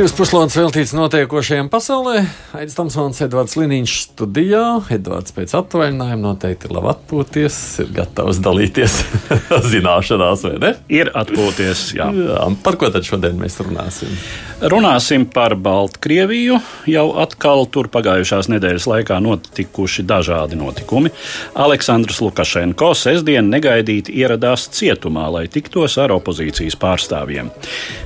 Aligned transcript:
Divas 0.00 0.14
puslodes 0.16 0.54
veltīts 0.56 0.94
notiekošajam 0.96 1.66
pasaulē. 1.68 2.22
Aizsmeļamies 2.56 2.76
Tamsons, 2.78 3.18
Edvards 3.20 3.52
Liniņš 3.60 3.96
studijā. 4.06 4.62
Edvards 4.96 5.34
pēc 5.36 5.52
atvaļinājuma 5.58 6.22
noteikti 6.22 6.70
ir 6.70 6.72
labi 6.72 6.88
atpūties, 6.94 7.58
ir 7.84 7.90
gatavs 7.98 8.40
dalīties 8.40 8.94
zināšanās, 9.74 10.46
vai 10.48 10.54
ne? 10.62 10.70
Ir 10.88 11.12
atpūties, 11.20 11.82
jā. 11.98 12.06
jā. 12.16 12.48
Par 12.64 12.80
ko 12.80 12.88
tad 12.94 13.04
šodien 13.04 13.36
mēs 13.44 13.60
runāsim? 13.60 14.16
Runāsim 14.60 15.24
par 15.24 15.54
Baltkrieviju. 15.56 16.58
Jau 16.92 17.04
atkal 17.22 17.64
tur 17.72 17.86
pagājušās 17.88 18.50
nedēļas 18.52 18.86
laikā 18.90 19.16
notikuši 19.24 20.04
dažādi 20.04 20.58
notikumi. 20.60 21.08
Aleksandrs 21.56 22.20
Lukašenko 22.20 22.90
sestdien 22.92 23.48
negaidīti 23.48 24.12
ieradās 24.20 24.66
cietumā, 24.76 25.30
lai 25.32 25.46
tiktos 25.48 25.96
ar 25.96 26.12
opozīcijas 26.18 26.76
pārstāvjiem. 26.76 27.48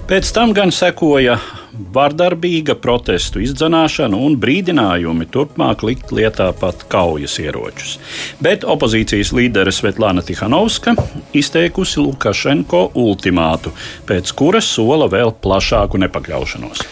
Pēc 0.06 0.30
tam 0.36 0.54
gan 0.54 0.70
sekoja 0.70 1.40
vardarbīga 1.94 2.76
protestu 2.78 3.40
izdzenāšana 3.42 4.18
un 4.26 4.36
brīdinājumi 4.40 5.26
turpmāk 5.34 5.82
likt 5.86 6.12
lietā 6.14 6.50
pat 6.58 6.84
kaujas 6.90 7.36
ieročus. 7.42 7.96
Bet 8.44 8.66
opozīcijas 8.68 9.32
līdere 9.34 9.72
Svetlana 9.74 10.22
Tihanovska 10.22 10.94
izteikusi 11.34 12.02
Lukašenko 12.02 12.84
ultimātu, 13.00 13.74
pēc 14.08 14.30
kuras 14.38 14.70
sola 14.76 15.08
vēl 15.10 15.34
plašāku 15.42 15.98
nepakļaušanos. 16.44 16.84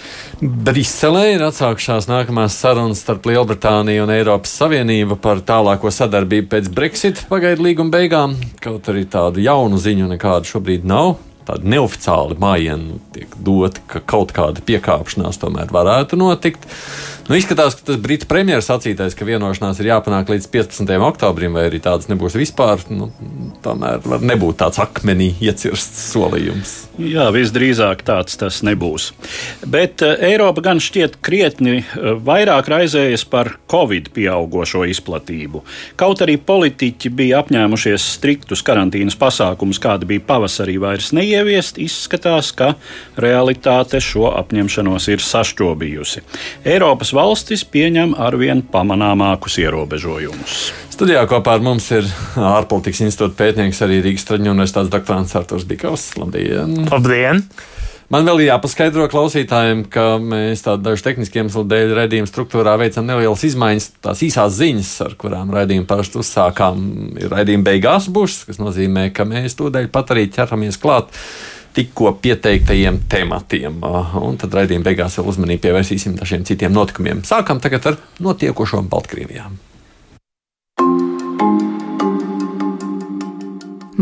Briselē 0.42 1.34
ir 1.36 1.44
atsākušās 1.46 2.08
nākamās 2.10 2.56
sarunas 2.58 3.02
starp 3.02 3.26
Lielbritāniju 3.26 4.06
un 4.06 4.10
Eiropas 4.10 4.54
Savienību 4.58 5.18
par 5.22 5.42
tālāko 5.46 5.90
sadarbību 5.92 6.48
pēc 6.50 6.70
Brexit 6.72 7.26
pagaidu 7.28 7.62
līguma 7.68 7.92
beigām. 7.92 8.36
Kaut 8.60 8.88
arī 8.88 9.04
tādu 9.06 9.42
jaunu 9.42 9.78
ziņu 9.78 10.08
nekādu 10.10 10.50
šobrīd 10.54 10.84
nav 10.84 11.16
tādi 11.46 11.72
neoficiāli 11.72 12.36
mājiņi 12.38 12.98
tiek 13.14 13.32
doti, 13.42 13.82
ka 13.90 14.02
kaut 14.06 14.30
kāda 14.34 14.62
piekāpšanās 14.62 15.40
tomēr 15.42 15.72
varētu 15.74 16.18
notikt. 16.18 16.68
Nu, 17.28 17.36
izskatās, 17.38 17.76
ka 17.78 17.84
tas 17.86 17.98
Britu 18.02 18.26
premjeras 18.26 18.66
sacītais, 18.66 19.14
ka 19.14 19.26
vienošanās 19.26 19.78
ir 19.78 19.92
jāpanāk 19.92 20.32
līdz 20.32 20.48
15. 20.50 20.88
oktobrim, 21.06 21.54
vai 21.54 21.68
arī 21.68 21.78
tādas 21.82 22.08
nebūs 22.10 22.34
vispār, 22.34 22.82
nu, 22.90 23.12
tomēr 23.62 24.02
var 24.02 24.24
nebūt 24.26 24.58
tāds 24.58 24.80
akmenī 24.82 25.28
iecirsts 25.38 26.08
solījums. 26.10 26.72
Jā, 26.98 27.28
visdrīzāk 27.32 28.02
tāds 28.04 28.34
tas 28.40 28.58
nebūs. 28.66 29.12
Bet 29.70 30.02
uh, 30.02 30.16
Eiropa 30.18 30.64
gan 30.66 30.82
šķiet 30.82 31.20
krietni 31.22 31.76
uh, 31.78 32.16
vairāk 32.18 32.66
raizējas 32.72 33.24
par 33.30 33.52
Covid 33.70 34.10
pieaugušo 34.16 34.82
izplatību. 34.90 35.62
Kaut 36.02 36.24
arī 36.26 36.36
politiķi 36.42 37.14
bija 37.14 37.44
apņēmušies 37.44 38.08
striktus 38.16 38.64
karantīnas 38.66 39.16
pasākumus, 39.20 39.80
kāda 39.82 40.10
bija 40.10 40.24
pavasarī, 40.26 40.74
vairs 40.82 41.12
neieviest, 41.14 41.78
izskatās, 41.78 42.50
ka 42.58 42.74
realitāte 43.14 44.02
šo 44.02 44.34
apņemšanos 44.42 45.08
ir 45.14 45.22
sašķobījusi. 45.22 46.26
Eiropas 46.74 47.11
valstis 47.16 47.64
pieņem 47.68 48.14
arvien 48.20 48.62
pamanāmākus 48.72 49.58
ierobežojumus. 49.62 50.56
Studijā 50.92 51.22
kopā 51.30 51.56
ar 51.58 51.64
mums 51.64 51.86
ir 51.94 52.08
ārpolitikas 52.36 53.04
institūta 53.06 53.38
pētnieks, 53.38 53.82
arī 53.84 54.00
Rīgas 54.04 54.26
Traģiņu 54.28 54.52
universitātes 54.54 54.92
doktorants 54.92 55.36
Arturs 55.38 55.68
Bikovs. 55.68 56.10
Labdien! 56.20 56.82
Labdien! 56.90 57.46
Man 58.12 58.26
vēl 58.28 58.42
ir 58.42 58.50
jāpaskaidro 58.50 59.06
klausītājiem, 59.08 59.86
ka 59.88 60.18
mēs 60.20 60.60
tādu 60.66 60.84
dažu 60.90 61.06
tehnisku 61.06 61.38
iemeslu 61.40 61.62
dēļ 61.64 61.94
raidījuma 61.96 62.28
struktūrā 62.28 62.74
veicam 62.82 63.06
nelielas 63.08 63.44
izmaiņas. 63.48 63.86
Tās 64.04 64.20
īsās 64.26 64.58
ziņas, 64.58 64.90
ar 65.06 65.14
kurām 65.20 65.54
raidījumu 65.54 65.88
parasti 65.88 66.20
uzsākām, 66.20 66.82
ir 67.22 67.32
raidījuma 67.32 67.64
beigās 67.70 68.10
būs, 68.12 68.42
kas 68.50 68.60
nozīmē, 68.60 69.06
ka 69.16 69.24
mēs 69.28 69.56
tūdaļ 69.56 69.88
pat 69.94 70.12
arī 70.12 70.26
ķeramies 70.34 70.76
klāt 70.82 71.08
tikko 71.74 72.12
pieteiktajiem 72.22 73.02
tematiem. 73.08 73.82
Un 74.22 74.38
tad 74.40 74.54
raidījuma 74.58 74.90
beigās 74.90 75.18
vēl 75.18 75.32
uzmanību 75.32 75.66
pievērsīsim 75.66 76.16
dažiem 76.20 76.46
citiem 76.48 76.72
notikumiem. 76.76 77.24
Sākam 77.26 77.60
tagad 77.62 77.92
ar 77.92 78.00
notiekošo 78.20 78.82
Baltkrievijā. 78.92 79.50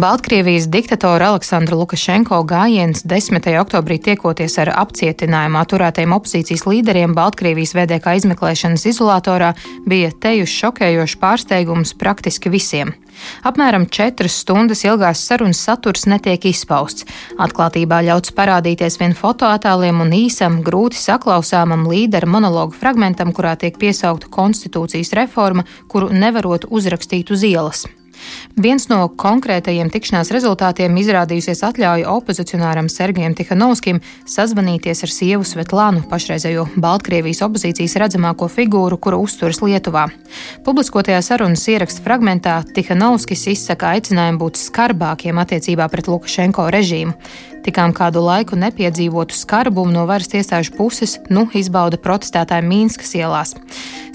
Baltkrievijas 0.01 0.69
diktatora 0.69 1.27
Aleksandra 1.29 1.77
Lukašenko 1.77 2.39
gājiens 2.49 3.03
10. 3.05 3.49
oktobrī 3.61 3.99
tiekoties 4.01 4.55
ar 4.63 4.71
apcietinājumā 4.85 5.65
turētajiem 5.69 6.15
opozīcijas 6.17 6.63
līderiem 6.65 7.13
Baltkrievijas 7.19 7.75
VDK 7.77 8.15
izmeklēšanas 8.23 8.87
izolatorā 8.87 9.51
bija 9.91 10.15
tejuši 10.23 10.57
šokējošs 10.63 11.19
pārsteigums 11.21 11.93
praktiski 12.01 12.55
visiem. 12.55 12.95
Apmēram 13.47 13.87
četras 13.91 14.41
stundas 14.43 14.85
ilgās 14.87 15.23
sarunas 15.27 15.61
saturs 15.67 16.07
netiek 16.11 16.49
izpausts. 16.51 17.07
Atklātībā 17.39 18.01
ļauts 18.09 18.35
parādīties 18.37 18.99
vien 19.01 19.17
fotoattēliem 19.19 20.03
un 20.05 20.17
īsam, 20.17 20.61
grūti 20.67 21.01
saklausāmam 21.01 21.87
līdera 21.91 22.29
monologu 22.31 22.77
fragmentam, 22.77 23.35
kurā 23.37 23.57
tiek 23.61 23.79
piesaukta 23.81 24.33
konstitūcijas 24.33 25.15
reforma, 25.21 25.69
kuru 25.89 26.13
nevarot 26.15 26.69
uzrakstīt 26.71 27.33
uz 27.35 27.47
ielas. 27.47 27.87
Viens 28.61 28.87
no 28.91 29.05
konkrētajiem 29.21 29.91
tikšanās 29.93 30.33
rezultātiem 30.35 30.97
izrādījusies 31.01 31.63
atļauja 31.69 32.11
opozicionāram 32.13 32.91
Sergejam 32.93 33.37
Tihanovskim 33.39 34.01
sazvanīties 34.29 35.05
ar 35.07 35.13
sievu 35.15 35.47
Svetlānu, 35.47 36.03
pašreizējo 36.11 36.67
Baltkrievijas 36.81 37.43
opozīcijas 37.47 37.97
redzamāko 38.03 38.51
figūru, 38.53 38.99
kura 39.01 39.21
uzturas 39.23 39.63
Lietuvā. 39.65 40.09
Publiskotajā 40.67 41.23
sarunas 41.25 41.67
ieraksta 41.71 42.05
fragmentā 42.05 42.61
Tihanovskis 42.75 43.47
izsaka 43.55 43.95
aicinājumu 43.97 44.45
būt 44.45 44.61
skarbākiem 44.61 45.41
attiecībā 45.41 45.89
pret 45.93 46.11
Lukašenko 46.11 46.69
režīmu. 46.75 47.17
Tikām 47.61 47.93
kādu 47.97 48.23
laiku 48.25 48.57
nepiedzīvotu 48.57 49.37
skarbumu 49.37 49.93
no 49.93 50.07
varas 50.09 50.33
iestāžu 50.33 50.73
puses, 50.79 51.19
nu 51.29 51.45
izbauda 51.57 51.99
protestētāji 52.01 52.65
Mīnskas 52.65 53.13
ielās. 53.19 53.53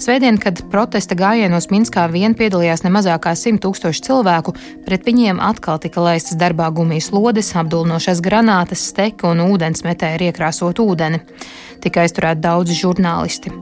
Svētdien, 0.02 0.40
kad 0.42 0.64
protesta 0.72 1.14
gājienos 1.18 1.70
Minskā 1.70 2.08
vien 2.10 2.34
piedalījās 2.38 2.82
ne 2.84 2.90
mazākā 2.96 3.36
100 3.38 3.62
tūkstoši 3.62 4.02
cilvēku, 4.08 4.56
pret 4.86 5.06
viņiem 5.06 5.38
atkal 5.42 5.78
tika 5.82 6.02
laistas 6.02 6.38
darbā 6.40 6.72
gumijas 6.74 7.12
lodes, 7.14 7.52
apdulnošas 7.54 8.22
granātas, 8.24 8.82
steka 8.90 9.30
un 9.30 9.44
ūdensmetēji 9.46 10.32
iekrāsot 10.32 10.82
ūdeni. 10.82 11.22
Tika 11.84 12.02
aizturēti 12.02 12.42
daudzi 12.42 12.76
žurnālisti. 12.76 13.54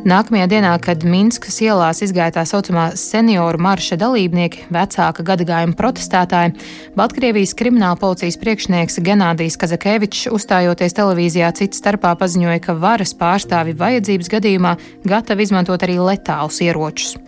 Nākamajā 0.00 0.46
dienā, 0.48 0.70
kad 0.80 1.02
Minskas 1.04 1.58
ielās 1.60 1.98
izgāja 2.00 2.32
tā 2.38 2.46
saucamā 2.48 2.86
senioru 2.96 3.60
marša 3.60 3.98
dalībnieki, 4.00 4.62
vecāka 4.72 5.20
gadagājuma 5.28 5.76
protestētāji, 5.76 6.54
Baltkrievijas 6.96 7.52
krimināla 7.58 7.98
policijas 8.00 8.38
priekšnieks 8.40 8.96
Genādijs 9.04 9.58
Kazakevičs, 9.60 10.30
uzstājoties 10.32 10.96
televīzijā, 10.96 11.52
cits 11.52 11.82
starpā 11.84 12.14
paziņoja, 12.16 12.62
ka 12.64 12.78
varas 12.80 13.12
pārstāvi 13.12 13.76
vajadzības 13.76 14.32
gadījumā 14.32 14.74
gatavi 15.04 15.44
izmantot 15.44 15.84
arī 15.84 15.98
letālus 16.00 16.62
ieročus. 16.64 17.18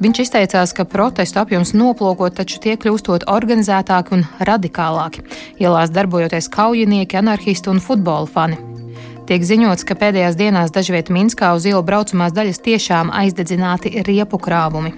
Viņš 0.00 0.24
izteicās, 0.24 0.72
ka 0.72 0.88
protestu 0.88 1.44
apjoms 1.44 1.76
noplūkot, 1.76 2.40
taču 2.40 2.62
tie 2.64 2.78
kļūstot 2.80 3.28
organizētāki 3.28 4.16
un 4.16 4.24
radikālāki. 4.40 5.28
Ielās 5.60 5.92
darbojoties 5.92 6.48
kaujinieki, 6.56 7.20
anarchisti 7.20 7.68
un 7.68 7.84
futbola 7.84 8.24
fani. 8.24 8.83
Tiek 9.24 9.40
ziņots, 9.40 9.86
ka 9.88 9.96
pēdējās 9.96 10.36
dienās 10.36 10.72
dažviet 10.74 11.08
Minskā 11.08 11.54
uz 11.56 11.64
ielu 11.64 11.80
braucamās 11.80 12.34
daļas 12.36 12.60
tiešām 12.60 13.08
aizdedzināti 13.08 14.02
riepu 14.04 14.36
krāvumi. 14.36 14.92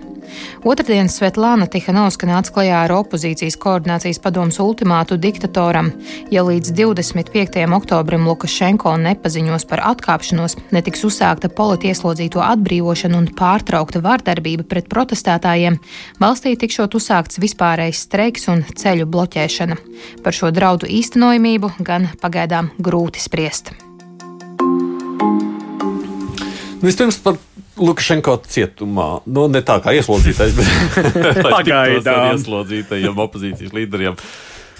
Otradien 0.66 1.06
Svetlāna 1.06 1.68
Tihanovska 1.70 2.26
nāca 2.26 2.50
klajā 2.56 2.80
ar 2.88 2.94
opozīcijas 2.96 3.54
koordinācijas 3.62 4.18
padomus 4.24 4.58
ultimātu 4.58 5.14
diktatoram. 5.22 5.92
Ja 6.34 6.42
līdz 6.42 6.74
25. 6.74 7.62
oktobrim 7.78 8.26
Lukašenko 8.26 8.96
nepaziņos 9.04 9.68
par 9.70 9.84
atkāpšanos, 9.92 10.58
netiks 10.74 11.06
uzsākta 11.06 11.46
politieslodzīto 11.46 12.42
atbrīvošana 12.42 13.22
un 13.22 13.30
pārtraukta 13.30 14.02
vārdarbība 14.02 14.66
pret 14.66 14.90
protestētājiem, 14.90 15.78
valstī 16.18 16.56
tikšot 16.58 16.98
uzsākts 16.98 17.38
vispārējais 17.46 18.06
streiks 18.08 18.50
un 18.50 18.66
ceļu 18.74 19.06
bloķēšana. 19.06 19.78
Par 20.26 20.34
šo 20.34 20.50
draudu 20.50 20.90
īstenojamību 20.90 21.76
gan 21.86 22.10
pagaidām 22.18 22.74
grūti 22.82 23.22
spriest. 23.22 23.76
Vispirms 26.86 27.18
par 27.24 27.38
Lukašenko 27.76 28.36
cietumā. 28.48 29.08
Nu, 29.28 29.46
ne 29.52 29.60
tā 29.64 29.78
kā 29.84 29.92
ieslodzītais, 29.96 30.54
bet 30.56 31.08
pagaidām 31.46 32.36
ieslodzītajiem 32.36 33.24
opozīcijas 33.26 33.74
līderiem. 33.76 34.18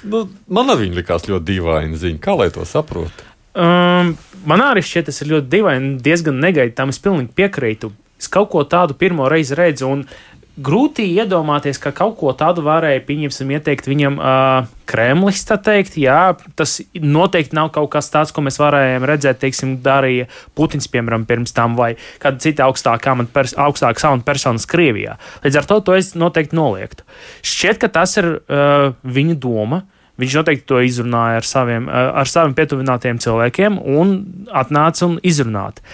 Nu, 0.07 0.27
man 0.53 0.71
arī 0.73 0.91
likās 0.95 1.27
ļoti 1.29 1.49
dīvaini 1.51 1.99
ziņa. 2.01 2.21
Kā 2.23 2.37
lai 2.39 2.49
to 2.55 2.65
saprotu? 2.69 3.27
Um, 3.57 4.15
man 4.49 4.65
arī 4.65 4.85
šķiet, 4.85 5.09
tas 5.11 5.23
ir 5.25 5.33
ļoti 5.35 5.53
dīvaini, 5.57 5.93
diezgan 6.05 6.41
negaidīti. 6.45 6.77
Tam 6.79 6.93
es 6.93 7.01
pilnīgi 7.03 7.33
piekrītu. 7.37 7.93
Es 8.21 8.31
kaut 8.33 8.51
ko 8.53 8.63
tādu 8.69 8.97
pirmo 8.97 9.29
reizi 9.33 9.57
redzu, 9.59 9.89
un 9.93 10.07
grūti 10.57 11.05
iedomāties, 11.13 11.79
ka 11.81 11.93
kaut 11.95 12.17
ko 12.21 12.33
tādu 12.37 12.65
varēja, 12.65 13.03
pieņemsim, 13.07 13.51
ieteikt 13.57 13.89
viņam 13.89 14.17
uh, 14.17 14.69
Kremlis, 14.89 15.43
tā 15.49 15.59
teikt. 15.61 15.99
Jā, 16.01 16.37
tas 16.57 16.79
noteikti 16.97 17.57
nav 17.57 17.73
kaut 17.75 17.91
kas 17.93 18.09
tāds, 18.13 18.33
ko 18.33 18.45
mēs 18.47 18.59
varējām 18.63 19.05
redzēt, 19.09 19.41
teiksim, 19.43 19.77
darīja 19.85 20.29
Putins, 20.57 20.89
piemēram, 20.93 21.27
pirms 21.29 21.53
tam, 21.57 21.77
vai 21.79 21.95
kāda 22.23 22.41
cita 22.43 22.69
augstākā 22.69 23.17
pers 23.35 23.57
augstāka 23.61 24.03
sauna 24.07 24.25
personas 24.25 24.69
Krievijā. 24.71 25.19
Līdz 25.45 25.61
ar 25.61 25.69
to 25.69 25.83
to 25.85 25.99
es 25.99 26.15
noteikti 26.17 26.57
noliektu. 26.57 27.05
Šķiet, 27.45 27.83
ka 27.83 27.93
tas 28.01 28.17
ir 28.21 28.33
uh, 28.39 28.97
viņa 29.05 29.37
doma. 29.43 29.85
Viņš 30.17 30.39
noteikti 30.39 30.65
to 30.65 30.79
izrunāja 30.81 31.43
ar 31.43 31.45
saviem, 31.45 31.91
ar 31.93 32.25
saviem 32.25 32.55
pietuvinātiem 32.57 33.19
cilvēkiem 33.21 33.75
un 33.99 34.15
atnāca 34.49 35.05
un 35.05 35.19
izrunāja. 35.21 35.85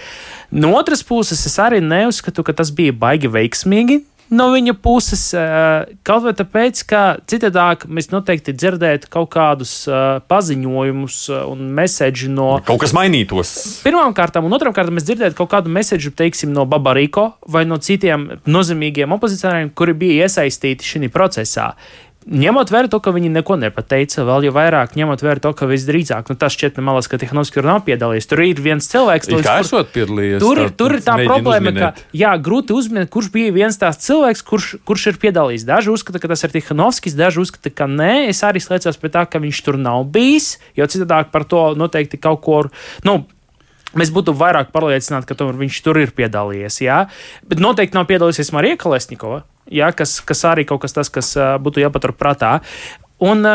No 0.55 0.71
otras 0.79 1.03
puses, 1.03 1.41
es 1.43 1.59
arī 1.59 1.81
neuzskatu, 1.83 2.45
ka 2.47 2.55
tas 2.55 2.71
bija 2.71 2.95
baigi 2.95 3.27
veiksmīgi 3.27 3.99
no 4.33 4.49
viņa 4.53 4.75
puses, 4.83 5.23
kaut 6.05 6.25
vai 6.25 6.33
tāpēc, 6.37 6.83
ka 6.89 7.01
citādāk 7.29 7.85
mēs 7.87 8.09
noteikti 8.11 8.55
dzirdētu 8.57 9.09
kaut 9.13 9.29
kādus 9.35 9.73
paziņojumus 10.29 11.17
un 11.37 11.65
mēsēģi 11.77 12.31
no. 12.33 12.49
Kaut 12.67 12.83
kas 12.83 12.95
mainītos. 12.97 13.55
Pirmām 13.85 14.15
kārtām, 14.17 14.47
un 14.47 14.57
otrām 14.57 14.75
kārtām 14.75 14.97
mēs 14.97 15.07
dzirdētu 15.09 15.37
kaut 15.39 15.51
kādu 15.53 15.73
mēsēģu, 15.73 16.13
teiksim, 16.19 16.53
no 16.55 16.65
Babariko 16.69 17.29
vai 17.53 17.65
no 17.69 17.79
citiem 17.81 18.29
nozīmīgiem 18.49 19.15
opozicionāriem, 19.17 19.73
kuri 19.77 19.97
bija 20.05 20.27
iesaistīti 20.27 20.93
šajā 20.93 21.13
procesā. 21.13 21.73
Ņemot 22.23 22.71
vērā 22.71 22.87
to, 22.87 22.99
ka 23.03 23.11
viņi 23.11 23.29
neko 23.33 23.57
nepateica, 23.59 24.23
vēl 24.23 24.47
jau 24.47 24.53
vairāk 24.55 24.93
ņemot 24.95 25.23
vērā 25.25 25.41
to, 25.43 25.51
ka 25.59 25.67
visdrīzāk, 25.67 26.29
nu, 26.31 26.37
tas 26.39 26.55
šķiet, 26.55 26.79
malas, 26.85 27.09
ka 27.11 27.19
Tehnovskis 27.19 27.57
tur 27.57 27.67
nav 27.67 27.81
piedalījies. 27.87 28.27
Tur 28.31 28.41
ir 28.45 28.61
viens 28.63 28.87
cilvēks, 28.87 29.27
kas 29.27 29.43
tur 29.43 29.49
esot 29.51 29.91
piedalījies. 29.95 30.39
Tur, 30.43 30.61
tā, 30.61 30.69
tur 30.79 30.95
ir 30.95 31.03
tā 31.03 31.17
problēma, 31.19 31.73
uzminēt. 31.73 31.99
ka, 31.99 32.15
jā, 32.15 32.31
grūti 32.47 32.77
uzminēt, 32.77 33.11
kurš 33.11 33.29
bija 33.35 33.51
viens 33.55 33.79
tās 33.81 33.99
cilvēks, 34.05 34.45
kurš, 34.47 34.71
kurš 34.87 35.07
ir 35.11 35.21
piedalījies. 35.25 35.67
Daži 35.67 35.91
uzskata, 35.91 36.23
ka 36.23 36.31
tas 36.31 36.47
ir 36.47 36.55
Tehnovskis, 36.55 37.19
daži 37.19 37.43
uzskata, 37.43 37.73
ka 37.75 37.89
nē. 37.91 38.13
Es 38.31 38.43
arī 38.47 38.63
slēdzos 38.63 39.01
pie 39.03 39.11
tā, 39.11 39.27
ka 39.27 39.43
viņš 39.43 39.63
tur 39.67 39.79
nav 39.81 40.07
bijis, 40.15 40.55
jo 40.79 40.87
citādāk 40.87 41.33
par 41.35 41.43
to 41.49 41.71
noteikti 41.79 42.21
kaut 42.21 42.43
ko, 42.45 42.65
nu, 43.07 43.23
Mēs 43.93 44.09
būtu 44.09 44.33
vairāk 44.33 44.71
pārliecināti, 44.73 45.27
ka 45.29 45.35
tomēr 45.37 45.59
viņš 45.59 45.75
tur 45.85 45.99
ir 46.01 46.09
piedalījies. 46.17 46.79
Jā? 46.81 46.95
Bet 47.45 47.59
noteikti 47.61 47.93
nav 47.93 48.07
piedalījies 48.09 48.49
Marija 48.55 48.79
Kalesnikova 48.81 49.43
ja, 49.71 49.91
kas, 49.95 50.19
kas 50.25 50.43
arī 50.49 50.67
kaut 50.67 50.83
kas 50.83 50.95
tas, 50.95 51.11
kas 51.13 51.33
būtu 51.63 51.83
jāpatur 51.83 52.15
prātā. 52.17 52.59
Un, 53.23 53.47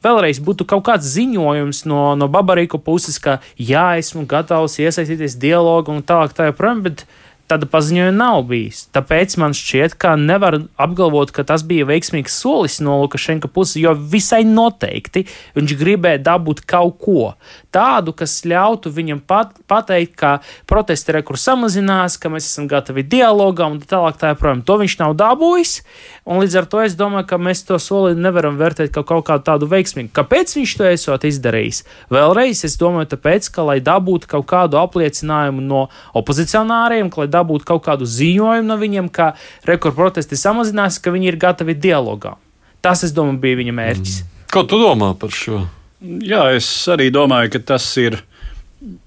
Vēlreiz 0.00 0.38
būtu 0.40 0.64
kaut 0.64 0.86
kāds 0.86 1.10
ziņojums 1.12 1.82
no, 1.84 2.14
no 2.16 2.24
Babarīku 2.32 2.78
puses, 2.80 3.18
ka 3.20 3.34
jā, 3.60 3.98
esmu 4.00 4.22
gatavs 4.24 4.78
iesaistīties 4.80 5.36
dialogā 5.36 5.92
un 5.92 6.00
tālāk, 6.00 6.32
tā 6.32 6.46
joprojām, 6.48 6.80
bet 6.86 7.04
tāda 7.50 7.68
paziņojuma 7.70 8.16
nav 8.16 8.44
bijis. 8.50 8.84
Tāpēc 8.94 9.36
man 9.42 9.54
šķiet, 9.56 9.96
ka 10.00 10.14
nevar 10.20 10.60
apgalvot, 10.80 11.32
ka 11.34 11.44
tas 11.46 11.64
bija 11.66 11.88
veiksmīgs 11.88 12.38
solis 12.40 12.80
no 12.84 13.00
Lukašenka 13.02 13.50
puses, 13.50 13.80
jo 13.82 13.94
visai 13.94 14.42
noteikti 14.48 15.26
viņš 15.58 15.76
gribēja 15.80 16.22
dabūt 16.30 16.64
kaut 16.68 16.98
ko 17.02 17.34
tādu, 17.74 18.14
kas 18.16 18.40
ļautu 18.48 18.90
viņam 18.94 19.22
pat, 19.26 19.54
pateikt, 19.70 20.16
ka 20.18 20.32
protesti 20.70 21.14
rekur 21.14 21.38
samazinās, 21.38 22.18
ka 22.20 22.30
mēs 22.32 22.48
esam 22.50 22.66
gatavi 22.70 23.04
dialogam 23.06 23.76
un 23.76 23.82
tā 23.82 23.94
tālāk. 23.94 24.18
Tā 24.20 24.32
joprojām. 24.34 24.62
To 24.66 24.76
viņš 24.80 24.96
nav 25.00 25.14
dabūjis, 25.18 25.80
līdz 26.26 26.56
ar 26.60 26.66
to 26.70 26.82
es 26.84 26.96
domāju, 26.98 27.28
ka 27.30 27.38
mēs 27.40 27.62
to 27.68 27.78
soli 27.82 28.16
nevaram 28.18 28.58
vērtēt 28.60 28.92
kā 28.94 29.04
kaut 29.06 29.26
kādu 29.28 29.46
tādu 29.46 29.68
veiksmīgu. 29.70 30.12
Kāpēc 30.16 30.54
viņš 30.58 30.74
to 30.78 30.88
esot 30.90 31.26
izdarījis? 31.28 31.82
Vēlreiz 32.12 32.64
es 32.68 32.76
domāju, 32.80 33.12
tāpēc, 33.14 33.48
ka 33.54 33.64
lai 33.66 33.78
dabūtu 33.84 34.30
kaut 34.30 34.46
kādu 34.50 34.80
apliecinājumu 34.80 35.64
no 35.64 35.86
opozicionāriem, 36.16 37.10
lai 37.16 37.28
dabūtu 37.30 37.39
dabūt 37.40 37.66
kaut 37.68 37.82
kādu 37.88 38.08
ziņojumu 38.08 38.68
no 38.68 38.78
viņiem, 38.80 39.10
ka 39.12 39.32
rekordprotesti 39.68 40.38
samazinās, 40.38 41.00
ka 41.02 41.12
viņi 41.14 41.32
ir 41.32 41.40
gatavi 41.40 41.74
dialogā. 41.74 42.36
Tas, 42.80 43.04
es 43.04 43.12
domāju, 43.16 43.40
bija 43.42 43.60
viņa 43.60 43.76
mērķis. 43.76 44.16
Mm. 44.22 44.36
Ko 44.50 44.64
tu 44.66 44.80
domā 44.80 45.12
par 45.18 45.34
šo? 45.34 45.64
Jā, 46.00 46.46
es 46.56 46.66
arī 46.90 47.10
domāju, 47.12 47.52
ka 47.54 47.60
tas 47.74 47.84
ir 48.00 48.16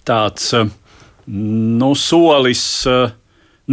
tāds 0.06 0.52
nu, 1.26 1.90
solis 1.98 2.64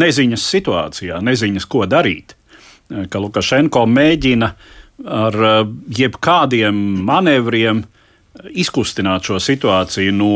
neziņas 0.00 0.46
situācijā, 0.54 1.20
neziņas, 1.22 1.66
ko 1.70 1.84
darīt. 1.90 2.34
Ka 3.10 3.20
Lukašenko 3.22 3.84
mēģina 3.86 4.50
ar 5.20 5.36
jebkādiem 5.96 6.80
manevriem 7.06 7.84
izkustināt 8.50 9.26
šo 9.26 9.38
situāciju 9.42 10.14
no 10.16 10.34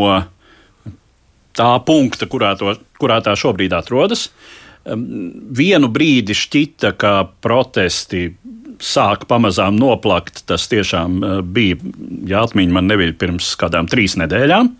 tā 1.55 1.71
punkta, 1.87 2.29
kurā, 2.31 2.55
to, 2.59 2.75
kurā 3.05 3.21
tā 3.25 3.37
šobrīd 3.39 3.77
atrodas. 3.77 4.31
Vienu 4.85 5.89
brīdi 5.93 6.35
šķita, 6.37 6.91
ka 7.01 7.13
protesti 7.45 8.27
sāk 8.83 9.27
pamazām 9.31 9.77
noplakt. 9.79 10.45
Tas 10.49 10.69
tiešām 10.71 11.19
eh, 11.19 11.37
bija, 11.43 11.81
ja 12.29 12.45
atmiņa 12.45 12.79
man 12.79 12.91
nebija 12.91 13.17
pirms 13.19 13.55
kādām 13.61 13.89
trīs 13.91 14.17
nedēļām. 14.21 14.71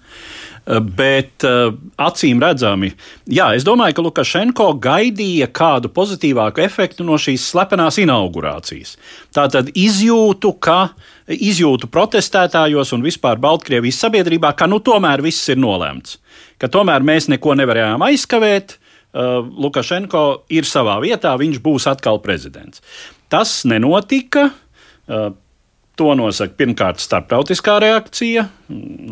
Eh, 0.65 0.81
bet 0.81 1.45
uh, 1.45 1.75
acīm 2.01 2.41
redzami, 2.41 2.89
jā, 3.29 3.51
es 3.57 3.67
domāju, 3.67 3.99
ka 3.99 4.05
Lukašenko 4.07 4.69
gaidīja 4.83 5.51
kādu 5.53 5.91
pozitīvāku 5.93 6.65
efektu 6.65 7.05
no 7.05 7.19
šīs 7.21 7.45
slepenās 7.53 8.01
inaugurācijas. 8.01 8.97
Tātad 9.37 9.69
izjūtu, 9.77 10.55
ka 10.65 10.95
izjūtu 11.29 11.89
protestētājos 11.93 12.95
un 12.97 13.05
vispār 13.05 13.41
Baltkrievijas 13.41 14.01
sabiedrībā, 14.07 14.55
ka 14.57 14.69
nu 14.71 14.81
tomēr 14.85 15.25
viss 15.25 15.53
ir 15.53 15.61
nolēmts 15.61 16.19
ka 16.59 16.71
tomēr 16.73 17.05
mēs 17.07 17.31
neko 17.33 17.57
nevarējām 17.61 18.05
aizkavēt. 18.09 18.79
Uh, 19.15 19.47
Lukašenko 19.47 20.25
ir 20.51 20.67
savā 20.67 20.99
vietā, 21.05 21.37
viņš 21.39 21.63
būs 21.63 21.87
atkal 21.91 22.19
prezidents. 22.23 22.83
Tas 23.31 23.63
nenotika. 23.69 24.49
Uh, 25.07 25.31
To 25.95 26.11
nosaka 26.19 26.57
pirmkārt 26.59 26.99
starptautiskā 26.99 27.77
reakcija. 27.79 28.49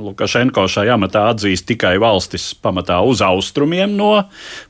Lukašenko 0.03 0.65
šajā 0.67 0.97
amatā 0.97 1.29
atzīst 1.31 1.69
tikai 1.69 1.93
valstis 2.03 2.49
pamatā 2.59 2.97
uz 3.07 3.23
austrumiem 3.23 3.95
no 3.95 4.25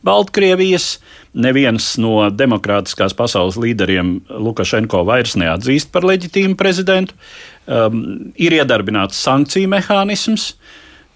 Baltkrievijas. 0.04 0.98
Neviens 1.32 1.94
no 2.02 2.26
demokrātiskās 2.28 3.16
pasaules 3.16 3.56
līderiem 3.56 4.18
Lukašenko 4.28 5.00
vairs 5.08 5.38
neatzīst 5.40 5.88
par 5.94 6.04
leģitīmu 6.10 6.58
prezidentu. 6.60 7.16
Um, 7.64 8.34
ir 8.36 8.58
iedarbināts 8.58 9.24
sankciju 9.24 9.72
mehānisms. 9.72 10.50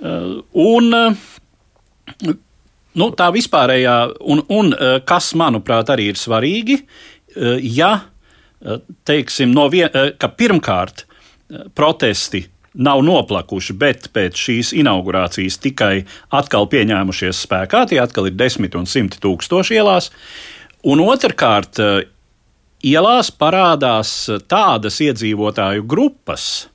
Uh, 0.00 0.40
un 0.56 0.88
uh, 0.96 1.26
Nu, 2.96 3.10
tā 3.12 3.28
vispārējā, 3.34 3.96
un, 4.32 4.40
un 4.52 4.72
eh, 4.72 4.98
kas, 5.04 5.34
manuprāt, 5.36 5.90
arī 5.92 6.10
ir 6.12 6.20
svarīgi, 6.20 6.78
eh, 6.80 7.58
ja 7.76 7.92
eh, 8.00 8.80
teiksim, 9.08 9.52
no 9.52 9.68
vien, 9.72 9.92
ka 10.16 10.30
pirmkārt 10.32 11.04
protesti 11.76 12.46
nav 12.86 13.02
noplakuši, 13.06 13.76
bet 13.78 14.08
pēc 14.16 14.40
šīs 14.40 14.72
inaugurācijas 14.80 15.60
tikai 15.62 15.92
atkal 16.34 16.66
pieņēmušies 16.72 17.44
spēkā, 17.46 17.84
tie 17.92 18.00
atkal 18.02 18.30
ir 18.30 18.36
desmit 18.36 18.74
un 18.76 18.88
simti 18.90 19.20
tūkstoši 19.22 19.78
ielās. 19.78 20.10
Un 20.90 21.00
otrkārt, 21.04 21.78
ielās 22.84 23.30
parādās 23.30 24.10
tādas 24.50 24.98
iedzīvotāju 25.06 25.86
grupas, 25.88 26.66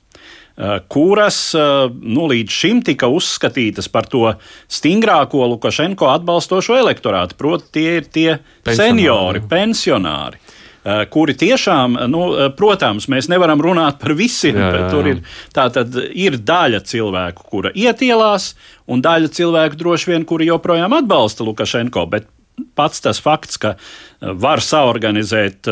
kuras 0.88 1.38
eh, 1.54 1.90
nu, 1.90 2.26
līdz 2.30 2.54
šim 2.54 2.82
tika 2.86 3.08
uzskatītas 3.10 3.88
par 3.92 4.06
to 4.10 4.28
stingrāko 4.70 5.46
Lukašenko 5.54 6.10
atbalstošo 6.12 6.76
elektorātu. 6.78 7.38
Proti, 7.38 7.70
tie 7.78 7.94
ir 7.98 8.08
tie 8.08 8.28
pensionāri. 8.38 8.76
seniori, 8.78 9.46
pensionāri. 9.50 10.42
Uh, 10.82 11.04
kuri 11.06 11.36
tiešām, 11.38 11.94
nu, 12.10 12.24
protams, 12.58 13.04
mēs 13.06 13.28
nevaram 13.30 13.60
runāt 13.62 14.00
par 14.00 14.16
visiem, 14.18 14.56
jā, 14.58 14.66
jā, 14.66 14.70
bet 14.74 14.88
tur 14.90 15.06
ir, 15.12 15.20
tātad, 15.54 15.94
ir 16.10 16.40
daļa 16.42 16.80
cilvēku, 16.90 17.44
kura 17.46 17.70
ietielās, 17.70 18.48
un 18.90 19.04
daļa 19.04 19.30
cilvēku 19.30 19.78
droši 19.78 20.10
vien, 20.10 20.26
kuri 20.26 20.50
joprojām 20.50 20.96
atbalsta 20.98 21.46
Lukašenko. 21.46 22.08
Bet 22.10 22.26
pats 22.74 23.04
tas 23.04 23.22
fakts, 23.22 23.62
ka 23.62 23.76
var 24.18 24.58
saorganizēt 24.58 25.70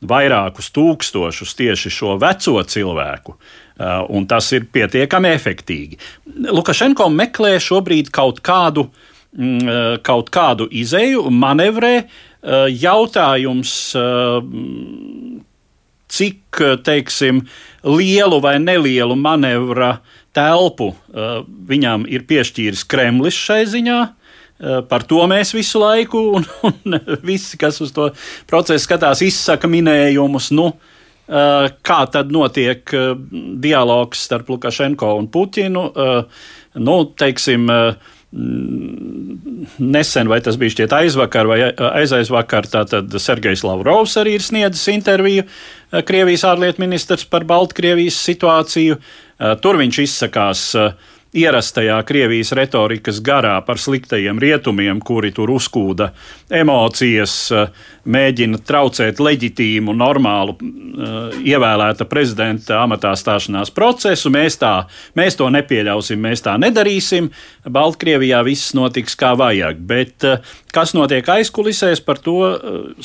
vairākus 0.00 0.70
tūkstošus 0.74 1.54
tieši 1.58 1.92
šo 1.92 2.16
veco 2.20 2.58
cilvēku, 2.64 3.36
un 4.08 4.26
tas 4.28 4.50
ir 4.52 4.66
pietiekami 4.72 5.30
efektīgi. 5.32 5.98
Lukašenko 6.50 7.08
meklē 7.14 7.54
šobrīd 7.62 8.10
kaut 8.12 8.42
kādu, 8.44 8.88
mm, 9.36 9.62
uh, 9.64 9.96
kaut 10.04 10.30
kādu 10.34 10.68
izēju, 10.68 11.28
manevrē. 11.30 11.94
Uh, 12.40 12.68
jautājums, 12.72 13.72
cik 16.10 16.60
teiksim, 16.84 17.42
lielu 17.84 18.40
vai 18.40 18.56
nelielu 18.58 19.16
manevra 19.16 19.98
telpu 20.34 20.94
viņam 21.68 22.06
ir 22.08 22.24
piešķīris 22.26 22.86
Kremlis 22.88 23.36
šai 23.36 23.64
ziņā. 23.70 23.98
Par 24.88 25.04
to 25.08 25.20
mēs 25.30 25.54
visu 25.54 25.80
laiku, 25.80 26.20
un, 26.38 26.46
un 26.68 26.98
visi, 27.22 27.58
kas 27.60 27.80
uz 27.84 27.92
to 27.92 28.10
procesu 28.50 28.84
skatās, 28.84 29.22
izsaka 29.24 29.68
minējumus. 29.70 30.50
Nu, 30.56 30.66
uh, 30.72 30.99
Eh, 30.99 30.99
kā 31.30 31.98
tad 32.10 32.32
notiek 32.34 32.94
eh, 32.94 33.12
dialogs 33.62 34.24
starp 34.26 34.48
Lukašenko 34.50 35.12
un 35.18 35.28
Putinu? 35.30 35.84
Eh, 35.90 36.40
nu, 36.80 36.96
teiksim, 37.18 37.66
nesen, 39.82 40.28
vai 40.30 40.38
tas 40.38 40.54
bija 40.54 40.70
šķiet 40.76 40.92
aizvakar 40.94 41.48
vai 41.50 41.56
aizaizvakar, 41.66 42.68
tātad 42.70 43.16
Sergejs 43.18 43.64
Lavrovs 43.66 44.14
arī 44.20 44.36
ir 44.38 44.44
sniedzis 44.46 44.86
interviju, 44.92 45.42
Krievijas 46.06 46.46
ārlietu 46.46 46.78
ministrs 46.84 47.26
par 47.26 47.42
Baltkrievijas 47.48 48.20
situāciju. 48.22 49.00
Tur 49.64 49.80
viņš 49.80 49.98
izsakās 50.04 50.62
uh, 50.78 50.94
ierastajā 51.34 52.00
Krievijas 52.06 52.50
retorikas 52.58 53.20
garā 53.22 53.54
par 53.62 53.78
sliktajiem 53.78 54.38
rietumiem, 54.42 54.98
kuri 55.00 55.30
tur 55.34 55.52
uzkūda 55.54 56.10
emocijas, 56.50 57.34
eh, 57.54 57.68
mēģina 58.10 58.58
traucēt 58.66 59.20
leģitīmu, 59.22 59.94
normālu 59.94 60.56
eh, 60.58 61.36
ievēlēta 61.52 62.06
prezidenta 62.10 62.80
amatā 62.82 63.12
stāšanās 63.14 63.70
procesu. 63.74 64.32
Mēs, 64.34 64.58
tā, 64.58 64.72
mēs 65.14 65.38
to 65.38 65.46
nepieļausim, 65.54 66.18
mēs 66.18 66.42
tā 66.42 66.56
nedarīsim. 66.58 67.30
Baltkrievijā 67.70 68.42
viss 68.44 68.74
notiks 68.74 69.14
kā 69.14 69.36
vajag, 69.38 69.78
bet 69.86 70.26
eh, 70.26 70.42
kas 70.74 70.96
notiek 70.98 71.30
aizkulisēs, 71.30 72.02
par 72.02 72.18
to 72.18 72.40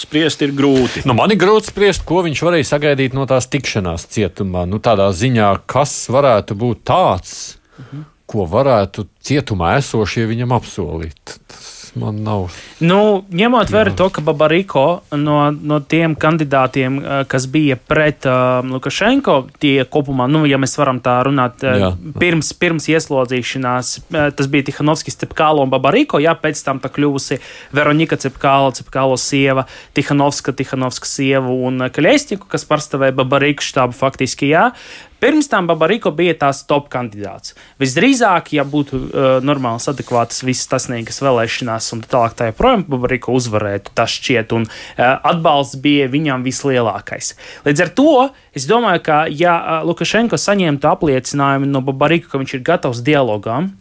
spriest 0.02 0.42
ir 0.42 0.56
grūti. 0.58 1.06
Nu, 1.06 1.14
man 1.14 1.34
ir 1.34 1.40
grūti 1.42 1.70
spriest, 1.70 2.06
ko 2.10 2.24
viņš 2.26 2.42
varēja 2.48 2.72
sagaidīt 2.74 3.14
no 3.14 3.30
tās 3.30 3.46
tikšanās 3.54 4.10
cietumā. 4.18 4.66
Nu, 4.70 4.82
tādā 4.82 5.12
ziņā, 5.14 5.54
kas 5.70 5.94
varētu 6.10 6.58
būt 6.58 6.84
tāds. 6.90 7.38
Mhm 7.78 8.15
ko 8.30 8.46
varētu 8.50 9.08
cietumā 9.26 9.76
esošie 9.80 10.26
viņam 10.30 10.56
apsolīt. 10.58 11.38
Tas 11.50 11.76
man 11.96 12.18
nav. 12.26 12.50
Nu, 12.84 13.24
ņemot 13.32 13.72
vērā 13.72 13.94
to, 13.98 14.08
ka 14.14 14.24
Babariko 14.26 14.86
no, 15.18 15.38
no 15.54 15.80
tiem 15.80 16.16
kandidātiem, 16.20 16.98
eh, 17.00 17.22
kas 17.32 17.48
bija 17.52 17.78
pret 17.78 18.28
uh, 18.30 18.60
Lukašenko, 18.68 19.38
tie 19.62 19.86
kopumā, 19.92 20.28
nu, 20.32 20.44
ja 20.50 20.60
mēs 20.62 20.76
varam 20.80 21.00
tā 21.04 21.18
runāt, 21.28 21.64
uh, 21.64 21.96
pirms, 22.20 22.52
pirms 22.60 22.90
ieslodzīšanās, 22.92 23.94
tas 24.12 24.52
bija 24.52 24.68
Tihanovskis, 24.70 25.20
Cepkālo 25.24 25.64
un 25.66 25.72
Babariko, 25.74 26.20
jā, 26.24 26.36
pēc 26.40 26.62
tam 26.66 26.82
tā 26.84 26.92
kļuvusi 26.94 27.40
Veronika 27.76 28.20
Cepkālo, 28.20 28.74
Cepkālo 28.76 29.18
sieva, 29.22 29.66
Tihanovska, 29.98 30.56
Tihanovska 30.58 31.10
sieva 31.10 31.54
un 31.54 31.88
Kaļēsņiku, 31.96 32.50
kas 32.52 32.68
pārstāvēja 32.70 33.16
Babariko 33.24 33.66
štābu 33.66 33.96
faktiski, 33.98 34.52
jā. 34.52 34.70
Pirms 35.20 35.48
tam 35.48 35.68
Babariko 35.68 36.12
bija 36.12 36.34
tās 36.38 36.62
top 36.68 36.90
kandidāts. 36.92 37.54
Visdrīzāk, 37.80 38.52
ja 38.58 38.66
būtu 38.68 38.98
uh, 39.00 39.28
normāls, 39.46 39.88
adekvāts, 39.88 40.44
visas 40.44 40.68
tasnīgas 40.72 41.22
vēlēšanās 41.24 41.88
un 41.96 42.04
tā 42.04 42.12
tālāk, 42.12 42.36
tā 42.36 42.50
joprojām 42.50 42.84
Babariko 42.92 43.36
uzvarētu, 43.38 43.94
tas 43.96 44.12
šķiet, 44.18 44.52
un 44.58 44.68
uh, 44.68 45.06
atbalsts 45.16 45.80
bija 45.82 46.10
viņam 46.12 46.44
vislielākais. 46.46 47.32
Līdz 47.66 47.86
ar 47.86 47.94
to 47.96 48.12
es 48.56 48.68
domāju, 48.68 49.06
ka 49.08 49.24
ja 49.32 49.56
uh, 49.56 49.88
Lukašenko 49.88 50.40
saņemtu 50.42 50.92
apliecinājumu 50.92 51.72
no 51.72 51.82
Babariko, 51.86 52.30
ka 52.34 52.44
viņš 52.44 52.58
ir 52.60 52.68
gatavs 52.68 53.02
dialogam, 53.06 53.72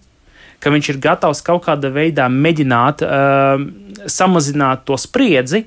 ka 0.62 0.72
viņš 0.72 0.94
ir 0.94 1.02
gatavs 1.02 1.42
kaut 1.44 1.66
kādā 1.66 1.90
veidā 1.92 2.30
mēģināt 2.30 3.02
uh, 3.04 3.58
samazināt 4.06 4.86
to 4.86 4.96
spriedzi, 5.00 5.66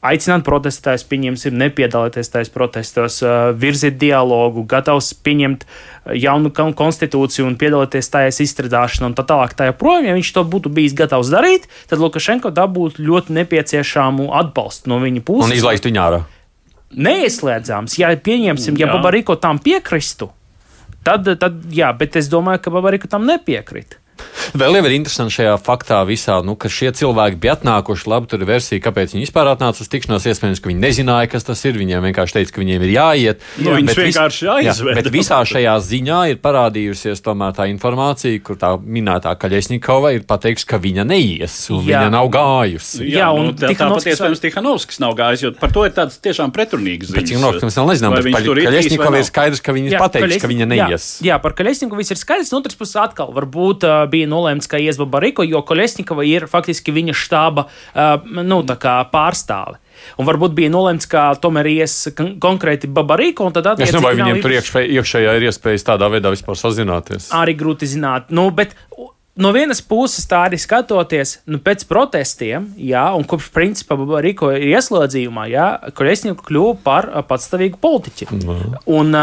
aicināt 0.00 0.44
protestētājus, 0.46 1.04
pieņemsim, 1.10 1.56
nepiedalīties 1.60 2.32
tajos 2.32 2.50
protestos, 2.54 3.18
virzīt 3.60 3.98
dialogu, 4.00 4.64
gatavs 4.68 5.12
pieņemt 5.26 5.66
jaunu 6.16 6.52
konstitūciju 6.54 7.46
un 7.48 7.58
piedalīties 7.60 8.08
tajās 8.12 8.40
izstrādāšanā 8.46 9.10
un 9.10 9.16
tā 9.18 9.26
tālāk. 9.28 9.54
Tā 9.58 9.68
joprojām, 9.70 10.08
ja 10.08 10.16
viņš 10.16 10.32
to 10.36 10.44
būtu 10.48 10.72
bijis 10.72 10.96
gatavs 10.96 11.32
darīt, 11.32 11.68
tad 11.90 12.00
Lukašenko 12.00 12.52
dabūtu 12.56 13.04
ļoti 13.04 13.36
nepieciešamu 13.40 14.30
atbalstu 14.40 14.92
no 14.92 15.00
viņa 15.04 15.24
puses. 15.26 15.50
Un 15.50 15.58
izlaist 15.58 15.88
viņu 15.88 16.04
ārā. 16.06 16.24
Neieslēdzāms, 16.90 18.00
ja 18.00 18.10
pieņemsim, 18.18 18.80
ja 18.80 18.88
Babariko 18.90 19.36
tam 19.38 19.60
piekristu, 19.62 20.32
tad, 21.06 21.28
tad 21.38 21.60
jā, 21.70 21.92
bet 21.96 22.16
es 22.18 22.26
domāju, 22.32 22.64
ka 22.64 22.72
Babariko 22.74 23.10
tam 23.12 23.28
nepiekrīt. 23.28 24.00
Vēl 24.56 24.78
jau 24.78 24.82
ir 24.88 24.94
interesanti 24.96 25.36
šajā 25.36 25.54
faktā 25.62 26.00
visā, 26.08 26.40
nu, 26.44 26.56
ka 26.58 26.70
šie 26.72 26.90
cilvēki 26.96 27.38
bija 27.40 27.54
atnākuši. 27.58 28.08
Labi, 28.10 28.30
tur 28.30 28.42
ir 28.42 28.48
versija, 28.48 28.82
kāpēc 28.82 29.14
viņi 29.14 29.26
vispār 29.26 29.52
atnāca 29.52 29.84
uz 29.84 29.90
tikšanos. 29.92 30.26
Iespējams, 30.26 30.62
ka 30.62 30.70
viņi 30.70 30.82
nezināja, 30.82 31.30
kas 31.30 31.46
tas 31.46 31.62
ir. 31.68 31.78
Viņiem 31.80 32.02
vienkārši 32.08 32.36
teica, 32.38 32.54
ka 32.56 32.62
viņiem 32.62 32.84
ir 32.86 32.92
jāiet. 32.94 33.44
Nu, 33.60 33.70
jā, 33.70 33.76
viņš 33.78 34.00
vienkārši 34.00 34.48
jāizved. 34.48 34.90
Jā, 34.90 34.96
bet 34.98 35.10
visā 35.14 35.38
šajā 35.46 35.76
ziņā 35.86 36.20
ir 36.32 36.40
parādījusies 36.42 37.22
tomēr 37.24 37.54
tā 37.56 37.68
informācija, 37.70 38.42
kur 38.44 38.58
tā 38.60 38.72
minētā 38.80 39.36
Kaļesnikova 39.40 40.14
ir 40.16 40.26
pateikusi, 40.28 40.66
ka 40.68 40.80
viņa 40.82 41.06
neies 41.08 41.56
un 41.70 41.86
jā. 41.86 42.02
viņa 42.02 42.14
nav 42.16 42.30
gājusi. 42.34 43.04
Jā, 43.06 43.22
jā 43.22 43.30
un 43.36 43.50
nu, 43.50 43.54
tā, 43.56 43.70
tāpat 43.78 44.10
iespējams 44.10 44.44
Tihanovskis 44.44 45.00
nav 45.02 45.14
gājis, 45.18 45.46
jo 45.46 45.52
par 45.60 45.72
to 45.74 45.86
ir 45.86 45.94
tāds 45.96 46.18
tiešām 46.22 46.52
pretrunīgs 46.56 47.12
ziņas. 47.12 47.46
Bet, 47.46 47.64
mēs 47.68 47.78
vēl 47.80 47.90
nezinām, 47.92 48.18
bet 48.18 48.30
par 48.34 48.48
Kaļesnikovu 48.50 49.20
ir 49.20 49.28
skaidrs, 49.30 49.64
ka 49.64 49.76
viņa 49.76 50.02
pateiks, 50.02 50.40
ka 50.42 50.50
viņa 50.50 50.68
neies. 50.74 51.08
Jā, 51.24 51.38
par 51.42 51.54
Kaļesnikovu 51.58 52.02
viss 52.02 52.14
ir 52.14 52.20
skaidrs. 52.20 52.52
No 52.52 52.60
otras 52.60 52.78
puses 52.78 52.98
atkal 53.00 53.32
varbūt 53.36 53.86
uh, 53.86 54.02
bija 54.10 54.28
nolēmts, 54.30 54.68
ka 54.70 54.80
ies 54.82 54.98
Babariko, 55.00 55.46
jo 55.46 55.62
Koļesnikova 55.66 56.26
ir 56.28 56.48
faktiski 56.50 56.94
viņa 56.94 57.16
štāba 57.16 57.66
nu, 58.26 58.62
pārstāve. 59.12 59.78
Un 60.20 60.28
varbūt 60.28 60.54
bija 60.56 60.72
nolemts, 60.72 61.08
ka 61.10 61.28
tomēr 61.40 61.68
ies 61.74 61.94
konkrēti 62.16 62.88
Babarīko. 62.88 63.50
Es 63.52 63.90
nezinu, 63.90 64.04
vai 64.04 64.14
viņiem 64.18 64.42
tur 64.44 64.56
iekšē, 64.56 64.84
iekšējā 64.98 65.36
ir 65.38 65.48
iespējas 65.50 65.86
tādā 65.92 66.08
veidā 66.12 66.32
vispār 66.32 66.58
sazināties. 66.58 67.30
Arī 67.36 67.56
grūti 67.58 67.88
zināt. 67.90 68.32
Nu, 68.34 68.48
bet 68.54 68.76
no 69.40 69.52
vienas 69.56 69.80
puses, 69.84 70.26
tā 70.28 70.44
arī 70.48 70.58
skatoties, 70.60 71.38
nu, 71.50 71.60
pēc 71.64 71.84
protestiem, 71.88 72.70
jā, 72.78 73.04
un 73.16 73.26
kopš 73.28 73.50
principā 73.54 73.96
Rīko 73.96 74.52
ir 74.54 74.68
ieslodzījumā, 74.74 75.46
jā, 75.50 75.66
Kreisņika 75.96 76.46
kļuva 76.46 76.76
par 76.84 77.10
patstāvīgu 77.28 77.80
politiķi. 77.82 78.30
No. 78.44 78.58
Un, 78.90 79.16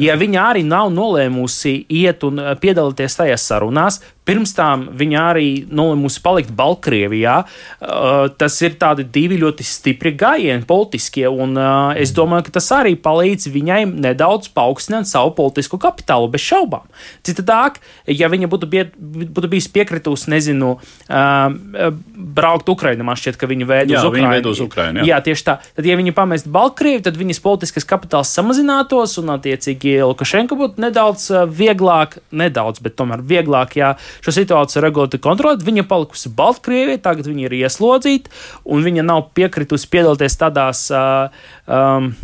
ja 0.00 0.18
viņa 0.20 0.48
arī 0.52 0.64
nav 0.66 0.92
nolēmusi 0.94 1.76
iet 2.02 2.26
un 2.26 2.42
piedalīties 2.62 3.20
tajās 3.20 3.48
sarunās, 3.50 4.00
Pirms 4.24 4.54
tam 4.56 4.86
viņa 4.96 5.22
arī 5.34 5.48
nolēmusi 5.68 6.22
palikt 6.24 6.52
Baltkrievijā. 6.56 7.34
Uh, 7.44 8.30
tas 8.40 8.56
ir 8.64 8.78
tādi 8.80 9.04
divi 9.12 9.36
ļoti 9.42 9.66
stipri 9.68 10.14
gājieni 10.16 10.64
politiskie, 10.68 11.26
un 11.28 11.52
uh, 11.60 11.92
es 12.00 12.14
domāju, 12.16 12.46
ka 12.46 12.54
tas 12.56 12.70
arī 12.72 12.94
palīdz 13.04 13.50
viņai 13.52 13.82
nedaudz 13.92 14.48
paaugstināt 14.56 15.10
savu 15.10 15.34
politisko 15.36 15.76
kapitālu, 15.82 16.30
bez 16.32 16.44
šaubām. 16.46 16.88
Citādāk, 17.26 17.82
ja 18.08 18.30
viņa 18.32 18.48
būtu, 18.48 18.70
bie, 18.72 18.86
būtu 18.96 19.50
bijusi 19.52 19.63
piekritusi, 19.72 20.30
nezinu, 20.32 20.74
uh, 20.78 21.94
braukt 22.36 22.68
Ukraiņā, 22.68 23.06
man 23.06 23.18
šķiet, 23.20 23.38
ka 23.40 23.48
viņa 23.50 23.68
veido 23.68 23.96
uz 23.98 24.08
Ukraiņu. 24.08 24.54
Ukraiņu 24.64 25.02
jā. 25.02 25.06
jā, 25.12 25.20
tieši 25.28 25.46
tā. 25.46 25.56
Tad, 25.76 25.88
ja 25.88 25.96
viņa 26.00 26.14
pamestu 26.16 26.52
Baltkrievi, 26.54 27.04
tad 27.06 27.18
viņas 27.20 27.42
politiskais 27.44 27.88
kapitāls 27.88 28.32
samazinātos, 28.34 29.16
un, 29.22 29.32
attiecīgi, 29.36 29.96
Lukašenko 30.04 30.58
būtu 30.60 30.84
nedaudz 30.84 31.30
vieglāk, 31.54 32.18
nedaudz, 32.34 32.82
bet 32.84 32.98
tomēr 32.98 33.24
vieglāk, 33.24 33.78
jā, 33.80 33.94
šo 34.24 34.34
situāciju 34.36 34.84
regulāri 34.84 35.22
kontrolēt. 35.22 35.64
Viņa 35.66 35.86
palikusi 35.90 36.32
Baltkrievijā, 36.34 37.00
tagad 37.04 37.30
viņa 37.30 37.48
ir 37.48 37.58
ieslodzīta, 37.62 38.32
un 38.64 38.86
viņa 38.86 39.06
nav 39.06 39.28
piekritusi 39.36 39.90
piedalīties 39.92 40.40
tādās. 40.40 40.86
Uh, 40.92 41.44
um, 41.68 42.14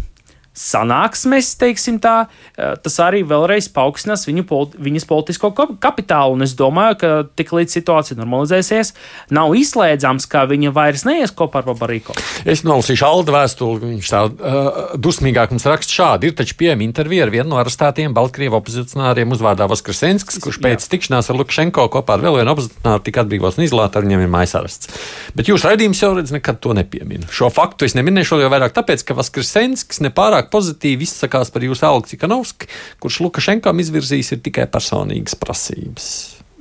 sanāksmes, 0.61 1.55
teiksim 1.61 1.99
tā, 2.02 2.26
eh, 2.57 2.75
tas 2.83 2.99
arī 3.00 3.23
vēlreiz 3.25 3.71
paaugstinās 3.73 4.26
viņu, 4.29 4.45
viņas 4.76 5.07
politisko 5.09 5.52
kapitālu. 5.81 6.37
Un 6.37 6.43
es 6.43 6.55
domāju, 6.55 6.99
ka 7.00 7.11
tik 7.37 7.55
līdz 7.57 7.79
situācija 7.79 8.19
normalizēsies, 8.21 8.93
nav 9.31 9.55
izslēdzams, 9.57 10.29
ka 10.29 10.45
viņa 10.50 10.73
vairs 10.76 11.07
neies 11.09 11.33
kopā 11.33 11.62
ar 11.62 11.71
Babarīko. 11.71 12.17
Es 12.45 12.62
nolasīšu 12.67 13.07
Alda 13.07 13.33
vēstuli. 13.33 13.95
Viņš 13.97 14.11
tā 14.12 14.23
uh, 14.29 14.97
dusmīgāk 15.00 15.55
mums 15.55 15.67
raksta 15.69 15.97
šādi. 15.97 16.31
Ir 16.31 16.37
taču 16.38 16.57
pieejama 16.61 16.85
intervija 16.85 17.25
ar 17.26 17.33
vienu 17.33 17.55
no 17.55 17.61
arestētiem 17.62 18.14
Baltkrievu 18.17 18.59
opozicionāriem 18.61 19.33
uzvārdā 19.33 19.69
Vaskrasensks, 19.71 20.40
kurš 20.45 20.61
pēc 20.62 20.85
Jā. 20.85 20.90
tikšanās 20.95 21.31
ar 21.31 21.40
Lukašenko 21.40 21.88
kopā 21.93 22.19
ar 22.19 22.25
vēl 22.26 22.40
vienu 22.40 22.55
opozicionāru 22.55 23.05
tika 23.07 23.25
atbrīvots 23.25 23.59
un 23.59 23.67
izlāta, 23.67 24.00
ar 24.00 24.07
viņiem 24.07 24.26
ir 24.26 24.33
mājas 24.33 24.57
arasts. 24.61 24.93
Bet 25.37 25.49
jūs 25.50 25.64
raidījums 25.67 26.02
jau 26.02 26.12
redz 26.19 26.35
nekad 26.35 26.61
to 26.62 26.75
nepiemina. 26.76 27.29
Šo 27.33 27.50
faktu 27.55 27.88
es 27.88 27.97
neminēšu 27.99 28.43
jau 28.43 28.52
vairāk 28.52 28.75
tāpēc, 28.76 29.05
ka 29.07 29.17
Vaskrasensks 29.19 30.02
nepārāk 30.05 30.50
pozitīvi 30.52 31.07
izsakās 31.07 31.52
par 31.54 31.64
jūsu 31.66 31.87
Aleksu 31.88 32.19
Kanovski, 32.21 32.69
kurš 33.02 33.23
Lukašenkam 33.26 33.80
izvirzījis 33.83 34.35
ir 34.37 34.45
tikai 34.45 34.69
personīgas 34.71 35.38
prasības. 35.40 36.11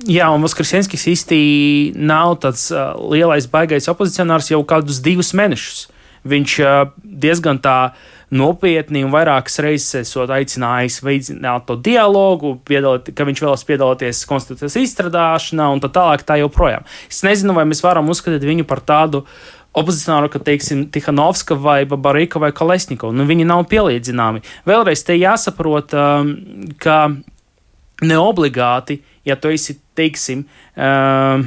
Jā, 0.08 0.30
un 0.32 0.40
Vaskarsenskis 0.40 1.08
īsti 1.12 1.40
nav 2.00 2.38
tāds 2.40 2.70
uh, 2.72 2.94
lielais 3.12 3.44
baigais 3.50 3.88
opozicionārs 3.92 4.48
jau 4.48 4.62
kādus 4.64 5.02
divus 5.04 5.34
mēnešus. 5.36 5.90
Viņš 6.30 6.54
uh, 6.64 6.78
diezgan 7.04 7.60
tā 7.60 7.92
nopietni 8.32 9.02
un 9.04 9.12
vairākas 9.12 9.58
reizes 9.60 10.06
esot 10.06 10.30
aicinājis 10.32 11.00
veicināt 11.04 11.66
to 11.68 11.76
dialogu, 11.76 12.54
piedalīt, 12.64 13.10
ka 13.16 13.26
viņš 13.28 13.42
vēlas 13.44 13.66
piedalīties 13.68 14.22
konstitūcijas 14.30 14.78
izstrādāšanā 14.80 15.66
un 15.74 15.82
tā 15.82 15.90
tālāk 15.92 16.24
tā 16.24 16.38
joprojām. 16.40 16.86
Es 17.10 17.24
nezinu, 17.26 17.56
vai 17.58 17.66
mēs 17.68 17.82
varam 17.84 18.08
uzskatīt 18.12 18.46
viņu 18.46 18.68
par 18.70 18.80
tādu 18.86 19.24
uh, 19.26 19.59
opozicionāru, 19.76 20.30
ka, 20.32 20.40
teiksim, 20.42 20.86
Tihanovska 20.92 21.56
vai 21.58 21.84
Babarīka 21.88 22.40
vai 22.42 22.50
Kalesnikova. 22.56 23.14
Nu, 23.14 23.26
viņi 23.28 23.46
nav 23.48 23.66
pielīdzināmi. 23.70 24.42
Vēlreiz 24.68 25.04
te 25.06 25.16
jāsaprot, 25.18 25.94
um, 25.94 26.34
ka 26.82 26.98
neobligāti, 28.02 29.00
ja 29.28 29.36
tu 29.38 29.52
esi, 29.54 29.78
teiksim, 29.98 30.44
um, 30.74 31.46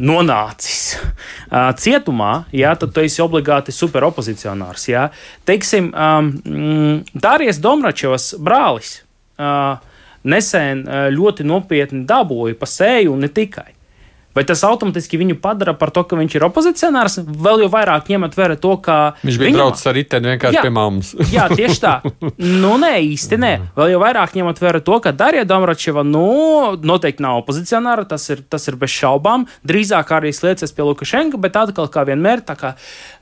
nonācis 0.00 0.96
uh, 0.96 1.70
cietumā, 1.78 2.32
jā, 2.56 2.72
tad 2.80 2.94
tu 2.96 3.04
esi 3.04 3.20
obligāti 3.24 3.74
superopozicionārs. 3.76 4.88
Jā. 4.88 5.06
Teiksim, 5.48 5.92
um, 5.92 7.02
Dārijas 7.12 7.60
Domračevas 7.62 8.32
brālis. 8.40 9.00
Uh, 9.40 9.80
nesen 10.22 10.84
ļoti 11.10 11.42
nopietni 11.42 12.04
dabūja 12.06 12.54
pa 12.58 12.68
sēju 12.70 13.14
un 13.14 13.24
ne 13.24 13.30
tikai. 13.32 13.72
Vai 14.32 14.44
tas 14.48 14.62
automātiski 14.64 15.18
viņu 15.20 15.36
padara 15.42 15.74
par 15.76 15.90
to, 15.92 16.04
ka 16.08 16.16
viņš 16.16 16.36
ir 16.38 16.46
opozicionārs? 16.46 17.18
Vēl 17.22 17.66
jau 17.66 17.70
vairāk 17.72 18.08
ņemot 18.08 18.36
vērā 18.38 18.56
to, 18.60 18.76
ka 18.80 18.96
viņš 19.20 19.38
bija 19.40 19.50
viņam... 19.50 19.60
braucis 19.60 19.88
ar 19.90 19.96
riteni 19.98 20.30
vienkārši 20.32 20.58
jā, 20.58 20.62
pie 20.64 20.72
mammas. 20.72 21.10
jā, 21.36 21.46
tieši 21.52 21.80
tā. 21.82 21.94
Nu, 22.40 22.74
nē, 22.80 22.94
īsti 23.12 23.38
nē. 23.42 23.52
Vēl 23.76 23.92
jau 23.92 24.00
vairāk 24.02 24.36
ņemot 24.38 24.62
vērā 24.62 24.80
to, 24.84 24.96
ka 25.04 25.12
Darija 25.16 25.44
Dombročeva, 25.48 26.04
nu, 26.06 26.24
noteikti 26.80 27.24
nav 27.24 27.42
opozicionāra, 27.42 28.06
tas 28.08 28.24
ir, 28.32 28.40
tas 28.48 28.64
ir 28.72 28.78
bez 28.80 28.94
šaubām. 28.94 29.44
Drīzāk 29.68 30.14
arī 30.16 30.32
slēdzas 30.32 30.72
pie 30.72 30.86
Lukašenka, 30.88 31.40
bet 31.42 31.58
atkal, 31.60 31.90
kā 31.92 32.06
vienmēr, 32.08 32.40
tā 32.46 32.56
kā 32.58 32.72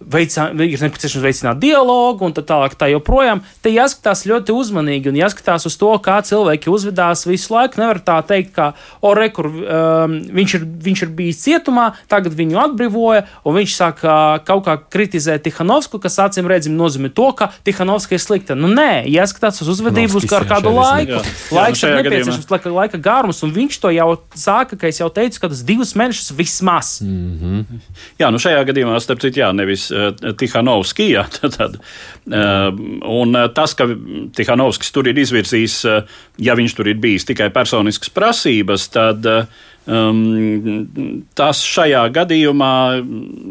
veicā, 0.01 0.47
ir 0.55 0.87
nepieciešams 0.87 1.27
veicināt 1.27 1.61
dialogu 1.63 2.29
un 2.29 2.37
tā 2.37 2.45
tālāk, 2.47 2.79
tā 2.79 2.91
joprojām. 2.93 3.43
Te 3.65 3.75
jāskatās 3.75 4.25
ļoti 4.31 4.55
uzmanīgi 4.55 5.11
un 5.11 5.19
jāskatās 5.19 5.67
uz 5.69 5.77
to, 5.81 5.91
kā 6.05 6.21
cilvēki 6.27 6.71
uzvedās 6.71 7.27
visu 7.29 7.55
laiku. 7.57 7.83
Nevar 7.83 8.03
tā 8.05 8.21
teikt, 8.27 8.55
ka, 8.57 8.71
o, 9.03 9.15
rekur, 9.19 9.51
um, 9.51 10.19
viņš 10.39 10.59
ir. 10.61 10.69
Viņš 10.91 11.00
viņš 11.01 11.09
ir 11.09 11.15
bijis 11.17 11.41
cietumā, 11.45 11.95
tagad 12.11 12.35
viņu 12.37 12.59
atbrīvoja, 12.61 13.25
un 13.45 13.57
viņš 13.57 13.75
sāk 13.77 14.03
kaut 14.47 14.65
kā 14.67 14.77
kritizēt 14.93 15.45
Tihanovsku, 15.47 16.01
kas 16.01 16.19
acīm 16.21 16.49
redzami 16.51 16.77
nozīmē 16.77 17.11
to, 17.15 17.31
ka 17.37 17.51
Tihanovska 17.65 18.17
ir 18.17 18.23
slikta. 18.23 18.57
Nu, 18.59 18.69
nē, 18.69 19.07
jāskatās 19.09 19.63
uz 19.63 19.71
uzvedību 19.73 20.21
uz 20.21 20.27
kādu 20.29 20.73
laiku. 20.75 21.19
Jā. 21.19 21.23
Laiks 21.57 21.83
jā, 21.83 21.91
nu, 21.91 22.01
ir 22.01 22.09
nepieciešams, 22.09 22.49
laika, 22.51 22.73
laika 22.75 23.01
garums, 23.01 23.43
un 23.47 23.55
viņš 23.55 23.81
to 23.81 23.93
jau 23.95 24.09
sāka, 24.37 24.79
ka 24.79 24.91
es 24.91 25.01
jau 25.01 25.11
teicu, 25.13 25.41
ka 25.43 25.53
tas 25.53 25.65
divus 25.67 25.95
mēnešus 25.99 26.35
vismaz. 26.37 26.99
Mm 27.05 27.39
-hmm. 27.41 27.81
Jā, 28.21 28.31
nu 28.31 28.39
šajā 28.39 28.65
gadījumā, 28.69 29.01
starp 29.01 29.21
citu, 29.21 29.41
jā, 29.41 29.53
nevis 29.57 29.91
uh, 29.91 30.13
Tihanovski, 30.37 31.11
jā, 31.15 31.25
tad, 31.41 31.57
tad, 31.57 31.79
uh, 31.81 32.69
un 33.09 33.37
uh, 33.37 33.49
tas, 33.55 33.75
ka 33.75 33.89
Tihanovskis 34.37 34.93
tur 34.93 35.09
ir 35.09 35.19
izvirzījis, 35.19 35.85
uh, 35.89 36.03
ja 36.39 36.55
viņš 36.55 36.77
tur 36.77 36.89
ir 36.89 37.01
bijis 37.01 37.25
tikai 37.25 37.51
personiskas 37.51 38.11
prasības, 38.11 38.89
tad 38.89 39.27
uh, 39.27 39.45
Um, 39.91 41.25
tas 41.35 41.65
šajā 41.67 42.05
gadījumā 42.15 42.75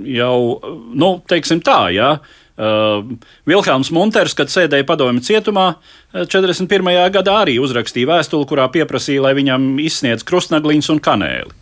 jau, 0.08 0.36
nu, 0.96 1.10
teiksim 1.28 1.60
tā, 1.66 1.82
jā. 1.92 2.14
Uh, 2.60 3.04
Vilhelms 3.48 3.92
Munters, 3.96 4.36
kad 4.36 4.52
sēdēja 4.52 4.88
padomju 4.88 5.24
cietumā, 5.26 5.74
41. 6.14 6.92
gadā 7.16 7.36
arī 7.42 7.58
uzrakstīja 7.60 8.08
vēstuli, 8.14 8.48
kurā 8.48 8.68
pieprasīja, 8.72 9.24
lai 9.28 9.34
viņam 9.36 9.72
izsniedz 9.84 10.24
krustnagliņus 10.28 10.92
un 10.96 11.04
kanēli. 11.04 11.56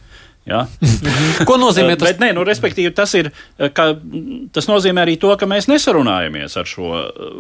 Ja? 0.48 0.64
Ko 1.48 1.58
nozīmē 1.60 1.98
tas? 2.00 2.08
Bet, 2.08 2.22
nē, 2.24 2.30
nu, 2.38 2.46
respektīvi, 2.48 2.94
tas, 2.96 3.12
ir, 3.20 3.30
ka, 3.76 3.90
tas 4.56 4.70
nozīmē 4.70 5.04
arī 5.04 5.18
to, 5.20 5.34
ka 5.40 5.48
mēs 5.50 5.68
nesarunājamies 5.68 6.56
ar 6.60 6.70
šo 6.70 6.92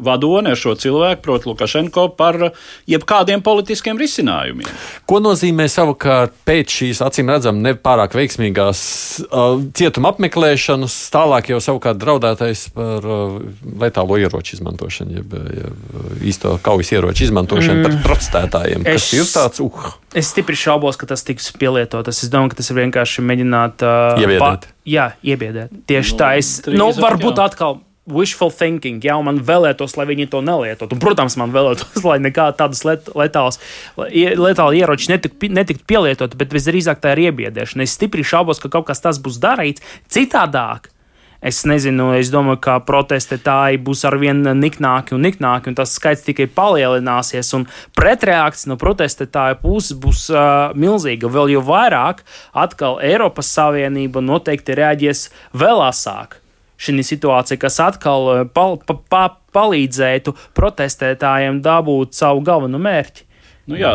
vadoni, 0.03 0.51
ar 0.51 0.59
šo 0.59 0.75
cilvēku, 0.79 1.23
proti, 1.23 1.47
Lukašenko, 1.47 2.09
par 2.19 2.49
jebkādiem 2.89 3.43
politiskiem 3.45 3.99
risinājumiem. 4.01 4.67
Ko 5.07 5.21
nozīmē 5.23 5.69
savukārt 5.71 6.35
pēc 6.47 6.75
šīs 6.81 7.01
acīm 7.05 7.31
redzam 7.31 7.61
nepārāk 7.63 8.17
veiksmīgās 8.17 8.81
uh, 9.27 9.61
cietuma 9.77 10.11
apmeklēšanas, 10.11 10.97
tālāk 11.13 11.53
jau 11.53 11.61
savukārt 11.63 12.01
draudētais 12.01 12.65
par 12.75 13.07
uh, 13.07 13.37
letālo 13.79 14.19
ieroču 14.19 14.57
izmantošanu, 14.59 15.21
jeb, 15.21 15.37
jeb 15.55 16.27
īsto 16.27 16.57
kaujas 16.65 16.91
ieroču 16.97 17.29
izmantošanu 17.29 17.79
mm. 17.79 17.87
pret 17.87 18.03
protestētājiem? 18.03 18.83
Es... 18.83 19.07
Tas 19.07 19.15
ir 19.15 19.31
tāds, 19.31 19.63
uh! 19.63 19.95
Es 20.17 20.31
stipri 20.31 20.57
šaubos, 20.57 20.97
ka 20.97 21.05
tas 21.05 21.21
tiks 21.27 21.51
pielietots. 21.59 22.23
Es 22.23 22.31
domāju, 22.33 22.53
ka 22.53 22.57
tas 22.61 22.71
ir 22.71 22.77
vienkārši 22.79 22.96
mēģināt. 23.25 23.83
Uh, 23.83 24.21
iebiedēt. 24.23 24.69
Pa, 24.69 24.79
jā, 24.87 25.11
iebiedēt. 25.25 25.83
Tieši 25.89 26.15
nu, 26.15 26.19
tā. 26.21 26.31
Es, 26.39 26.53
nu, 26.71 26.89
varbūt 26.95 27.37
jā. 27.37 27.51
atkal 27.51 27.79
wishful 28.07 28.51
thinking, 28.51 29.03
ja 29.03 29.17
man 29.23 29.41
vēlētos, 29.43 29.97
lai 29.99 30.07
viņi 30.07 30.29
to 30.31 30.41
nelietotu. 30.45 30.95
Un, 30.95 31.01
protams, 31.03 31.35
man 31.39 31.53
vēlētos, 31.55 32.01
lai 32.09 32.17
nekāda 32.23 32.55
tādas 32.63 32.83
letāla 32.87 34.73
ieroči 34.79 35.11
netiktu 35.11 35.51
netikt 35.51 35.83
pielietoti, 35.89 36.39
bet 36.39 36.55
visdrīzāk 36.55 37.03
tā 37.03 37.15
ir 37.15 37.27
iebiedēšana. 37.27 37.83
Es 37.83 37.97
stipri 37.99 38.25
šaubos, 38.27 38.63
ka 38.63 38.71
kaut 38.73 38.87
kas 38.89 39.03
tas 39.03 39.19
būs 39.23 39.41
darīts 39.43 39.83
citādāk. 40.13 40.91
Es 41.41 41.61
nezinu, 41.69 42.09
es 42.17 42.31
domāju, 42.33 42.59
ka 42.65 42.77
protestētāji 42.85 43.77
būs 43.85 44.01
arvien 44.09 44.41
niknāki 44.57 45.13
un 45.13 45.21
niknāki, 45.27 45.69
un 45.69 45.77
tas 45.77 45.93
skaits 45.93 46.25
tikai 46.25 46.47
palielināsies. 46.49 47.51
Un 47.57 47.67
pretreakcija 47.97 48.71
no 48.71 48.79
protestētāju 48.81 49.59
puses 49.61 49.99
būs 50.01 50.23
uh, 50.33 50.73
milzīga. 50.73 51.29
Vēl 51.29 51.53
jau 51.53 51.61
vairāk, 51.67 52.23
atkal 52.57 52.97
Eiropas 53.05 53.51
Savienība 53.53 54.23
noteikti 54.25 54.77
reaģēs 54.77 55.27
vēl 55.53 55.83
asāk. 55.85 56.39
Šī 56.77 57.01
situācija, 57.05 57.57
kas 57.61 57.79
atkal 57.81 58.49
pal, 58.53 58.77
pa, 58.85 58.97
pa, 59.09 59.23
palīdzētu 59.53 60.33
protestētājiem 60.57 61.61
dabūt 61.65 62.17
savu 62.17 62.43
galveno 62.45 62.81
mērķi. 62.81 63.25
Nu 63.67 63.79
jā, 63.79 63.93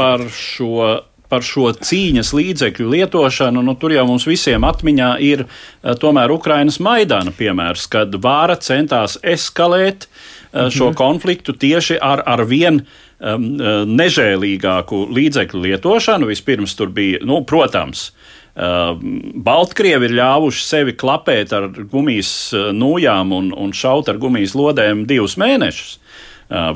par 0.00 0.24
šo 0.32 1.04
par 1.32 1.44
šo 1.44 1.70
cīņas 1.74 2.32
līdzekļu 2.36 2.90
lietošanu, 2.94 3.62
nu, 3.64 3.74
tur 3.80 3.94
jau 3.94 4.04
mums 4.08 4.26
visiem 4.28 4.66
atmiņā 4.66 5.10
ir 5.24 5.46
uh, 5.46 5.94
tomēr 6.00 6.34
Ukrainas 6.34 6.80
Maidana 6.84 7.32
piemērs, 7.34 7.88
kad 7.92 8.14
vāra 8.22 8.58
centās 8.60 9.16
eskalēt 9.22 10.08
uh, 10.08 10.68
šo 10.68 10.90
mhm. 10.90 10.98
konfliktu 11.00 11.56
tieši 11.56 11.98
ar, 12.02 12.24
ar 12.26 12.44
vien 12.50 12.82
um, 12.84 13.48
nežēlīgāku 13.94 15.06
līdzekļu 15.14 15.66
lietošanu. 15.68 16.30
Vispirms 16.30 16.76
tur 16.78 16.94
bija, 16.94 17.22
nu, 17.26 17.42
protams, 17.48 18.10
Baltkrievi 18.54 20.06
ir 20.06 20.12
ļāvuši 20.14 20.60
sevi 20.62 20.92
klapēt 20.94 21.50
ar 21.56 21.64
gumijas 21.90 22.52
nūjām 22.54 23.32
un, 23.34 23.48
un 23.50 23.72
šaut 23.74 24.06
ar 24.12 24.20
gumijas 24.22 24.54
lodēm 24.54 25.00
divus 25.10 25.34
mēnešus 25.42 25.96
uh, 25.96 26.04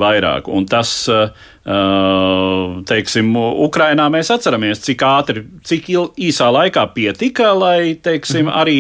vairāk. 0.00 0.48
Un 0.50 0.66
tas 0.68 0.90
teiksim, 2.88 3.34
Ukrainā 3.66 4.06
mēs 4.08 4.30
atceramies, 4.32 4.80
cik 4.86 5.02
ātri, 5.04 5.42
cik 5.68 5.90
īsā 6.16 6.48
laikā 6.54 6.86
pietika, 6.94 7.50
lai 7.52 7.92
teiksim, 8.00 8.48
mhm. 8.48 8.54
arī 8.56 8.78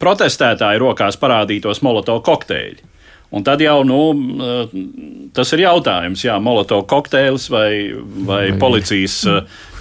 protestētāju 0.00 0.84
rokās 0.86 1.20
parādītos 1.20 1.82
molotovu 1.84 2.24
kokteļi. 2.24 2.93
Un 3.34 3.42
tad 3.42 3.62
jau 3.64 3.80
nu, 3.82 4.00
tas 5.34 5.50
ir 5.56 5.64
jautājums, 5.64 6.20
jā, 6.22 6.36
molotovu 6.38 6.84
kokteils 6.86 7.48
vai, 7.50 7.90
vai 8.28 8.42
policijas 8.60 9.16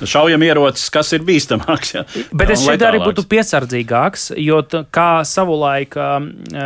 šaujamierocis, 0.09 0.87
kas 0.93 1.13
ir 1.13 1.25
bīstamāks. 1.27 1.93
Jā. 1.93 2.05
Bet 2.33 2.55
es 2.55 2.63
šeit 2.65 2.81
arī 2.81 3.03
būtu 3.03 3.27
piesardzīgāks, 3.29 4.31
jo 4.41 4.63
kā 4.93 5.09
savulaik 5.27 5.93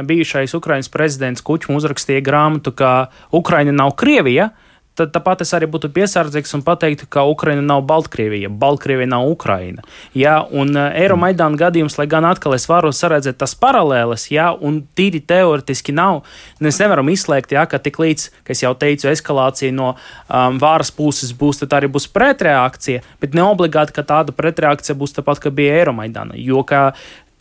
bijušais 0.07 0.55
Ukraiņas 0.55 0.93
prezidents 0.93 1.43
Kučmu 1.43 1.75
uzrakstīja 1.81 2.23
grāmatu, 2.23 2.71
ka 2.71 2.93
Ukraina 3.35 3.75
nav 3.75 3.97
Krievija 3.99 4.53
tad 4.97 5.13
tāpat 5.15 5.43
es 5.45 5.53
arī 5.55 5.67
būtu 5.69 5.91
piesardzīgs 5.93 6.55
un 6.57 6.63
pateiktu, 6.65 7.07
ka 7.12 7.25
Ukraina 7.29 7.62
nav 7.62 7.83
Baltkrievija, 7.89 8.49
Baltkrievija 8.49 9.10
nav 9.12 9.27
Ukraina. 9.29 9.86
Jā, 10.17 10.39
un 10.49 10.73
uh, 10.75 10.89
Eiromaidāna 10.97 11.60
gadījums, 11.60 11.97
lai 11.99 12.07
gan 12.12 12.25
atkal 12.27 12.57
es 12.57 12.67
varu 12.69 12.91
saredzēt 12.95 13.39
tas 13.41 13.53
paralēles, 13.60 14.29
jā, 14.33 14.49
un 14.57 14.81
tīri 14.97 15.21
teoretiski 15.21 15.95
nav, 15.95 16.23
mēs 16.63 16.81
nevaram 16.81 17.12
izslēgt, 17.13 17.53
jā, 17.53 17.67
ka 17.69 17.81
tik 17.83 18.01
līdz, 18.01 18.29
ka 18.47 18.55
es 18.55 18.65
jau 18.65 18.73
teicu, 18.79 19.12
eskalācija 19.12 19.75
no 19.75 19.93
um, 19.93 20.57
vāras 20.62 20.91
puses 20.93 21.36
būs, 21.38 21.62
tad 21.62 21.77
arī 21.77 21.91
būs 21.93 22.10
pretreakcija, 22.13 23.05
bet 23.21 23.38
ne 23.38 23.45
obligāti, 23.45 23.95
ka 23.95 24.05
tāda 24.07 24.36
pretreakcija 24.36 24.97
būs 24.97 25.17
tāpat, 25.19 25.45
kā 25.45 25.53
bija 25.53 25.79
Eiromaidāna, 25.83 26.38
jo 26.41 26.65
kā 26.67 26.89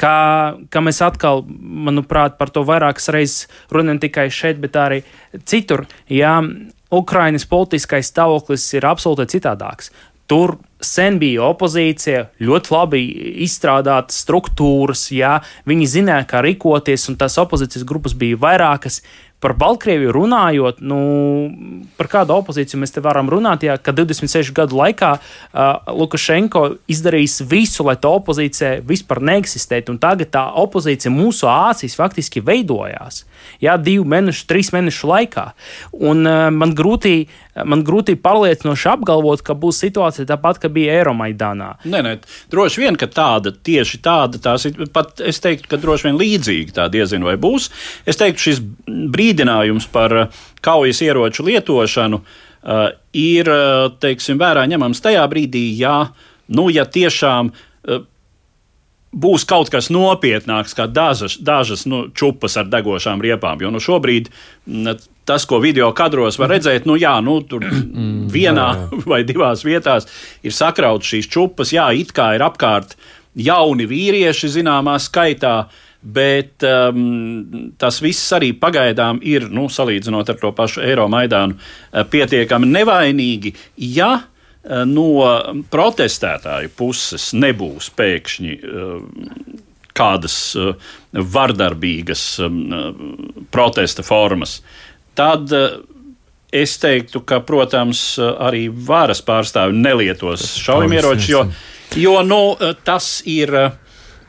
kā, 0.00 0.16
kā 0.72 0.82
mēs 0.84 1.00
atkal, 1.04 1.42
manuprāt, 1.48 2.36
par 2.40 2.52
to 2.52 2.64
vairākas 2.68 3.10
reizes 3.14 3.46
runājam 3.72 4.02
tikai 4.06 4.28
šeit, 4.32 4.60
bet 4.62 4.76
arī 4.80 5.02
citur. 5.48 5.86
Jā, 6.12 6.38
Ukrainas 6.94 7.46
politiskais 7.48 8.12
stāvoklis 8.12 8.66
ir 8.76 8.86
absolūti 8.86 9.26
citādāks. 9.36 9.90
Tur 10.26 10.56
sen 10.82 11.20
bija 11.22 11.44
opozīcija, 11.46 12.24
ļoti 12.42 12.72
labi 12.74 13.02
izstrādātas 13.46 14.18
struktūras, 14.24 15.06
jā, 15.14 15.36
viņi 15.68 15.86
zināja, 15.90 16.26
kā 16.30 16.42
rīkoties, 16.44 17.06
un 17.10 17.18
tās 17.20 17.38
opozīcijas 17.42 17.86
grupas 17.86 18.16
bija 18.18 18.38
vairākas. 18.42 19.00
Par 19.40 19.52
Baltkrieviju 19.60 20.14
runājot, 20.16 20.78
nu, 20.80 20.98
par 21.98 22.08
kādu 22.10 22.38
opozīciju 22.40 22.80
mēs 22.80 22.94
te 22.94 23.02
varam 23.04 23.28
runāt, 23.30 23.66
ja 23.68 23.76
26 23.76 24.50
gadu 24.56 24.78
laikā 24.80 25.10
uh, 25.18 25.92
Lukašenko 25.92 26.62
izdarījis 26.90 27.42
visu, 27.46 27.84
lai 27.86 27.98
tā 28.00 28.10
opozīcija 28.16 28.80
vispār 28.88 29.20
neeksistētu, 29.28 29.92
un 29.92 30.00
tagad 30.02 30.32
tā 30.34 30.46
opozīcija 30.64 31.12
mūsu 31.12 31.50
acīs 31.52 31.98
faktiski 32.00 32.42
veidojās. 32.42 33.26
Jā, 33.62 33.76
divu 33.80 34.06
mēnešu, 34.08 34.44
trīs 34.50 34.72
mēnešu 34.74 35.08
laikā. 35.10 35.44
Un 35.96 36.26
uh, 36.28 36.48
man 36.54 36.74
grūti, 36.76 37.26
man 37.68 37.84
grūti 37.86 38.16
pārliecinoši 38.20 38.90
apgalvot, 38.92 39.44
ka 39.46 39.56
būs 39.58 39.80
situācija 39.84 40.28
tāpat, 40.28 40.60
kā 40.62 40.70
bija 40.72 40.98
Eiromaidānā. 41.00 41.72
Nē, 41.88 42.02
nē, 42.06 42.14
droši 42.52 42.84
vien, 42.84 42.98
ka 43.00 43.08
tāda, 43.12 43.52
tieši 43.54 44.02
tāda, 44.04 44.40
tās 44.42 44.68
ir 44.68 44.88
pat, 44.94 45.20
es 45.24 45.40
teiktu, 45.44 45.70
ka 45.72 45.80
droši 45.82 46.10
vien 46.10 46.20
līdzīga 46.20 46.76
tā 46.80 46.88
diezinu 46.92 47.30
vai 47.30 47.36
būs. 47.40 47.70
Es 48.08 48.20
teiktu, 48.20 48.48
šis 48.48 48.62
brīdinājums 48.86 49.88
par 49.94 50.16
uh, 50.24 50.42
kaujas 50.64 51.02
ieroču 51.06 51.46
lietošanu 51.46 52.20
uh, 52.22 52.88
ir 53.16 53.52
uh, 53.52 53.86
teiksim, 54.02 54.40
vērā 54.42 54.66
ņemams 54.70 55.04
tajā 55.04 55.24
brīdī, 55.30 55.68
ja, 55.80 56.02
nu, 56.52 56.68
ja 56.74 56.84
tiešām 56.84 57.54
būs 59.16 59.46
kaut 59.48 59.70
kas 59.72 59.88
nopietnāks, 59.92 60.74
kā 60.76 60.86
dažas, 60.90 61.38
dažas 61.40 61.86
nu, 61.88 62.06
čupas 62.14 62.58
ar 62.60 62.68
degošām 62.72 63.22
riepām. 63.24 63.62
Jo 63.64 63.72
nu, 63.72 63.80
šobrīd 63.82 64.30
tas, 65.26 65.46
ko 65.48 65.60
video 65.62 65.90
kadros 65.96 66.38
var 66.38 66.52
redzēt, 66.54 66.86
nu, 66.88 66.98
jā, 67.00 67.16
nu, 67.24 67.38
tur 67.48 67.64
mm, 67.64 68.28
vienā 68.32 68.68
vai 69.10 69.22
divās 69.26 69.64
vietās 69.66 70.08
ir 70.46 70.54
sakrauts 70.54 71.14
šīs 71.14 71.30
čupas, 71.32 71.72
jā, 71.74 71.88
it 71.96 72.12
kā 72.16 72.34
ir 72.36 72.44
apkārt 72.46 72.96
jauni 73.36 73.88
vīrieši 73.88 74.52
zināmā 74.60 75.00
skaitā. 75.02 75.58
Bet 76.06 76.62
um, 76.62 77.72
tas 77.80 77.96
viss 78.04 78.30
arī 78.36 78.52
pagaidām 78.54 79.16
ir, 79.26 79.48
nu, 79.50 79.64
salīdzinot 79.72 80.28
ar 80.30 80.36
to 80.38 80.52
pašu 80.54 80.84
Eiromaidānu, 80.86 81.56
pietiekami 82.12 82.68
nevainīgi. 82.70 83.50
Ja 83.96 84.12
uh, 84.12 84.28
no 84.86 85.08
protestētāju 85.70 86.72
puses 86.76 87.30
nebūs 87.36 87.90
pēkšņi 87.96 88.54
eh, 88.56 89.60
kādas 89.96 90.38
eh, 90.58 90.72
vardarbīgas 91.36 92.24
protesta 93.54 94.04
formas, 94.04 94.58
tad 95.16 95.52
es 96.56 96.76
teiktu, 96.80 97.22
ka, 97.26 97.40
protams, 97.44 98.02
arī 98.20 98.66
varas 98.68 99.22
pārstāvi 99.24 99.76
nelietos 99.80 100.44
šaujamieročus, 100.60 101.28
jo, 101.30 101.42
jo 101.96 102.16
nu, 102.26 102.40
tas 102.84 103.08
ir 103.28 103.54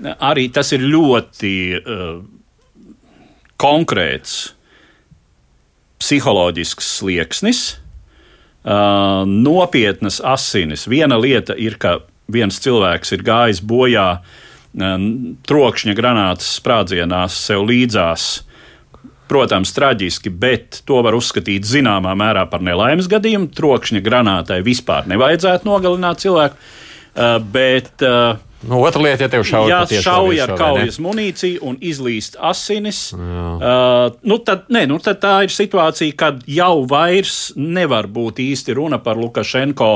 arī 0.02 0.48
tas 0.54 0.72
ir 0.76 0.86
ļoti 0.88 1.54
konkrēts 3.60 4.38
psiholoģisks 6.02 6.90
slieksnis, 7.00 7.62
uh, 8.68 9.24
nopietnas 9.28 10.20
asinis. 10.24 10.88
Viena 10.92 11.18
lieta 11.20 11.56
ir, 11.56 11.80
ka 11.80 12.02
viens 12.32 12.60
cilvēks 12.60 13.16
ir 13.16 13.24
gājis 13.26 13.64
bojā 13.64 14.10
uh, 14.20 14.44
trokšņa 15.48 15.96
granātas 15.98 16.58
sprādzienās 16.60 17.38
sev 17.48 17.66
līdzās. 17.70 18.28
Protams, 19.28 19.74
traģiski, 19.76 20.32
bet 20.32 20.82
to 20.88 21.02
var 21.04 21.16
uzskatīt 21.18 21.66
zināmā 21.68 22.14
mērā 22.16 22.46
par 22.48 22.62
nelaimes 22.64 23.10
gadījumu. 23.12 23.50
Trokšņa 23.56 24.00
granātai 24.06 24.62
vispār 24.64 25.10
nevajadzētu 25.12 25.68
nogalināt 25.68 26.24
cilvēku. 26.24 26.56
Uh, 27.18 27.38
bet 27.42 28.06
uh, 28.06 28.38
Nu, 28.68 28.82
otra 28.82 29.02
lieta, 29.02 29.24
ja 29.24 29.30
tev 29.30 29.44
šauj, 29.46 29.70
ja 29.70 29.84
šauj 30.02 30.40
ar 30.42 30.52
kaujas 30.58 30.98
munīciju 31.02 31.62
un 31.70 31.76
izlīst 31.78 32.40
asinis, 32.42 33.12
uh, 33.14 34.08
nu 34.26 34.38
tad, 34.42 34.66
ne, 34.74 34.82
nu 34.90 34.98
tad 35.04 35.22
tā 35.22 35.36
ir 35.46 35.54
situācija, 35.54 36.16
kad 36.18 36.42
jau 36.50 36.82
vairs 36.90 37.52
nevar 37.54 38.10
būt 38.10 38.42
īsti 38.42 38.74
runa 38.80 38.98
par 39.04 39.22
Lukašenko 39.22 39.92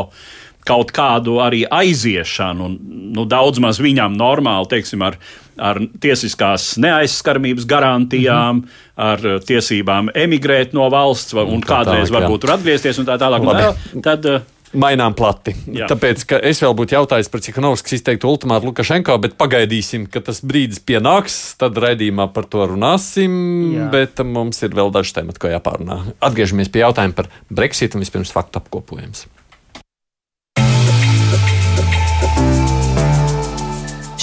kaut 0.68 0.94
kādu 0.94 1.40
arī 1.42 1.64
aiziešanu, 1.66 2.70
nu, 3.18 3.26
daudz 3.26 3.58
maz 3.64 3.82
viņam 3.82 4.14
normāli, 4.14 4.70
teiksim, 4.76 5.02
ar, 5.10 5.18
ar 5.58 5.82
tiesiskās 6.04 6.76
neaizskaramības 6.86 7.66
garantijām, 7.66 8.62
mm 8.62 8.62
-hmm. 8.62 9.02
ar 9.10 9.44
tiesībām 9.48 10.14
emigrēt 10.14 10.78
no 10.78 10.86
valsts 10.94 11.34
un, 11.34 11.58
un 11.58 11.66
kādreiz 11.66 12.12
tālāk, 12.12 12.20
varbūt 12.20 12.46
tur 12.46 12.54
atgriezties 12.60 13.02
un 13.02 13.10
tā 13.10 13.18
tālāk. 13.18 13.42
Un 13.42 13.58
tā, 13.58 14.02
tad, 14.06 14.26
uh, 14.30 14.61
mainām 14.78 15.16
plati. 15.18 15.54
Jā. 15.72 15.90
Tāpēc, 15.92 16.24
es 16.48 16.62
vēl 16.64 16.76
būtu 16.78 16.96
jautājis 16.96 17.30
par 17.32 17.44
Cikanovskas 17.44 17.98
izteiktu 17.98 18.30
ultimātu 18.32 18.70
Lukašenko, 18.70 19.18
bet 19.24 19.36
pagaidīsim, 19.40 20.08
ka 20.12 20.24
tas 20.26 20.42
brīdis 20.46 20.82
pienāks, 20.86 21.40
tad 21.62 21.80
raidījumā 21.82 22.30
par 22.36 22.48
to 22.52 22.66
runāsim, 22.72 23.36
Jā. 23.76 23.90
bet 23.94 24.24
mums 24.28 24.62
ir 24.66 24.76
vēl 24.78 24.94
daži 24.96 25.18
temati, 25.20 25.42
ko 25.42 25.52
jāpārunā. 25.52 26.02
Atgriežamies 26.24 26.72
pie 26.72 26.86
jautājuma 26.86 27.18
par 27.18 27.32
Brexit 27.52 27.98
un 27.98 28.06
vispirms 28.06 28.34
faktu 28.36 28.62
apkopojums. 28.62 29.28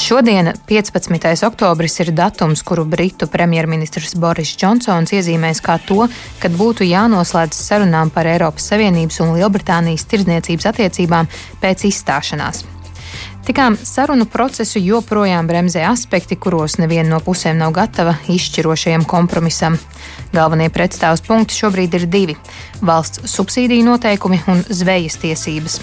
Šodien, 0.09 0.53
15. 0.67 1.45
oktobris, 1.47 1.99
ir 2.01 2.15
datums, 2.17 2.63
kuru 2.63 2.85
Britu 2.89 3.27
premjerministrs 3.29 4.15
Boris 4.17 4.55
Džonsons 4.57 5.11
iezīmēs 5.13 5.59
kā 5.61 5.75
to, 5.85 6.07
kad 6.41 6.55
būtu 6.57 6.87
jānoslēdz 6.89 7.59
sarunām 7.67 8.09
par 8.15 8.25
Eiropas 8.31 8.71
Savienības 8.71 9.21
un 9.21 9.35
Lielbritānijas 9.37 10.07
tirdzniecības 10.09 10.69
attiecībām 10.71 11.29
pēc 11.61 11.85
izstāšanās. 11.91 12.63
Tikām 13.45 13.77
sarunu 13.77 14.25
procesu 14.33 14.81
joprojām 14.81 15.45
bremzē 15.45 15.85
aspekti, 15.91 16.41
kuros 16.41 16.79
neviena 16.81 17.11
no 17.11 17.21
pusēm 17.21 17.61
nav 17.61 17.77
gatava 17.77 18.17
izšķirošajam 18.33 19.05
kompromisam. 19.05 19.77
Galvenie 20.33 20.73
pretstāvs 20.73 21.21
punkti 21.29 21.61
šobrīd 21.61 22.01
ir 22.01 22.09
divi- 22.09 22.41
valsts 22.93 23.29
subsīdiju 23.37 23.85
noteikumi 23.93 24.41
un 24.49 24.65
zvejas 24.73 25.21
tiesības. 25.21 25.81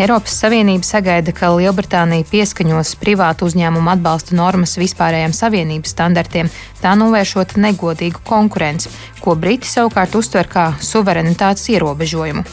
Eiropas 0.00 0.32
Savienība 0.40 0.86
sagaida, 0.86 1.32
ka 1.36 1.50
Lielbritānija 1.52 2.24
pieskaņos 2.30 2.94
privātu 3.02 3.44
uzņēmumu 3.50 3.90
atbalsta 3.92 4.32
normas 4.38 4.78
vispārējiem 4.80 5.34
savienības 5.36 5.92
standartiem, 5.92 6.48
tā 6.80 6.94
novēršot 6.96 7.58
negodīgu 7.60 8.22
konkurenci, 8.24 8.88
ko 9.20 9.34
Briti 9.36 9.68
savukārt 9.68 10.16
uztver 10.16 10.48
kā 10.48 10.70
suverenitātes 10.80 11.68
ierobežojumu. 11.74 12.46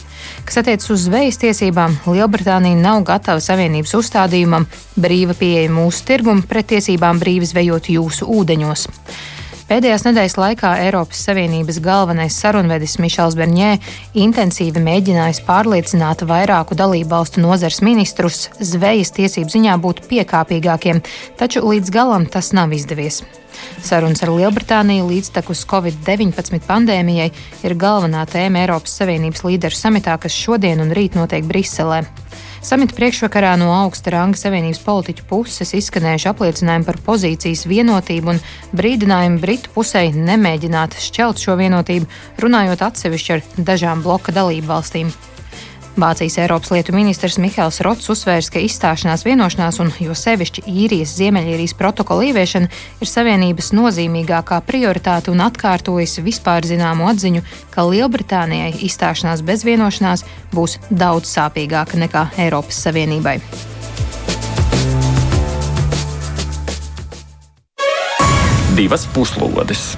Kas 0.44 0.60
attiecas 0.60 0.92
uz 0.92 1.06
zvejas 1.08 1.40
tiesībām, 1.40 1.96
Lielbritānija 2.12 2.82
nav 2.82 3.06
gatava 3.08 3.40
Savienības 3.40 3.96
uzstādījumam 3.96 4.68
brīva 5.00 5.38
pieeja 5.40 5.72
mūsu 5.72 6.04
tirgumu 6.10 6.44
pret 6.44 6.68
tiesībām 6.74 7.24
brīvi 7.24 7.48
zvejot 7.48 7.88
jūsu 7.96 8.28
ūdeņos. 8.28 8.90
Pēdējās 9.68 10.06
nedēļas 10.06 10.38
laikā 10.40 10.70
Eiropas 10.86 11.20
Savienības 11.28 11.82
galvenais 11.84 12.38
sarunvedis 12.40 12.94
Mišels 13.04 13.36
Bernē 13.36 13.74
intensīvi 14.16 14.80
mēģinājis 14.80 15.42
pārliecināt 15.44 16.24
vairāku 16.30 16.78
dalību 16.80 17.12
valstu 17.12 17.44
nozars 17.44 17.82
ministrus 17.84 18.46
zvejas 18.64 19.12
tiesību 19.18 19.52
ziņā 19.52 19.76
būt 19.84 20.06
piekāpīgākiem, 20.08 21.02
taču 21.36 21.66
līdz 21.68 21.92
galam 21.92 22.30
tas 22.32 22.54
nav 22.56 22.72
izdevies. 22.78 23.26
Sarunas 23.84 24.24
ar 24.24 24.32
Lielbritāniju 24.38 25.10
līdztekus 25.10 25.66
Covid-19 25.68 26.64
pandēmijai 26.64 27.28
ir 27.68 27.76
galvenā 27.76 28.24
tēma 28.32 28.64
Eiropas 28.64 28.96
Savienības 29.02 29.44
līderu 29.50 29.76
samitā, 29.76 30.16
kas 30.16 30.32
šodien 30.32 30.80
un 30.80 30.96
rīt 30.96 31.20
notiek 31.20 31.44
Briselē. 31.44 32.06
Samita 32.62 32.96
priekšvakarā 32.98 33.52
no 33.62 33.70
augsta 33.76 34.12
ranga 34.16 34.40
Savienības 34.40 34.82
politiķu 34.82 35.28
puses 35.30 35.76
izskanējuši 35.78 36.30
apliecinājumi 36.32 36.88
par 36.88 36.98
pozīcijas 37.06 37.68
vienotību 37.70 38.34
un 38.34 38.42
brīdinājumi 38.78 39.42
Britu 39.44 39.74
pusē 39.76 40.08
nemēģināt 40.16 40.98
šķelt 41.08 41.44
šo 41.44 41.58
vienotību, 41.62 42.10
runājot 42.42 42.86
atsevišķi 42.90 43.36
ar 43.38 43.48
dažām 43.72 44.02
bloka 44.06 44.34
dalību 44.34 44.74
valstīm. 44.74 45.14
Vācijas 45.98 46.38
Eiropas 46.38 46.70
lietu 46.70 46.94
ministrs 46.94 47.40
Mihāls 47.42 47.80
Rots 47.82 48.12
uzsvērs, 48.14 48.52
ka 48.54 48.62
izstāšanās 48.62 49.24
vienošanās 49.26 49.80
un 49.82 49.90
jo 50.04 50.14
sevišķi 50.14 50.64
īrijas 50.70 51.16
Ziemeļīrijas 51.18 51.74
protokola 51.80 52.28
ieviešana 52.30 52.70
ir 53.02 53.10
Savienības 53.10 53.72
nozīmīgākā 53.74 54.62
prioritāte 54.68 55.34
un 55.34 55.42
atkārtojas 55.42 56.20
vispār 56.22 56.70
zināmu 56.70 57.10
atziņu, 57.10 57.42
ka 57.74 57.88
Lielbritānijai 57.90 58.76
izstāšanās 58.86 59.42
bez 59.42 59.66
vienošanās 59.66 60.26
būs 60.54 60.78
daudz 60.94 61.34
sāpīgāka 61.34 61.98
nekā 61.98 62.28
Eiropas 62.46 62.86
Savienībai. 62.86 63.40
Divas 68.78 69.10
puslodes! 69.10 69.96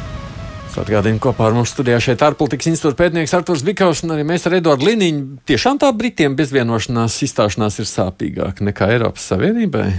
Atgādinu, 0.79 1.19
kopā 1.19 1.49
ar 1.49 1.55
mums 1.57 1.73
studijā 1.73 1.97
šeit 2.03 2.21
ārpolitikas 2.23 2.69
institūta 2.71 2.95
pētnieks 3.01 3.33
Arturs 3.35 3.65
Vikaus 3.67 4.03
un 4.05 4.13
arī 4.15 4.23
mēs 4.27 4.47
ar 4.47 4.55
Eduardu 4.59 4.87
Liniņu. 4.87 5.41
Tiešām 5.49 5.79
tā 5.81 5.89
Britiem 5.95 6.37
bezvienošanās 6.39 7.17
izstāšanās 7.27 7.81
ir 7.83 7.89
sāpīgāka 7.89 8.63
nekā 8.69 8.87
Eiropas 8.95 9.27
Savienībai? 9.33 9.89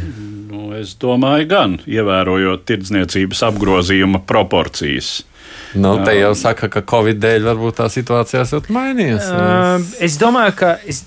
Nu, 0.48 0.70
es 0.78 0.94
domāju, 1.00 1.48
gan 1.50 1.76
ievērojot 1.84 2.64
tirdzniecības 2.70 3.44
apgrozījuma 3.50 4.22
proporcijas. 4.24 5.18
Nu, 5.74 5.98
te 6.04 6.16
jau 6.16 6.32
saka, 6.38 6.70
ka 6.72 6.82
Covid 6.86 7.20
dēļ 7.22 7.44
varbūt 7.46 7.78
tā 7.78 7.86
situācija 7.92 8.42
esat 8.46 8.70
mainījies. 8.74 9.28
Uh, 9.30 9.84
es 10.02 10.16
domāju, 10.18 10.56
ka 10.58 10.72
es, 10.88 11.04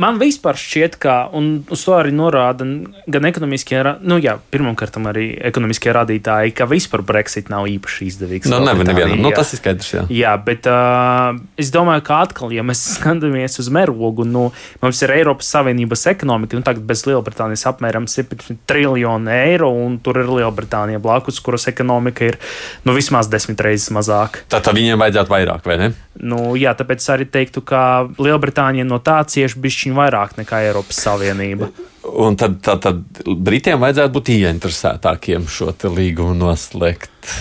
man 0.00 0.18
vispār 0.20 0.58
šķiet, 0.58 0.96
ka, 1.02 1.16
un 1.34 1.64
uz 1.74 1.82
to 1.86 1.94
arī 1.98 2.12
norāda 2.14 2.66
gan 3.10 3.28
ekonomiskie, 3.28 3.80
nu, 4.06 4.18
jā, 4.22 4.36
pirmkārt, 4.52 4.96
arī 5.10 5.30
ekonomiskie 5.50 5.92
rādītāji, 5.94 6.54
ka 6.56 6.68
vispār 6.70 7.02
Brexit 7.06 7.50
nav 7.52 7.68
īpaši 7.70 8.08
izdevīgs. 8.12 8.50
Nu, 8.50 8.60
nevienam, 8.62 8.92
nevienam. 8.92 9.22
Nu, 9.26 9.32
tas 9.34 9.52
ir 9.54 9.62
skaidrs. 9.62 9.90
Jā, 9.94 10.04
jā 10.14 10.34
bet 10.44 10.68
uh, 10.70 11.34
es 11.60 11.72
domāju, 11.74 12.04
ka 12.06 12.22
atkal, 12.26 12.54
ja 12.54 12.64
mēs 12.66 12.84
skatāmies 12.96 13.58
uz 13.62 13.70
mērogu, 13.74 14.26
nu, 14.28 14.48
mums 14.84 15.02
ir 15.04 15.14
Eiropas 15.18 15.50
Savienības 15.54 16.06
ekonomika, 16.14 16.58
nu, 16.58 16.66
tagad 16.66 16.86
bez 16.88 17.04
Lielbritānijas 17.08 17.66
apmēram 17.72 18.08
17 18.10 18.62
triljonu 18.68 19.32
eiro, 19.34 19.70
un 19.74 19.98
tur 20.04 20.22
ir 20.22 20.30
Lielbritānija 20.38 21.02
blakus, 21.02 21.42
kuras 21.44 21.68
ekonomika 21.70 22.28
ir 22.28 22.38
nu, 22.86 22.94
vismaz 22.96 23.30
desmit 23.32 23.60
reizes 23.64 23.90
mazāka. 23.94 24.44
Tad 24.52 24.70
viņiem 24.74 25.00
vajadzētu 25.00 25.34
vairāk, 25.34 25.66
vai 25.66 25.80
ne? 25.80 25.92
Nu, 26.18 26.56
jā, 26.58 26.72
tāpēc 26.74 27.04
arī 27.14 27.28
teiktu, 27.30 27.62
ka 27.66 27.80
Lielbritānija 28.18 28.86
no 28.86 28.98
tā 29.02 29.20
cieši 29.28 29.60
bišķiņ 29.62 29.87
vairāk 29.96 30.36
nekā 30.38 30.62
Eiropas 30.68 31.00
Savienība. 31.04 31.70
Un 32.08 32.36
tad, 32.40 32.58
tad, 32.64 32.82
tad 32.84 33.22
Britiem 33.24 33.80
vajadzētu 33.82 34.14
būt 34.14 34.32
ieinteresētākiem 34.36 35.48
šo 35.50 35.72
līgumu 35.94 36.36
noslēgt. 36.38 37.32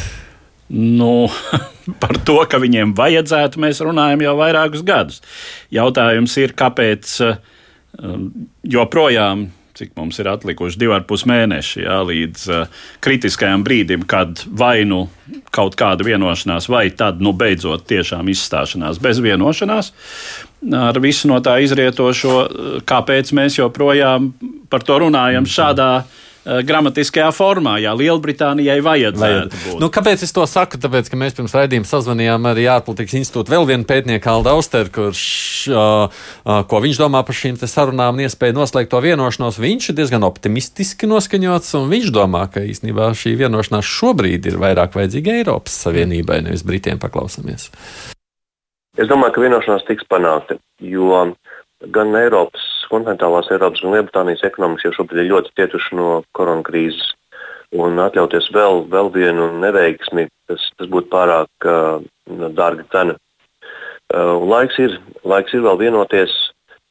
Nu, 0.73 1.27
par 2.03 2.17
to, 2.27 2.39
ka 2.49 2.59
viņiem 2.63 2.95
vajadzētu, 2.97 3.61
mēs 3.63 3.83
runājam 3.85 4.25
jau 4.25 4.35
vairākus 4.39 4.83
gadus. 4.87 5.21
Jautājums 5.73 6.35
ir, 6.41 6.55
kāpēc 6.57 7.13
um, 7.23 8.27
joprojām 8.67 9.47
cik 9.77 9.93
mums 9.97 10.17
ir 10.17 10.29
atlikuši 10.31 10.79
divi 10.81 10.95
ar 10.95 11.05
pus 11.05 11.23
mēneši 11.29 11.83
jā, 11.83 11.97
līdz 12.09 12.45
uh, 12.49 12.79
kritiskajam 13.03 13.61
brīdim, 13.65 14.07
kad 14.09 14.41
vai 14.49 14.81
nu 14.89 15.05
kaut 15.55 15.77
kāda 15.79 16.05
vienošanās, 16.05 16.67
vai 16.69 16.89
tad 16.93 17.21
nu 17.23 17.33
beidzot 17.33 17.87
tiešām 17.89 18.29
izstāšanās 18.29 18.99
bez 19.01 19.21
vienošanās. 19.23 19.91
Ar 20.77 20.99
visu 21.01 21.29
no 21.29 21.39
tā 21.45 21.57
izrietošo, 21.63 22.35
kāpēc 22.89 23.33
mēs 23.37 23.59
joprojām 23.59 24.31
par 24.69 24.85
to 24.85 25.01
runājam 25.05 25.47
šādā 25.49 25.87
veidā 25.87 26.25
gramatiskajā 26.67 27.27
formā. 27.35 27.77
Jā, 27.83 27.93
Lielbritānijai 27.97 28.79
vajadzētu 28.85 29.21
Vajad. 29.21 29.55
būt. 29.65 29.79
Nu, 29.83 29.89
kāpēc 29.93 30.23
es 30.23 30.33
to 30.35 30.45
saku? 30.49 30.79
Tāpēc, 30.81 31.09
ka 31.11 31.19
mēs 31.19 31.35
pirms 31.37 31.55
raidījuma 31.57 31.89
sazvanījām 31.89 32.47
arī 32.51 32.67
ārpolitikas 32.71 33.17
institūta 33.19 33.55
vēl 33.55 33.67
vienu 33.69 33.87
pētnieku 33.89 34.31
Alda 34.31 34.53
Austeru, 34.55 34.93
kurš, 34.95 35.23
uh, 35.71 36.07
uh, 36.45 36.61
ko 36.69 36.81
viņš 36.83 37.01
domā 37.01 37.23
par 37.27 37.37
šīm 37.37 37.59
sarunām 37.59 38.17
un 38.17 38.25
iespēju 38.27 38.57
noslēgt 38.57 38.93
to 38.93 39.01
vienošanos. 39.03 39.59
Viņš 39.61 39.91
ir 39.91 39.99
diezgan 39.99 40.27
optimistiski 40.27 41.09
noskaņots, 41.09 41.73
un 41.81 41.91
viņš 41.91 42.13
domā, 42.15 42.45
ka 42.53 42.63
īstenībā 42.63 43.11
šī 43.17 43.35
vienošanās 43.43 43.91
šobrīd 43.97 44.47
ir 44.47 44.61
vairāk 44.61 44.95
vajadzīga 44.97 45.41
Eiropas 45.41 45.75
Savienībai, 45.85 46.43
nevis 46.47 46.65
Britiem 46.67 47.01
paklausāmies. 47.01 47.71
Es 48.97 49.09
domāju, 49.09 49.35
ka 49.35 49.43
vienošanās 49.43 49.85
tiks 49.85 50.07
panākta, 50.09 50.57
jo 50.81 51.21
gan 51.93 52.15
Eiropas 52.17 52.76
kontinentālās 52.91 53.51
Eiropas 53.53 53.83
un 53.83 53.95
Lielbritānijas 53.95 54.43
ekonomikas 54.47 54.87
jau 54.87 54.95
šobrīd 54.97 55.23
ir 55.23 55.31
ļoti 55.31 55.53
cietuši 55.59 55.97
no 55.99 56.09
koronakrīzes. 56.37 57.13
Un 57.75 57.99
atļauties 57.99 58.47
vēl, 58.55 58.85
vēl 58.87 59.09
vienu 59.11 59.49
neveiksmi, 59.59 60.29
tas, 60.47 60.69
tas 60.79 60.87
būtu 60.91 61.11
pārāk 61.11 61.67
uh, 61.67 62.03
dārga 62.55 62.85
cena. 62.93 63.17
Uh, 64.07 64.37
laiks, 64.47 64.77
ir, 64.79 64.95
laiks 65.27 65.51
ir 65.51 65.65
vēl 65.65 65.81
vienoties, 65.81 66.31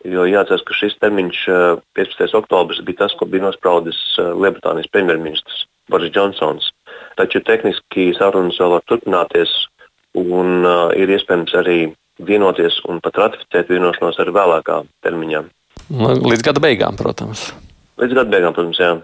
jo 0.04 0.26
jāatcerās, 0.28 0.66
ka 0.68 0.76
šis 0.76 0.98
termiņš, 1.00 1.40
uh, 1.48 1.80
15. 1.96 2.36
oktobris, 2.36 2.82
bija 2.84 3.06
tas, 3.06 3.16
ko 3.16 3.24
bija 3.24 3.46
nospraudis 3.48 3.96
uh, 4.20 4.34
Lielbritānijas 4.36 4.92
premjerministrs 4.92 5.64
Boris 5.88 6.12
Džonsons. 6.12 6.68
Taču 7.16 7.40
tehniski 7.40 8.10
sarunas 8.18 8.60
vēl 8.60 8.76
var 8.76 8.84
turpināties, 8.90 9.54
un 10.20 10.60
uh, 10.60 10.90
ir 10.92 11.08
iespējams 11.16 11.56
arī 11.56 11.78
vienoties 12.20 12.82
un 12.88 13.00
pat 13.04 13.16
ratificēt 13.20 13.72
vienošanos 13.72 14.20
ar 14.20 14.32
vēlākā 14.36 14.82
termiņā. 15.04 15.46
Nu, 15.92 16.10
līdz 16.18 16.42
gada 16.46 16.62
beigām, 16.62 16.98
protams. 16.98 17.50
Līdz 18.00 18.18
gada 18.18 18.32
beigām, 18.32 18.54
protams, 18.56 18.80
jā. 18.82 18.94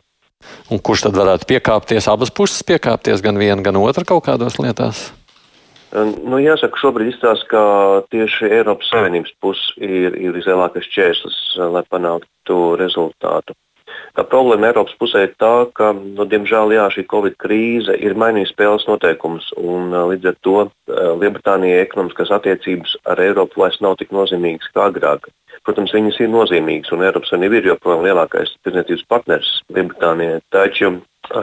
Un 0.73 0.81
kurš 0.83 1.07
tad 1.07 1.17
varētu 1.19 1.47
piekāpties? 1.53 2.09
Abas 2.11 2.33
puses 2.35 2.65
piekāpties, 2.67 3.23
gan 3.23 3.39
viena, 3.39 3.63
gan 3.63 3.79
otra 3.79 4.05
kaut 4.09 4.25
kādās 4.27 4.59
lietās. 4.59 5.11
Nu, 5.93 6.39
jāsaka, 6.41 6.81
šobrīd 6.81 7.13
izstāsta, 7.13 7.47
ka 7.51 7.63
tieši 8.15 8.49
Eiropas 8.49 8.89
Savienības 8.89 9.35
puse 9.45 9.75
ir, 9.77 10.17
ir 10.17 10.33
vislielākais 10.33 10.89
čērslis, 10.89 11.37
lai 11.75 11.85
panāktu 11.93 12.63
rezultātu. 12.81 13.55
Tā 14.17 14.25
problēma 14.29 14.71
Eiropas 14.71 14.97
pusē 15.01 15.27
ir 15.27 15.35
tā, 15.41 15.53
ka, 15.77 15.91
nu, 15.93 16.25
diemžēl, 16.29 16.73
jā, 16.77 16.87
šī 16.93 17.05
Covid 17.13 17.37
krīze 17.41 17.95
ir 18.01 18.17
mainījusi 18.17 18.55
spēles 18.55 18.89
noteikumus, 18.89 19.51
un 19.61 19.93
līdz 20.13 20.33
ar 20.33 20.41
to 20.45 20.57
Lielbritānijai 20.89 21.85
ekonomiskās 21.85 22.33
attiecības 22.41 22.97
ar 23.13 23.21
Eiropu 23.25 23.61
vairs 23.63 23.79
nav 23.85 23.99
tik 24.01 24.17
nozīmīgas 24.17 24.73
kā 24.73 24.89
agrāk. 24.89 25.29
Protams, 25.63 25.93
viņas 25.95 26.19
ir 26.19 26.31
nozīmīgas, 26.33 26.91
un 26.95 27.05
Eiropas 27.07 27.31
Savienība 27.31 27.61
ir 27.61 27.69
joprojām 27.71 28.05
lielākais 28.07 28.57
tirdzniecības 28.67 29.05
partners 29.13 29.51
Lielbritānijai. 29.71 30.41
Taču 30.55 30.97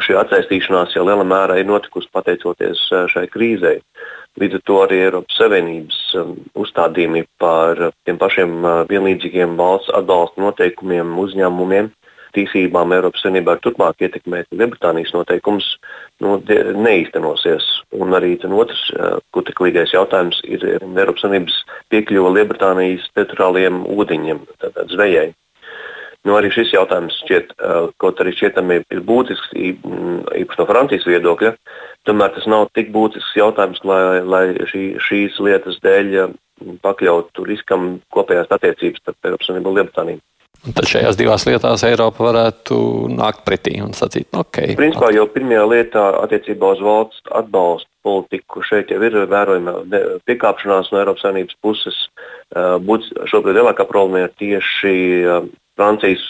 šī 0.04 0.18
atsaistīšanās 0.20 0.96
jau 0.98 1.06
lielā 1.08 1.24
mērā 1.24 1.56
ir 1.62 1.70
notikusi 1.70 2.12
pateicoties 2.12 2.82
šai 3.14 3.30
krīzei. 3.32 3.78
Līdz 4.40 4.60
ar 4.60 4.66
to 4.68 4.82
arī 4.84 5.00
Eiropas 5.06 5.40
Savienības 5.40 6.00
um, 6.20 6.36
uzstādījumi 6.60 7.24
par 7.42 7.80
tiem 8.08 8.20
pašiem 8.20 8.60
vienlīdzīgiem 8.92 9.56
valsts 9.60 9.92
atbalsta 9.96 10.44
noteikumiem 10.44 11.16
uzņēmumiem 11.24 11.90
tiesībām 12.36 12.94
Eiropas 12.96 13.24
Savienībā 13.24 13.58
turpmāk 13.64 14.06
ietekmēt 14.06 14.48
Lielbritānijas 14.54 15.14
noteikumus, 15.16 15.68
nu, 16.24 16.38
neīstenosies. 16.86 17.68
Un 18.00 18.16
arī 18.18 18.36
otrs 18.46 18.86
kuteklīgais 19.36 19.94
jautājums 19.96 20.42
ir 20.46 20.66
Eiropas 20.70 21.26
Savienības 21.26 21.60
piekļuva 21.94 22.34
Lielbritānijas 22.38 23.10
teritoriālajiem 23.18 23.84
ūdeņiem, 23.98 24.42
tātad 24.64 24.96
zvejai. 24.96 25.30
Nu, 26.28 26.36
arī 26.36 26.50
šis 26.52 26.74
jautājums 26.74 27.16
šķiet, 27.24 27.54
kaut 28.04 28.20
arī 28.20 28.34
šķietami 28.36 28.82
ir 28.92 29.04
būtisks, 29.08 29.54
īpaši 29.56 30.60
no 30.60 30.66
Francijas 30.68 31.08
viedokļa, 31.08 31.54
tomēr 32.10 32.34
tas 32.36 32.48
nav 32.52 32.68
tik 32.76 32.92
būtisks 32.92 33.38
jautājums, 33.40 33.80
lai, 33.88 34.20
lai 34.28 34.44
šī, 34.68 34.84
šīs 35.06 35.40
lietas 35.46 35.80
dēļ 35.86 36.34
pakļautu 36.84 37.46
riskam 37.48 37.94
kopējās 38.12 38.52
attiecības 38.52 39.00
starp 39.00 39.30
Eiropas 39.30 39.48
Savienību 39.48 39.72
un 39.72 39.80
Lielbritāniju. 39.80 40.22
Tad 40.60 40.88
šajās 40.92 41.16
divās 41.16 41.46
lietās 41.48 41.84
Eiropa 41.88 42.26
varētu 42.26 42.78
nākt 43.14 43.46
pretī 43.48 43.78
un 43.80 43.94
sacīt, 43.96 44.28
nu, 44.34 44.44
ok. 44.44 44.76
Principā 44.80 45.12
jau 45.16 45.24
pirmajā 45.32 45.64
lietā 45.72 46.04
attiecībā 46.20 46.74
uz 46.76 46.82
valsts 46.84 47.32
atbalstu 47.40 47.88
politiku 48.04 48.64
šeit 48.64 48.92
jau 48.92 49.00
ir 49.04 49.16
vērojama 49.32 49.78
piekāpšanās 50.28 50.92
no 50.92 51.00
Eiropas 51.00 51.24
Savienības 51.26 51.58
puses. 51.64 51.98
Būt 52.86 53.08
šobrīd 53.32 53.60
lielākā 53.60 53.88
problēma 53.88 54.28
ir 54.28 54.36
tieši 54.40 54.94
Francijas 55.80 56.26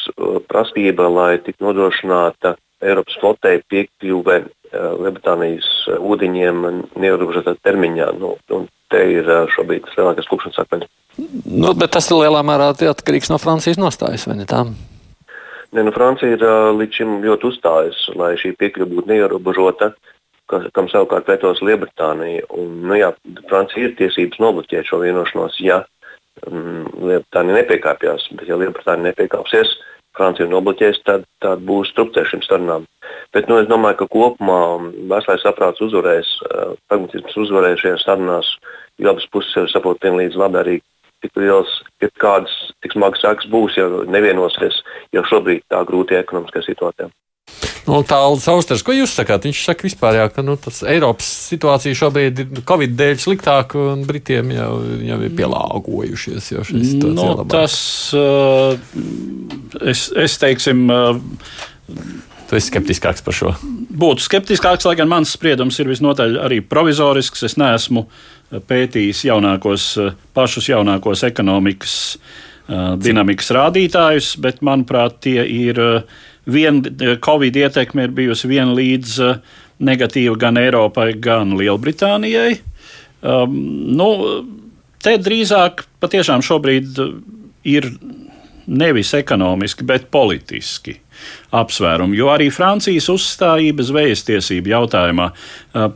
prasība, 0.49 1.09
lai 1.09 1.31
tiktu 1.41 1.65
nodrošināta 1.65 2.55
Eiropas 2.85 3.17
flotei 3.21 3.63
piekļuve 3.69 4.39
Lielbritānijas 4.69 5.69
ūdeņiem 5.97 6.65
neierobežotā 7.01 7.55
termiņā. 7.65 8.11
Nu, 8.21 8.35
te 8.93 9.05
ir 9.17 9.29
šobrīd 9.55 9.89
lielākais 9.97 10.29
klupšanas 10.29 10.61
akmens. 10.61 10.89
Nu, 11.17 11.73
bet 11.73 11.95
tas 11.95 12.07
ir 12.11 12.21
lielā 12.21 12.43
mērā 12.45 12.71
atkarīgs 12.73 13.31
no 13.31 13.39
Francijas 13.41 13.79
nostājas, 13.81 14.27
vai 14.29 14.37
ne 14.39 14.47
tā? 14.49 14.63
Ne, 15.71 15.83
nu, 15.83 15.91
Francija 15.93 16.33
ir 16.33 16.43
uh, 16.45 16.71
līdz 16.73 17.01
šim 17.01 17.17
ļoti 17.21 17.49
uzstājusi, 17.51 18.15
lai 18.17 18.31
šī 18.41 18.55
piekļuve 18.57 18.89
būtu 18.95 19.11
neierobežota, 19.11 19.91
kam 20.49 20.87
savukārt 20.89 21.27
pretos 21.27 21.61
Lielbritānija. 21.61 22.47
Nu, 22.57 22.95
jā, 22.97 23.11
Francija 23.51 23.85
ir 23.85 23.93
tiesības 23.99 24.41
nobloķēt 24.41 24.89
šo 24.89 25.03
vienošanos, 25.03 25.59
ja 25.61 25.83
um, 26.47 26.87
Lielbritānija 26.97 27.59
nepiekāpjas. 27.59 28.31
Bet, 28.33 28.47
ja 28.49 28.57
Lielbritānija 28.57 29.11
nepiekāpsies, 29.11 29.75
Francija 30.17 30.49
nobloķēs, 30.49 31.03
tad, 31.05 31.29
tad 31.43 31.61
būs 31.69 31.93
strupceļš 31.93 32.33
šīm 32.33 32.45
sarunām. 32.47 32.89
Bet 33.35 33.45
nu, 33.51 33.59
es 33.61 33.69
domāju, 33.69 34.01
ka 34.01 34.09
kopumā 34.09 34.61
veselais 35.11 35.45
saprāts 35.45 35.85
uzvarēs, 35.85 36.33
uh, 36.49 36.73
pragmatisms 36.89 37.37
uzvarēs 37.45 37.85
šajās 37.85 38.09
sarunās, 38.09 38.55
jo 38.97 39.13
abas 39.13 39.29
puses 39.29 39.53
jau 39.53 39.69
saprot 39.69 40.01
vienlīdz 40.01 40.39
labi 40.39 40.63
arī, 40.63 40.79
tik 41.23 41.39
liels, 41.39 41.79
ja 42.03 42.09
kādas 42.21 42.53
tik 42.83 42.95
smagas 42.95 43.23
sekas 43.23 43.49
būs, 43.51 43.77
ja 43.79 43.87
nevienosies 44.09 44.81
jau 45.15 45.25
šobrīd 45.31 45.65
tā 45.71 45.81
grūtajā 45.87 46.23
ekonomiskajā 46.25 46.69
situācijā. 46.69 47.09
Nu, 47.89 48.03
Tālāk, 48.05 48.43
Austers, 48.51 48.83
ko 48.85 48.93
jūs 48.93 49.15
sakāt? 49.17 49.47
Viņš 49.47 49.63
saka, 49.65 49.87
vispār, 49.87 50.19
jā, 50.19 50.27
ka 50.29 50.43
nu, 50.45 50.53
Eiropas 50.91 51.29
situācija 51.49 51.97
šobrīd 51.97 52.41
ir 52.43 52.61
Covid 52.69 52.93
dēļ 52.99 53.21
sliktāka, 53.23 53.79
un 53.95 54.03
Britiem 54.05 54.51
jau, 54.53 54.71
jau 55.07 55.19
ir 55.25 55.33
pielāgojušies. 55.39 56.51
Nu, 57.17 57.31
tas, 57.49 57.79
uh, 58.13 58.77
es, 59.81 60.05
es 60.13 60.37
teiksim, 60.41 60.85
uh, 60.93 61.17
Tu 62.49 62.57
esi 62.57 62.71
skeptiskāks 62.71 63.21
par 63.21 63.35
šo? 63.37 63.51
Būtu 64.01 64.23
skeptiskāks, 64.25 64.87
lai 64.89 64.95
gan 64.97 65.09
mans 65.11 65.35
spriedums 65.35 65.77
ir 65.77 65.89
visnotaļ 65.91 66.39
arī 66.47 66.63
provizorisks. 66.65 67.43
Es 67.45 67.59
neesmu 67.61 68.07
pētījis 68.49 69.25
jaunākos, 69.29 69.91
pašus 70.33 70.69
jaunākos 70.71 71.23
ekonomikas 71.27 71.97
dinamikas 73.01 73.49
rādītājus, 73.55 74.35
bet 74.41 74.61
manuprāt, 74.65 75.19
tie 75.25 75.41
ir 75.41 75.79
vien, 76.49 76.83
Covid 77.25 77.55
ietekme 77.57 78.05
ir 78.05 78.13
bijusi 78.13 78.49
vienlīdz 78.51 79.15
negatīva 79.85 80.35
gan 80.37 80.59
Eiropai, 80.61 81.13
gan 81.17 81.55
Lielbritānijai. 81.57 82.59
Um, 83.19 83.55
nu, 83.97 84.09
te 85.03 85.17
drīzāk 85.19 85.85
patiešām 86.03 86.43
šobrīd 86.45 86.99
ir 87.67 87.89
nevis 88.69 89.13
ekonomiski, 89.17 89.85
bet 89.87 90.09
politiski 90.13 90.93
apsvērumi. 91.57 92.17
Jo 92.19 92.29
arī 92.35 92.49
Francijas 92.53 93.09
uzstājība 93.11 93.83
zvejas 93.83 94.23
tiesību 94.27 94.71
jautājumā 94.75 95.31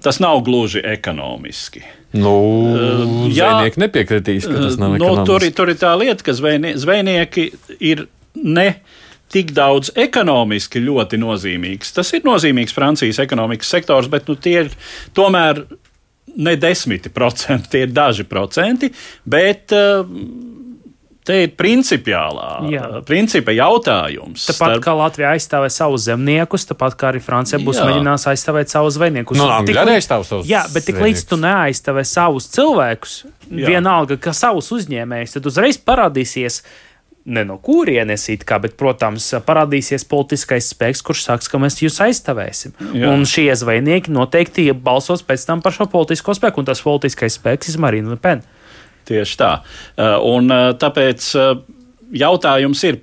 tas 0.03 0.19
nav 0.23 0.41
gluži 0.47 0.81
ekonomiski. 0.83 1.83
Nu, 2.13 2.33
jā, 3.33 3.47
zvejnieki 3.49 3.81
nepiekritīs, 3.81 4.45
ka 4.45 4.59
tas 4.67 4.75
nav 4.77 4.97
nu, 5.01 5.13
tur, 5.25 5.45
tur 5.57 5.71
ir 5.73 5.79
tā 5.81 5.95
lieta, 5.97 6.21
ka 6.25 6.35
zvejnie, 6.37 6.75
zvejnieki 6.77 7.47
ir 7.81 8.05
ne 8.37 8.67
tik 9.33 9.53
daudz 9.57 9.89
ekonomiski 9.97 10.83
ļoti 10.83 11.17
nozīmīgs. 11.17 11.95
Tas 11.95 12.13
ir 12.13 12.21
nozīmīgs 12.27 12.75
Francijas 12.75 13.21
ekonomikas 13.23 13.71
sektors, 13.73 14.11
bet 14.13 14.29
nu, 14.29 14.37
tie 14.37 14.59
ir 14.65 14.69
tomēr 15.17 15.63
ne 16.37 16.53
desmiti 16.57 17.09
procenti, 17.13 17.71
tie 17.73 17.87
ir 17.87 17.93
daži 17.93 18.27
procenti. 18.29 18.91
Bet, 19.25 19.73
uh, 19.73 20.05
Te 21.23 21.37
ir 21.45 21.53
principiālā 21.55 22.47
Jā. 22.67 22.87
principa 23.07 23.53
jautājums. 23.55 24.43
Tāpat 24.49 24.73
starp... 24.73 24.83
kā 24.83 24.95
Latvija 24.99 25.33
aizstāvē 25.37 25.69
savus 25.71 26.07
zemniekus, 26.09 26.67
tāpat 26.67 26.97
kā 26.99 27.11
arī 27.13 27.21
Francija 27.23 27.61
būs 27.63 27.79
Jā. 27.79 27.87
mēģinās 27.87 28.27
aizstāvēt 28.33 28.73
savus 28.73 28.97
zvejniekus. 28.97 29.39
No, 29.39 29.47
nu, 29.47 29.67
tik, 29.67 29.79
arī 29.79 29.97
aizstāv 30.01 30.25
savus. 30.27 30.49
Jā, 30.51 30.65
bet 30.73 30.87
tik 30.89 30.99
līdz 30.99 31.27
tu 31.29 31.39
neaizstāvē 31.39 32.03
savus 32.07 32.49
cilvēkus, 32.51 33.19
Jā. 33.47 33.69
vienalga, 33.71 34.19
ka 34.19 34.35
savus 34.35 34.73
uzņēmējus, 34.75 35.37
tad 35.37 35.47
uzreiz 35.53 35.79
parādīsies 35.79 36.63
ne 37.23 37.45
no 37.47 37.55
kurienes 37.63 38.25
it 38.33 38.43
kā, 38.47 38.57
bet, 38.59 38.75
protams, 38.79 39.29
parādīsies 39.47 40.03
politiskais 40.11 40.67
spēks, 40.73 41.03
kurš 41.07 41.23
saks, 41.23 41.47
ka 41.47 41.59
mēs 41.61 41.79
jūs 41.79 42.01
aizstāvēsim. 42.03 42.75
Jā. 42.91 43.13
Un 43.13 43.23
šie 43.29 43.47
zvejnieki 43.55 44.11
noteikti 44.11 44.67
balsos 44.75 45.23
pēc 45.23 45.47
tam 45.47 45.63
par 45.63 45.75
šo 45.75 45.87
politisko 45.91 46.35
spēku, 46.35 46.59
un 46.59 46.67
tas 46.67 46.83
politiskais 46.83 47.39
spēks 47.39 47.71
ir 47.71 47.79
Marina 47.83 48.11
Lepena. 48.17 48.43
Tieši 49.07 49.39
tā. 49.39 49.53
Uh, 49.97 50.17
un 50.33 50.51
uh, 50.51 50.69
tāpēc 50.79 51.29
uh, 51.39 51.57
jautājums 52.15 52.83
ir 52.87 53.01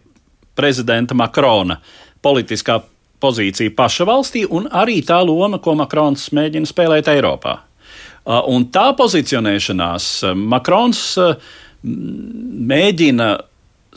prezidenta 0.57 1.17
Makrona 1.17 1.81
politiskā 2.25 2.81
pozīcija 3.21 3.73
paša 3.77 4.07
valstī 4.09 4.47
un 4.49 4.69
arī 4.73 5.01
tā 5.05 5.21
loma, 5.25 5.61
ko 5.61 5.75
Makrons 5.77 6.31
mēģina 6.37 6.69
spēlēt 6.69 7.09
Eiropā. 7.13 7.59
Un 8.53 8.67
tā 8.73 8.91
pozicionēšanās 8.97 10.07
Makrons 10.37 11.01
mēģina 12.71 13.29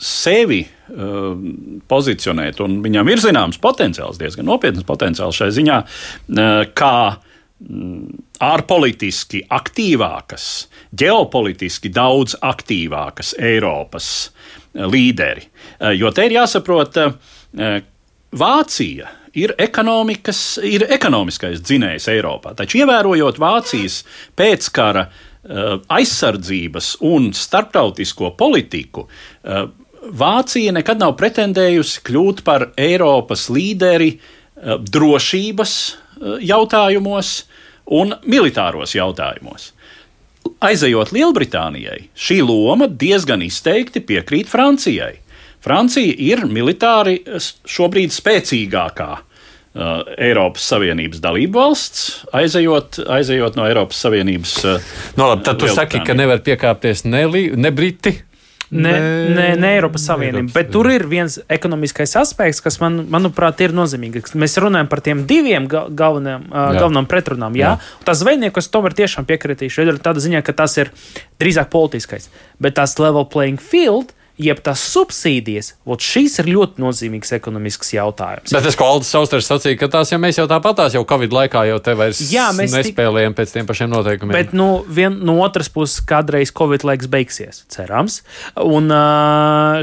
sevi 0.00 0.62
pozicionēt, 1.88 2.60
un 2.64 2.78
viņam 2.84 3.12
ir 3.12 3.22
zināms 3.22 3.60
potenciāls, 3.62 4.20
diezgan 4.20 4.48
nopietns 4.48 4.86
potenciāls 4.88 5.36
šai 5.40 5.50
ziņā, 5.56 5.78
kā 6.76 6.96
ārpolitiski 8.44 9.44
aktīvākas, 9.54 10.46
ģeopolitiski 10.94 11.90
daudz 11.94 12.34
aktīvākas 12.42 13.34
Eiropas 13.38 14.08
uh, 14.26 14.86
līderi. 14.90 15.46
Uh, 15.78 15.92
jo 15.96 16.10
te 16.14 16.26
ir 16.28 16.38
jāsaprot, 16.40 16.98
uh, 17.00 17.76
Vācija 18.34 19.12
ir, 19.38 19.52
ir 19.54 20.84
ekonomiskais 20.90 21.62
dzinējs 21.62 22.08
Eiropā, 22.10 22.56
taču 22.58 22.80
ievērojot 22.82 23.38
Vācijas 23.38 24.02
pēckara 24.34 25.06
aizsardzības 25.92 26.86
un 27.04 27.26
starptautisko 27.36 28.30
politiku, 28.40 29.04
Vācija 30.04 30.72
nekad 30.74 31.00
nav 31.00 31.14
pretendējusi 31.20 32.02
kļūt 32.04 32.42
par 32.44 32.68
Eiropas 32.80 33.46
līderi 33.52 34.10
eh, 34.14 34.76
drošības 34.76 35.74
eh, 35.90 36.03
jautājumos 36.44 37.44
un 37.92 38.14
militāros 38.28 38.94
jautājumos. 38.96 39.72
Aizejot 40.64 41.12
Lielbritānijai, 41.14 42.08
šī 42.16 42.40
loma 42.44 42.88
diezgan 42.88 43.42
izteikti 43.44 44.02
piekrīt 44.04 44.48
Francijai. 44.50 45.18
Francija 45.64 46.12
ir 46.20 46.44
militāri 46.44 47.22
šobrīd 47.40 48.12
spēcīgākā 48.12 49.08
uh, 49.14 50.02
Eiropas 50.20 50.66
Savienības 50.68 51.22
dalību 51.24 51.56
valsts, 51.56 52.02
aizejot, 52.36 53.00
aizejot 53.08 53.56
no 53.56 53.64
Eiropas 53.68 54.02
Savienības. 54.04 54.54
Uh, 54.60 54.92
no, 55.16 55.30
labi, 55.32 55.46
tad 55.48 55.62
tu 55.62 55.70
saki, 55.72 56.02
ka 56.04 56.16
nevar 56.16 56.44
piekāpties 56.44 57.06
ne, 57.08 57.24
ne 57.56 57.72
Briti, 57.72 58.18
Ne, 58.70 58.92
ne, 59.34 59.46
ne 59.60 59.70
Eiropas 59.76 60.06
Savienība, 60.08 60.48
bet 60.54 60.70
tur 60.72 60.88
ir 60.90 61.04
viens 61.08 61.36
ekonomiskais 61.52 62.14
aspekts, 62.18 62.62
kas 62.64 62.78
man, 62.80 63.02
manuprāt 63.12 63.60
ir 63.64 63.74
nozīmīgs. 63.76 64.34
Mēs 64.40 64.56
runājam 64.62 64.88
par 64.90 65.02
tiem 65.04 65.22
diviem 65.28 65.68
galvenajiem, 65.68 66.48
galvenām 66.50 67.08
pretrunām. 67.10 67.58
Jā? 67.60 67.74
Jā. 67.76 68.02
Tas 68.08 68.22
zvejniekos 68.24 68.70
tomēr 68.72 68.96
tiešām 69.04 69.28
piekritīšu. 69.28 69.84
Ir 69.84 70.00
tāda 70.02 70.24
ziņa, 70.24 70.42
ka 70.46 70.56
tas 70.64 70.78
ir 70.80 70.90
drīzāk 71.42 71.70
politiskais, 71.74 72.30
bet 72.62 72.78
tas 72.80 72.96
level 73.02 73.28
playing 73.28 73.60
field 73.60 74.16
jeb 74.40 74.58
tās 74.66 74.82
subsīdijas, 74.90 75.74
šīs 76.04 76.40
ir 76.42 76.48
ļoti 76.56 76.82
nozīmīgs 76.82 77.30
ekonomisks 77.36 77.92
jautājums. 77.94 78.54
Bet 78.54 78.66
es 78.66 78.78
Aldis 78.82 79.12
Sausters 79.14 79.46
sacīju, 79.46 79.78
ka 79.78 79.88
tās, 79.92 80.10
ja 80.10 80.18
mēs 80.18 80.40
jau 80.40 80.46
tāpatās 80.50 80.96
jau 80.96 81.04
Covid 81.08 81.34
laikā 81.34 81.62
jau 81.68 81.78
te 81.84 81.94
vairs 81.98 82.22
Jā, 82.32 82.48
nespēlējam 82.56 83.34
tik... 83.34 83.38
pēc 83.38 83.54
tiem 83.54 83.68
pašiem 83.68 83.92
noteikumiem. 83.92 84.34
Bet 84.34 84.56
nu, 84.56 84.68
vien, 84.90 85.20
no 85.26 85.38
otras 85.44 85.70
puses, 85.72 86.02
kādreiz 86.08 86.50
Covid 86.54 86.86
laiks 86.86 87.08
beigsies, 87.10 87.62
cerams, 87.72 88.20
un 88.58 88.90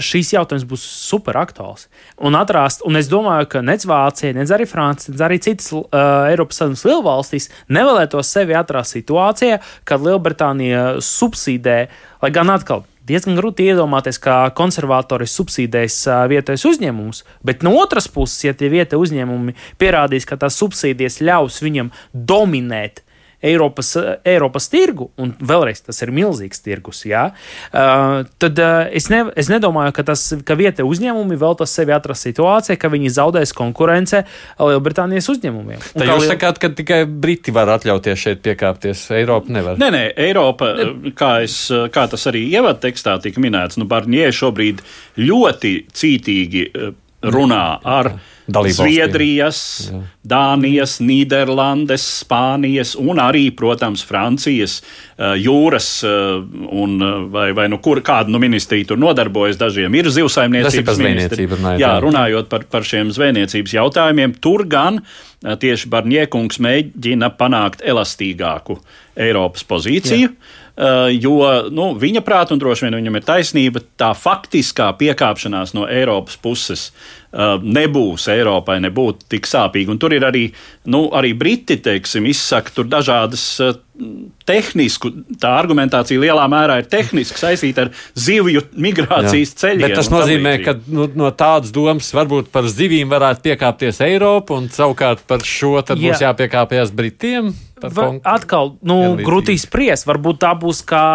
šīs 0.04 0.36
jautājums 0.36 0.68
būs 0.68 0.84
super 0.84 1.40
aktuāls. 1.40 1.88
Un, 2.20 2.36
atrast, 2.40 2.84
un 2.88 3.00
es 3.00 3.10
domāju, 3.12 3.48
ka 3.56 3.64
nec 3.66 3.88
Vācija, 3.88 4.36
nec 4.36 4.52
arī 4.52 4.68
Francija, 4.70 5.16
nec 5.16 5.26
arī 5.26 5.40
citas 5.42 5.72
uh, 5.74 5.88
Eiropas 6.30 6.60
Savienības 6.62 6.86
lielvalstīs 6.92 7.50
nevēlētos 7.72 8.36
sevi 8.36 8.58
atrast 8.58 9.00
situācijā, 9.00 9.62
kad 9.88 10.04
Lielbritānija 10.04 11.00
subsidē, 11.06 11.80
lai 12.22 12.36
gan 12.36 12.52
atkal 12.54 12.86
diezgan 13.08 13.38
grūti 13.40 13.68
iedomāties, 13.72 14.20
kā 14.22 14.38
konservatori 14.58 15.28
subsīdēs 15.30 16.02
vietējos 16.32 16.68
uzņēmumus, 16.74 17.24
bet 17.46 17.66
no 17.66 17.76
otras 17.82 18.10
puses, 18.12 18.44
ja 18.46 18.56
tie 18.58 18.72
vietējie 18.74 19.02
uzņēmumi 19.02 19.56
pierādīs, 19.82 20.28
ka 20.30 20.40
tās 20.42 20.60
subsīdijas 20.62 21.22
ļaus 21.26 21.62
viņam 21.66 21.94
dominēt 22.14 23.04
Eiropas, 23.42 23.94
Eiropas 24.28 24.70
tirgu, 24.72 25.10
un 25.22 25.34
vēlreiz 25.42 25.82
tas 25.86 26.02
ir 26.06 26.12
milzīgs 26.14 26.62
tirgus, 26.62 27.04
jā, 27.10 27.24
uh, 27.34 28.22
tad 28.42 28.62
uh, 28.62 28.86
es, 28.94 29.10
ne, 29.14 29.24
es 29.40 29.50
nedomāju, 29.52 29.96
ka, 29.98 30.06
tas, 30.12 30.28
ka 30.46 30.58
vietējie 30.60 30.88
uzņēmumi 30.88 31.40
vēl 31.42 31.58
tas 31.60 31.74
sevi 31.78 31.96
atrast 31.96 32.28
situācijā, 32.30 32.78
ka 32.82 32.92
viņi 32.94 33.14
zaudēs 33.18 33.56
konkurence 33.58 34.24
Lielbritānijas 34.62 35.30
uzņēmumiem. 35.34 35.82
Tad 35.96 36.06
jūs 36.06 36.26
liel... 36.26 36.32
sakāt, 36.36 36.62
ka 36.62 36.72
tikai 36.78 37.02
Briti 37.10 37.54
var 37.56 37.74
atļauties 37.78 38.26
šeit 38.28 38.44
piekāpties, 38.46 39.08
Eiropa 39.18 39.54
nevar? 39.58 39.82
Nē, 39.82 39.92
nē, 39.96 40.04
Eiropa, 40.28 40.74
kā, 41.18 41.34
es, 41.46 41.64
kā 41.94 42.08
tas 42.12 42.28
arī 42.30 42.46
ievada 42.52 42.80
tekstā 42.86 43.18
tika 43.24 43.42
minēts, 43.44 43.80
nu 43.82 43.90
Barņē 43.90 44.30
šobrīd 44.38 44.86
ļoti 45.22 45.76
cītīgi 45.98 46.66
runā 47.22 47.66
ar. 47.84 48.16
Zviedrijas, 48.52 49.60
Jā. 49.88 50.00
Dānijas, 50.28 50.98
Nīderlandes, 51.00 52.04
Spānijas 52.20 52.98
un 53.00 53.22
arī, 53.22 53.46
protams, 53.56 54.02
Francijas 54.04 54.82
uh, 54.82 55.38
jūras 55.40 55.88
uh, 56.04 56.42
un 56.68 56.98
uh, 57.00 57.14
vai, 57.32 57.52
vai 57.56 57.70
nu 57.72 57.80
kur 57.80 58.02
kāda 58.04 58.34
nu 58.34 58.42
ministrija 58.42 58.90
tur 58.90 59.00
nodarbojas. 59.00 59.60
Dažiem 59.62 59.96
ir 59.96 60.10
zivsaimniecības 60.12 61.00
ministri. 61.00 61.48
Jā, 61.80 61.94
runājot 62.04 62.50
par, 62.52 62.66
par 62.68 62.88
šiem 62.88 63.14
zvejniecības 63.16 63.78
jautājumiem, 63.78 64.36
tur 64.44 64.66
gan 64.68 65.00
tieši 65.42 65.88
Barņiekungs 65.90 66.60
mēģina 66.62 67.32
panākt 67.40 67.86
elastīgāku 67.88 68.76
Eiropas 69.22 69.64
pozīciju. 69.66 70.28
Jā. 70.28 70.60
Eh, 70.78 71.18
jo 71.20 71.36
nu, 71.70 71.90
viņa 72.00 72.22
prāta, 72.24 72.56
un 72.56 72.62
droši 72.62 72.88
vien 72.88 72.96
viņam 72.96 73.18
ir 73.20 73.26
taisnība, 73.28 73.82
tā 74.00 74.14
faktiskā 74.16 74.88
piekāpšanās 75.00 75.76
no 75.76 75.84
Eiropas 75.92 76.40
puses 76.40 76.86
nebūs 77.32 78.28
Eiropai 78.32 78.82
nebūtu 78.84 79.30
tik 79.32 79.48
sāpīga. 79.48 79.94
Un 79.94 80.00
tur 80.02 80.12
ir 80.12 80.26
arī, 80.28 80.50
nu, 80.92 81.06
arī 81.16 81.32
Briti, 81.38 81.78
teiksim, 81.80 82.26
izsaka 82.28 82.74
tur 82.76 82.90
dažādas 82.92 83.46
eh, 83.64 83.78
tehnisku, 84.48 85.14
tā 85.40 85.54
argumentācija 85.62 86.20
lielā 86.20 86.44
mērā 86.52 86.82
ir 86.82 86.90
tehniski 86.92 87.40
saistīta 87.40 87.86
ar 87.86 87.94
zivju 88.20 88.66
migrācijas 88.76 89.54
Jā. 89.54 89.60
ceļiem. 89.64 89.86
Bet 89.86 89.96
tas 90.02 90.12
nozīmē, 90.12 90.56
ka 90.66 90.76
nu, 90.92 91.08
no 91.16 91.30
tādas 91.38 91.72
domas 91.76 92.12
varbūt 92.16 92.52
par 92.52 92.68
zivīm 92.72 93.12
varētu 93.12 93.46
piekāpties 93.48 94.02
Eiropa, 94.04 94.58
un 94.60 94.68
savukārt 94.74 95.24
par 95.30 95.46
šo 95.48 95.78
tad 95.86 96.02
Jā. 96.02 96.12
būs 96.12 96.26
jāpiekāpjas 96.26 96.92
Britiem. 96.96 97.54
Va, 97.82 98.10
atkal, 98.36 98.76
nu, 98.86 99.00
grūti 99.24 99.56
spriest. 99.62 100.06
Varbūt 100.10 100.44
tā 100.44 100.52
būs 100.60 100.84
kā. 100.86 101.06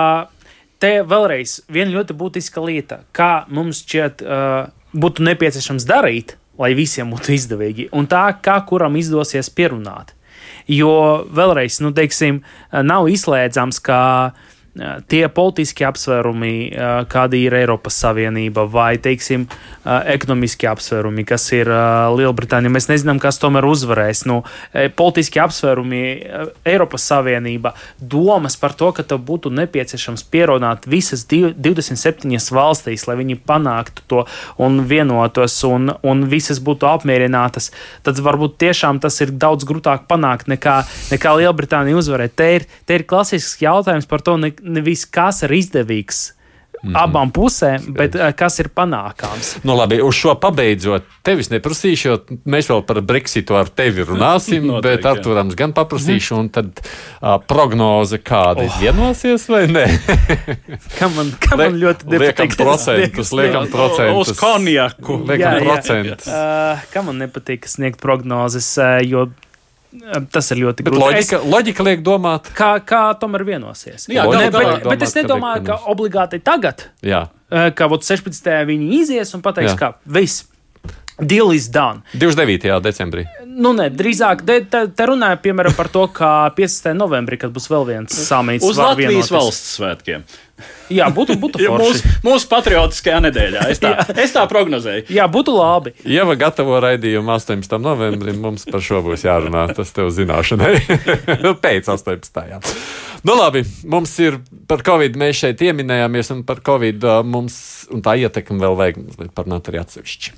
Te 0.77 0.99
vēlreiz 1.09 1.63
viena 1.73 1.95
ļoti 1.95 2.13
būtiska 2.21 2.61
lieta, 2.61 2.99
kā 3.17 3.47
mums 3.49 3.79
šķiet, 3.87 4.21
uh, 4.21 4.67
būtu 4.97 5.25
nepieciešams 5.27 5.87
darīt, 5.89 6.37
lai 6.61 6.73
visiem 6.77 7.13
būtu 7.13 7.35
izdevīgi, 7.37 7.89
un 7.93 8.09
tā, 8.11 8.27
kā 8.43 8.57
kuram 8.69 8.97
izdosies 8.97 9.53
pierunāt. 9.53 10.15
Jo 10.67 11.27
vēlreiz, 11.31 11.79
nu, 11.85 11.93
teiksim, 11.95 12.41
nav 12.73 13.07
izslēdzams, 13.13 13.79
ka 13.87 13.99
uh, 14.33 14.56
tie 15.09 15.23
politiski 15.33 15.87
apsvērumi, 15.87 16.53
kāda 17.11 17.39
ir 17.39 17.55
Eiropas 17.57 17.97
Savienība, 18.03 18.67
vai, 18.71 18.97
teiksim, 19.03 19.47
ekonomiski 19.87 20.69
apsvērumi, 20.71 21.25
kas 21.29 21.47
ir 21.57 21.71
Lielbritānija. 22.17 22.73
Mēs 22.73 22.89
nezinām, 22.91 23.21
kas 23.23 23.41
tomēr 23.43 23.67
uzvarēs. 23.69 24.25
Nu, 24.29 24.43
politiski 24.99 25.41
apsvērumi, 25.43 26.03
Eiropas 26.67 27.07
Savienība, 27.09 27.75
domas 28.01 28.59
par 28.61 28.75
to, 28.77 28.91
ka 28.97 29.07
tev 29.07 29.23
būtu 29.27 29.53
nepieciešams 29.55 30.27
pierunāt 30.33 30.89
visas 30.91 31.25
27 31.31 32.37
valstīs, 32.57 33.07
lai 33.09 33.19
viņi 33.21 33.39
panāktu 33.47 34.07
to 34.11 34.25
un 34.63 34.83
vienotos, 34.89 35.57
un, 35.69 35.93
un 36.03 36.27
visas 36.31 36.61
būtu 36.63 36.89
apmierinātas, 36.91 37.71
tad 38.07 38.21
varbūt 38.23 38.59
tiešām 38.63 39.01
tas 39.03 39.21
ir 39.25 39.33
daudz 39.33 39.67
grūtāk 39.69 40.07
panākt 40.11 40.51
nekā, 40.51 40.81
nekā 41.15 41.37
Lielbritānija 41.41 41.99
uzvarēt. 42.01 42.37
Te 42.37 42.51
ir, 42.59 42.69
te 42.87 42.99
ir 42.99 43.07
klasisks 43.09 43.63
jautājums 43.63 44.09
par 44.11 44.25
to, 44.27 44.37
ne, 44.41 44.53
nevis 44.67 45.07
kas 45.07 45.45
ir 45.47 45.55
izdevīgs. 45.57 46.33
Mm 46.83 46.93
-hmm. 46.93 46.99
Abām 47.03 47.31
pusēm, 47.33 47.93
bet 47.97 48.15
uh, 48.15 48.29
kas 48.37 48.59
ir 48.61 48.69
panākams? 48.69 49.57
Nu, 49.65 49.75
labi, 49.77 49.97
uz 50.03 50.15
šo 50.15 50.35
pabeidzot, 50.39 51.07
tevis 51.23 51.49
neprasīšu, 51.51 52.09
jo 52.09 52.19
mēs 52.45 52.69
vēl 52.71 52.83
par 52.87 53.01
Brexitu 53.01 53.57
ar 53.57 53.69
tevi 53.69 54.05
runāsim, 54.05 54.67
Noteikti, 54.69 55.03
bet 55.03 55.07
Arturams 55.07 55.55
gan 55.55 55.73
paprasīšu, 55.73 56.35
-hmm. 56.35 56.41
un 56.41 56.49
tad 56.49 56.67
uh, 56.67 57.41
prognoze 57.49 58.19
kāda 58.19 58.67
oh. 58.69 58.81
vienosies 58.81 59.49
vai 59.49 59.67
nē? 59.67 59.87
kam 60.99 61.17
man, 61.17 61.33
kam 61.41 61.59
man 61.59 61.81
ļoti 61.81 62.07
nepatīk? 62.07 62.21
Liekam 62.21 62.49
procentus, 62.57 63.33
liekam 63.33 63.67
procentus. 63.73 64.29
Uz 64.29 64.39
konjaku. 64.39 65.25
Liekam 65.27 65.59
jā, 65.59 65.65
procentus. 65.65 66.27
Jā. 66.27 66.45
Uh, 66.77 66.87
kam 66.93 67.07
man 67.07 67.19
nepatīk 67.25 67.67
sniegt 67.67 68.01
prognozes, 68.01 68.79
uh, 68.79 69.01
jo 69.03 69.31
Tas 70.33 70.51
ir 70.55 70.61
ļoti 70.63 70.87
grūti. 70.87 71.03
Loģika, 71.03 71.39
es, 71.41 71.49
loģika 71.53 71.87
liek 71.87 72.03
domāt, 72.07 72.51
kā, 72.57 72.77
kā 72.87 73.03
tomēr 73.21 73.47
vienosies. 73.49 74.09
Jā, 74.13 74.27
ne, 74.29 74.49
bet, 74.51 74.57
domāt, 74.57 74.89
bet 74.93 75.07
es 75.07 75.17
nedomāju, 75.19 75.65
ka, 75.67 75.79
ka 75.79 75.93
obligāti 75.93 76.41
tagad. 76.45 76.89
Jā. 77.07 77.27
ka 77.51 77.89
16. 77.89 78.53
viņi 78.71 78.93
izies 79.01 79.35
un 79.37 79.43
pateiks, 79.45 79.75
Jā. 79.75 79.79
ka 79.81 79.93
viss. 80.19 80.47
Deal 81.17 81.51
is 81.57 81.71
done. 81.73 82.03
29. 82.13 82.81
decembrī. 82.85 83.25
Nu, 83.57 83.73
ne, 83.73 83.87
drīzāk 83.89 84.43
te, 84.45 84.59
te, 84.69 85.05
runāja 85.09 85.39
piemēram 85.41 85.73
par 85.77 85.89
to, 85.93 86.03
ka 86.13 86.51
15. 86.57 86.91
novembrī, 86.97 87.39
kad 87.41 87.55
būs 87.55 87.71
vēl 87.73 87.87
viens 87.89 88.19
samīts. 88.27 88.67
Uz 88.67 88.77
Latvijas 88.77 89.15
vienoties. 89.15 89.33
valsts 89.33 89.71
svētkiem. 89.79 90.27
Jā, 90.93 91.09
būtu, 91.13 91.37
būtu 91.41 91.61
ja 91.65 91.73
mūsu, 91.73 92.13
mūsu 92.25 92.49
patriotiskajā 92.51 93.23
nedēļā. 93.25 93.65
Es 93.73 93.81
tā, 93.81 93.95
es 94.25 94.35
tā 94.37 94.45
prognozēju. 94.51 95.07
Jā, 95.13 95.25
būtu 95.33 95.57
labi. 95.57 95.95
Ja 96.05 96.27
vai 96.29 96.37
gatavo 96.41 96.77
raidījumu 96.85 97.33
18. 97.33 97.79
novembrim, 97.81 98.43
mums 98.45 98.69
par 98.69 98.85
šo 98.85 99.01
būs 99.07 99.25
jārunā. 99.25 99.67
Tas 99.77 99.93
tev 99.97 100.13
zināšanai. 100.13 100.75
Pēc 101.65 101.89
18. 101.97 102.43
Jā. 102.53 102.61
Nu, 103.27 103.39
labi, 103.41 103.65
mums 103.89 104.13
ir 104.23 104.37
par 104.69 104.85
Covid, 104.87 105.17
mēs 105.19 105.41
šeit 105.43 105.61
pieminējāmies, 105.65 106.35
un 106.37 106.45
par 106.47 106.61
Covid 106.67 107.09
mums 107.27 107.57
un 107.93 108.05
tā 108.05 108.19
ietekmi 108.21 108.61
vēl 108.63 108.77
vajag 108.79 109.01
parunāt 109.35 109.73
arī 109.73 109.81
atsevišķi. 109.83 110.37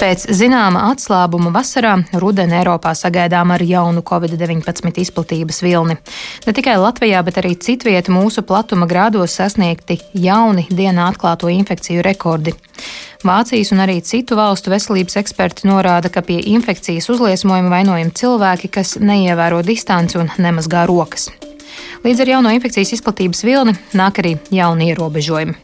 Pēc 0.00 0.22
zināma 0.32 0.86
atslābuma 0.94 1.50
vasarā 1.52 1.90
rudeni 2.22 2.54
Eiropā 2.56 2.94
sagaidām 2.96 3.50
ar 3.52 3.60
jaunu 3.60 4.00
Covid-19 4.00 4.96
izplatības 5.02 5.60
vilni. 5.60 5.98
Ne 6.46 6.54
tikai 6.56 6.78
Latvijā, 6.80 7.20
bet 7.26 7.36
arī 7.42 7.50
citvieta 7.60 8.08
mūsu 8.14 8.40
platuma 8.48 8.88
grādos 8.88 9.34
sasniegti 9.36 9.98
jauni 10.16 10.64
dienā 10.72 11.10
atklāto 11.12 11.52
infekciju 11.52 12.06
rekordi. 12.06 12.56
Vācijas 13.28 13.74
un 13.76 13.84
arī 13.84 13.98
citu 14.00 14.40
valstu 14.40 14.72
veselības 14.72 15.20
eksperti 15.20 15.68
norāda, 15.68 16.08
ka 16.08 16.24
pie 16.24 16.40
infekcijas 16.54 17.12
uzliesmojuma 17.12 17.76
vainojami 17.76 18.16
cilvēki, 18.16 18.72
kas 18.72 18.96
neievēro 19.04 19.60
distanci 19.68 20.16
un 20.22 20.32
nemazgā 20.40 20.88
rokas. 20.88 21.28
Līdz 22.04 22.22
ar 22.24 22.30
jauno 22.32 22.52
infekcijas 22.56 22.94
izplatības 22.96 23.42
vilni 23.44 23.74
nāk 23.96 24.22
arī 24.22 24.36
jauni 24.54 24.90
ierobežojumi. 24.92 25.56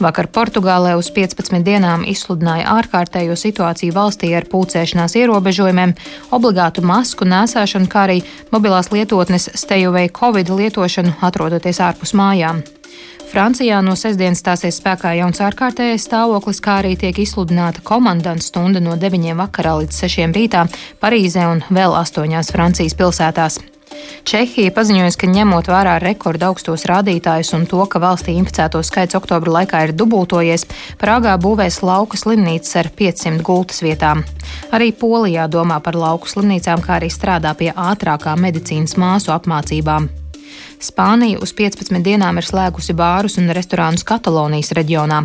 Vakar 0.00 0.28
Portugālē 0.32 0.94
uz 0.96 1.10
15 1.12 1.64
dienām 1.66 2.04
izsludināja 2.08 2.72
ārkārtējo 2.78 3.36
situāciju 3.38 3.94
valstī 3.96 4.32
ar 4.36 4.48
pulcēšanās 4.48 5.16
ierobežojumiem, 5.20 5.94
obligātu 6.32 6.84
masku 6.84 7.28
nēsāšanu, 7.28 7.88
kā 7.92 8.06
arī 8.08 8.20
mobilās 8.52 8.92
lietotnes 8.92 9.50
stejuvei 9.54 10.08
Covid 10.08 10.52
lietošanu, 10.52 11.16
atrodoties 11.20 11.80
ārpus 11.84 12.16
mājām. 12.16 12.62
Francijā 13.32 13.78
no 13.80 13.94
sestdienas 13.96 14.42
stāsies 14.42 14.76
spēkā 14.76 15.14
jauns 15.16 15.40
ārkārtējais 15.40 16.04
stāvoklis, 16.04 16.60
kā 16.60 16.82
arī 16.82 16.98
tiek 17.00 17.16
izsludināta 17.24 17.80
komandanta 17.80 18.44
stunda 18.44 18.82
no 18.84 18.98
9 19.00 19.32
vakarā 19.40 19.78
līdz 19.80 20.04
6 20.04 20.36
rītā 20.36 20.66
Parīzē 21.00 21.48
un 21.48 21.64
vēl 21.72 21.96
8 21.96 22.52
Francijas 22.52 22.98
pilsētās. 22.98 23.62
Čehija 24.28 24.70
paziņoja, 24.72 25.10
ka 25.18 25.28
ņemot 25.28 25.68
vērā 25.68 25.96
rekorda 26.02 26.48
augstos 26.52 26.86
rādītājus 26.88 27.52
un 27.58 27.66
to, 27.70 27.82
ka 27.90 28.00
valstī 28.02 28.36
inficēto 28.38 28.80
skaits 28.86 29.18
oktobra 29.18 29.58
laikā 29.58 29.82
ir 29.88 29.94
dubultojies, 29.98 30.64
Prāgā 31.00 31.34
būvēs 31.42 31.82
lauku 31.82 32.16
slimnīcas 32.20 32.78
ar 32.80 32.90
500 32.96 33.42
gultas 33.44 33.82
vietām. 33.84 34.22
Arī 34.72 34.92
Polijā 34.96 35.48
domā 35.50 35.80
par 35.82 35.98
lauku 35.98 36.30
slimnīcām, 36.30 36.84
kā 36.84 37.00
arī 37.00 37.10
strādā 37.12 37.52
pie 37.58 37.72
ātrākā 37.74 38.36
medicīnas 38.38 38.96
māsu 38.96 39.34
apmācībām. 39.34 40.08
Spānija 40.82 41.38
uz 41.42 41.52
15 41.54 42.02
dienām 42.02 42.40
ir 42.40 42.46
slēgusi 42.46 42.94
bārus 42.98 43.38
un 43.38 43.52
restorānus 43.54 44.06
Katalonijas 44.06 44.72
reģionā. 44.78 45.22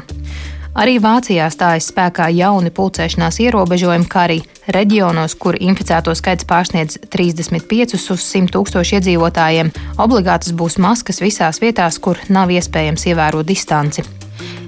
Arī 0.77 0.99
Vācijā 1.01 1.47
stājas 1.49 1.87
spēkā 1.89 2.27
jauni 2.37 2.69
pulcēšanās 2.69 3.39
ierobežojumi, 3.41 4.05
kā 4.05 4.27
arī 4.27 4.35
reģionos, 4.75 5.33
kur 5.41 5.57
inficēto 5.57 6.13
skaits 6.13 6.45
pārsniedz 6.45 6.99
35 7.09 7.95
uz 7.97 8.05
100 8.21 8.53
tūkstošu 8.53 8.99
iedzīvotājiem, 8.99 9.71
obligātas 9.97 10.53
būs 10.53 10.77
maskas 10.77 11.23
visās 11.23 11.57
vietās, 11.63 11.97
kur 11.97 12.21
nav 12.29 12.53
iespējams 12.53 13.07
ievērot 13.09 13.49
distanci. 13.49 14.05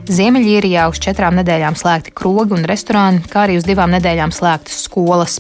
Ziemeļīrijā 0.10 0.88
uz 0.89 0.97
četrām 0.97 1.38
nedēļām 1.38 1.78
slēgti 1.78 2.16
krogi 2.18 2.57
un 2.57 2.66
restorāni, 2.66 3.22
kā 3.30 3.45
arī 3.45 3.60
uz 3.62 3.70
divām 3.70 3.93
nedēļām 3.93 4.34
slēgtas 4.34 4.82
skolas. 4.88 5.38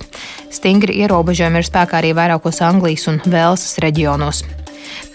Stingri 0.53 1.01
ierobežojumi 1.01 1.63
ir 1.63 1.65
spēkā 1.65 1.97
arī 2.03 2.13
vairākos 2.13 2.61
Anglijas 2.61 3.09
un 3.09 3.17
Velsas 3.25 3.79
reģionos. 3.81 4.45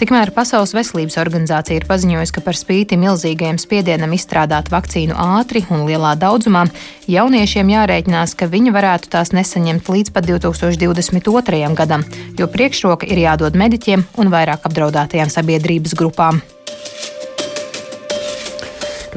Tikmēr 0.01 0.33
Pasaules 0.35 0.75
veselības 0.77 1.19
organizācija 1.23 1.79
ir 1.79 1.87
paziņojusi, 1.89 2.35
ka 2.37 2.43
par 2.45 2.59
spīti 2.59 2.99
milzīgajam 3.01 3.61
spiedienam 3.63 4.15
izstrādāt 4.17 4.71
vakcīnu 4.73 5.15
ātri 5.15 5.65
un 5.75 5.85
lielā 5.89 6.15
daudzumā, 6.21 6.65
jauniešiem 7.11 7.73
jārēķinās, 7.75 8.35
ka 8.39 8.51
viņi 8.51 8.75
varētu 8.75 9.13
tās 9.15 9.35
nesaņemt 9.37 9.91
līdz 9.95 10.15
pat 10.17 10.29
2022. 10.31 11.63
gadam, 11.79 12.07
jo 12.39 12.51
priekšroka 12.51 13.09
ir 13.09 13.25
jādod 13.27 13.57
mediķiem 13.59 14.09
un 14.19 14.35
vairāk 14.35 14.67
apdraudētajām 14.69 15.33
sabiedrības 15.33 15.97
grupām. 15.99 16.43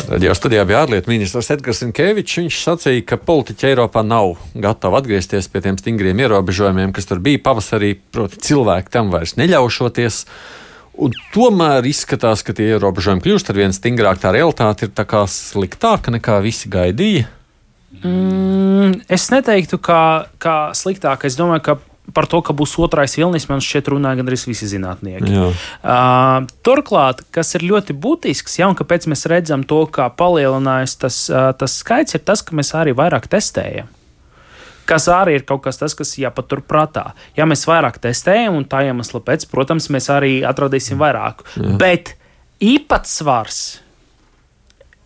Tad 0.06 0.24
jau 0.24 0.34
studijā 0.38 0.62
bija 0.68 0.84
ārlietu 0.86 1.10
ministrs 1.12 1.50
Edgars 1.54 1.82
Falks. 1.82 2.36
Viņš 2.38 2.60
sacīja, 2.62 3.04
ka 3.10 3.18
politiķi 3.20 3.72
Eiropā 3.72 4.04
nav 4.06 4.36
gatavi 4.54 5.00
atgriezties 5.00 5.50
pie 5.52 5.64
tiem 5.66 5.80
stingriem 5.80 6.22
ierobežojumiem, 6.22 6.94
kas 6.96 7.10
tur 7.10 7.22
bija 7.24 7.42
pavasarī. 7.44 7.96
Proti, 8.14 8.40
cilvēki 8.48 8.94
tam 8.94 9.10
vairs 9.14 9.36
neļaušoties. 9.40 10.22
Un 11.04 11.14
tomēr 11.34 11.86
izskatās, 11.86 12.42
ka 12.46 12.56
tie 12.58 12.72
ierobežojumi 12.76 13.26
kļūst 13.26 13.52
ar 13.52 13.60
vien 13.60 13.76
stingrāk. 13.76 14.22
Tā 14.22 14.32
realitāte 14.34 14.88
ir 14.88 14.94
tā 14.98 15.06
sliktāka 15.30 16.14
nekā 16.14 16.40
visi 16.46 16.72
gaidīja. 16.74 17.28
Mm, 18.04 19.02
es 19.10 19.30
neteiktu, 19.34 19.80
ka, 19.82 20.30
ka 20.42 20.56
sliktāk. 20.78 21.26
Es 21.26 21.38
domāju, 21.38 21.64
ka 21.66 21.78
par 22.16 22.28
to, 22.30 22.40
ka 22.46 22.56
būs 22.56 22.78
otrais 22.80 23.18
vilnis, 23.20 23.48
man 23.50 23.64
šķiet, 23.64 23.90
runāja 23.92 24.22
gandrīz 24.22 24.46
visi 24.48 24.70
zinātnieki. 24.72 25.34
Jā. 25.34 25.50
Uh, 25.82 26.48
turklāt, 26.66 27.26
kas 27.36 27.56
ir 27.60 27.68
ļoti 27.68 27.96
būtisks, 27.98 28.60
ja 28.62 28.70
un 28.72 28.78
kāpēc 28.80 29.10
mēs 29.12 29.28
redzam 29.32 29.66
to, 29.68 29.84
kā 29.92 30.08
palielinājās 30.14 30.98
tas, 31.04 31.20
uh, 31.32 31.52
tas 31.58 31.78
skaits, 31.82 32.18
ir 32.18 32.24
tas, 32.28 32.44
ka 32.46 32.58
mēs 32.58 32.74
arī 32.78 32.96
vairāk 32.98 33.30
testējam 33.32 33.92
kas 34.88 35.10
arī 35.12 35.34
ir 35.36 35.44
kaut 35.44 35.66
kas 35.66 35.76
tāds, 35.82 35.96
kas 36.00 36.14
jāpatur 36.16 36.62
prātā. 36.64 37.10
Ja 37.36 37.44
mēs 37.44 37.66
vairāk 37.68 38.00
testējam, 38.00 38.56
un 38.56 38.64
tā 38.72 38.86
iemesla 38.88 39.20
pēc, 39.20 39.44
protams, 39.52 39.90
mēs 39.92 40.08
arī 40.14 40.38
atradīsim 40.48 40.96
vairāk. 41.02 41.44
Jā. 41.60 41.74
Bet 41.82 42.14
īpatsvars 42.64 43.60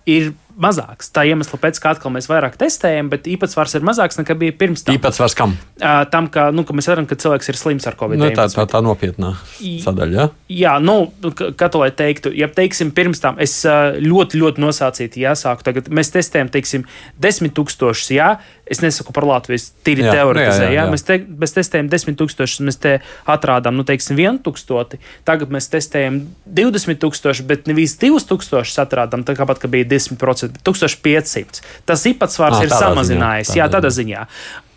ir 0.09 0.31
mazāks. 0.59 1.11
Tā 1.13 1.23
iemesla 1.29 1.59
pēc, 1.61 1.79
ka 1.81 1.93
atkal 1.95 2.13
mēs 2.13 2.27
vairāk 2.31 2.57
testējam, 2.59 3.11
bet 3.11 3.27
īpatsvars 3.31 3.77
ir 3.77 3.85
mazāks 3.87 4.19
nekā 4.19 4.35
bija 4.39 4.55
pirms 4.57 4.85
tam. 4.85 4.97
Īpatsvars 4.97 5.35
kam? 5.37 5.55
Uh, 5.79 6.03
tam, 6.11 6.29
ka, 6.31 6.49
nu, 6.55 6.65
ka 6.67 6.75
mēs 6.77 6.89
redzam, 6.91 7.07
ka 7.09 7.17
cilvēks 7.19 7.51
ir 7.51 7.59
slims 7.59 7.87
ar 7.89 7.97
covid. 7.99 8.21
Nu, 8.21 8.29
tā 8.35 8.47
tā, 8.51 8.65
tā 8.69 8.81
nopietnā 8.85 9.33
sadaļa. 9.59 10.17
Ja? 10.17 10.27
Jā, 10.61 10.75
nu, 10.83 11.11
kā 11.57 11.71
to 11.71 11.83
lai 11.83 11.91
teiktu, 11.95 12.33
ja 12.35 12.49
teiksim, 12.51 12.93
pirms 12.95 13.23
tam 13.23 13.39
es 13.41 13.57
ļoti, 13.65 14.41
ļoti 14.41 14.63
nosacīti 14.63 15.25
jāsāku. 15.25 15.65
Tagad 15.67 15.91
mēs 15.93 16.13
testējam, 16.13 16.51
teiksim, 16.53 16.87
desmit 17.21 17.55
tūkstošus, 17.57 18.11
jā, 18.15 18.33
Es 18.72 18.80
nesaku 18.80 19.11
par 19.11 19.26
Latviju, 19.28 19.59
es 19.59 19.65
tīri 19.84 20.05
jā, 20.05 20.13
teoretizēju. 20.15 20.72
Jā, 20.72 20.72
jā, 20.72 20.84
jā. 20.86 20.91
Mēs, 20.93 21.03
te, 21.03 21.17
mēs 21.41 21.55
testējam 21.57 21.89
10,000, 21.91 22.63
mēs 22.63 22.80
te 22.80 22.93
atrādām, 23.30 23.76
nu, 23.76 23.84
teiksim, 23.88 24.15
1,000. 24.15 24.99
Tagad 25.28 25.51
mēs 25.51 25.67
testējam 25.74 26.22
20,000, 26.47 27.43
bet 27.49 27.67
nevis 27.67 27.97
2,000 27.99 28.80
atrādām, 28.86 29.26
tā 29.28 29.36
kā 29.36 29.47
bija 29.67 29.89
10%, 29.91 30.61
1,500. 30.63 31.65
Tas 31.89 32.07
īpatsvars 32.07 32.61
à, 32.61 32.63
ir 32.63 32.72
samazinājies, 32.72 33.51
ziņā, 33.51 33.59
jā, 33.59 33.67
tādā 33.76 33.91
ziņā. 33.91 34.24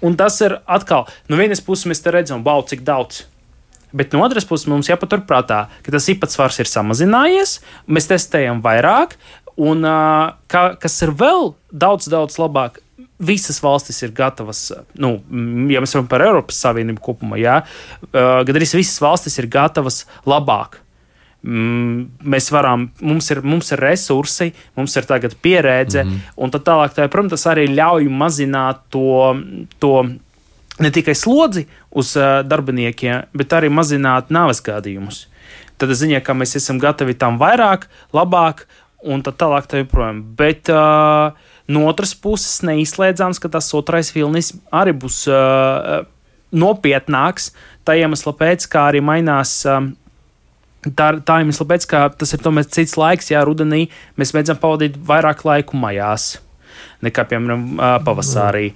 Un 0.04 0.18
tas 0.18 0.40
ir 0.42 0.58
atkal, 0.66 1.06
no 1.30 1.38
vienas 1.38 1.62
puses 1.64 1.86
mēs 1.88 2.02
te 2.02 2.12
redzam, 2.12 2.42
wow, 2.44 2.66
cik 2.66 2.82
daudz. 2.84 3.22
Bet 3.94 4.10
no 4.10 4.24
otras 4.26 4.46
puses 4.48 4.66
mums 4.66 4.90
jāpaturprātā, 4.90 5.68
ka 5.86 5.94
tas 5.94 6.10
īpatsvars 6.10 6.58
ir 6.64 6.66
samazinājies, 6.66 7.60
mēs 7.86 8.10
testējam 8.10 8.58
vairāk, 8.64 9.14
un 9.54 9.86
kā, 10.50 10.64
kas 10.82 10.98
ir 11.06 11.14
vēl 11.14 11.52
daudz, 11.70 12.10
daudz 12.10 12.40
labāk, 12.42 12.82
visas 13.18 13.60
valstis 13.62 14.02
ir 14.02 14.14
gatavas, 14.14 14.72
nu, 14.98 15.16
ja 15.70 15.82
mēs 15.82 15.94
runājam 15.94 16.08
par 16.10 16.24
Eiropas 16.24 16.58
Savienību 16.64 17.02
kopumā, 17.04 17.38
jā, 17.38 17.60
gan 18.12 18.56
arī 18.58 18.66
visas 18.66 18.98
valstis 19.02 19.38
ir 19.38 19.50
gatavas 19.50 20.02
labāk. 20.26 20.80
Mēs 21.44 22.48
varam, 22.50 22.88
mums 23.04 23.28
ir, 23.30 23.42
mums 23.44 23.68
ir 23.74 23.82
resursi, 23.84 24.48
mums 24.78 24.96
ir 24.96 25.06
tagad 25.06 25.36
pieredze, 25.44 26.02
mm 26.02 26.10
-hmm. 26.10 26.32
un 26.36 26.50
tā 26.50 26.58
tālāk, 26.58 26.94
tā, 26.96 27.08
protams, 27.08 27.36
tas 27.36 27.46
arī 27.52 27.68
ļauj 27.68 28.08
mazināt 28.08 28.80
to, 28.90 29.36
to 29.78 30.06
ne 30.78 30.90
tikai 30.90 31.14
slodzi 31.14 31.66
uz 31.90 32.16
darbiniekiem, 32.44 33.22
bet 33.32 33.52
arī 33.52 33.68
mazināt 33.68 34.30
nāves 34.30 34.62
gadījumus. 34.62 35.26
Tad 35.78 35.88
ziņā, 35.88 36.22
ka 36.22 36.34
mēs 36.34 36.56
esam 36.56 36.78
gatavi 36.78 37.14
tam 37.14 37.38
vairāk, 37.38 37.86
labāk, 38.12 38.66
un 39.04 39.22
tā 39.22 39.32
tālāk, 39.32 39.66
tā 39.68 39.82
joprojām. 39.82 40.22
Bet, 40.36 40.70
uh, 40.72 41.34
No 41.68 41.86
otras 41.88 42.12
puses, 42.12 42.60
neizslēdzams, 42.66 43.40
ka 43.40 43.48
tas 43.52 43.70
otrais 43.76 44.10
vilnis 44.12 44.52
arī 44.74 44.92
būs 44.92 45.22
uh, 45.32 46.02
nopietnāks. 46.52 47.52
Tā 47.84 47.96
iemesla 48.00 48.34
pēc, 48.36 48.68
kā 48.72 48.88
arī 48.92 49.04
mainās. 49.04 49.60
Um, 49.68 49.94
Tā, 50.84 51.14
tā 51.24 51.38
iemesla 51.40 51.64
pēc, 51.64 51.86
ka 51.88 51.98
tas 52.12 52.34
ir 52.36 52.42
tomēr 52.44 52.66
cits 52.68 52.98
laiks, 53.00 53.30
jā, 53.32 53.40
rudenī 53.48 53.86
mēs 54.20 54.34
mēdzam 54.36 54.58
pavadīt 54.60 54.98
vairāk 55.08 55.40
laiku 55.48 55.78
mājās 55.80 56.34
nekā, 57.04 57.24
piemēram, 57.30 57.62
pavasarī, 58.04 58.66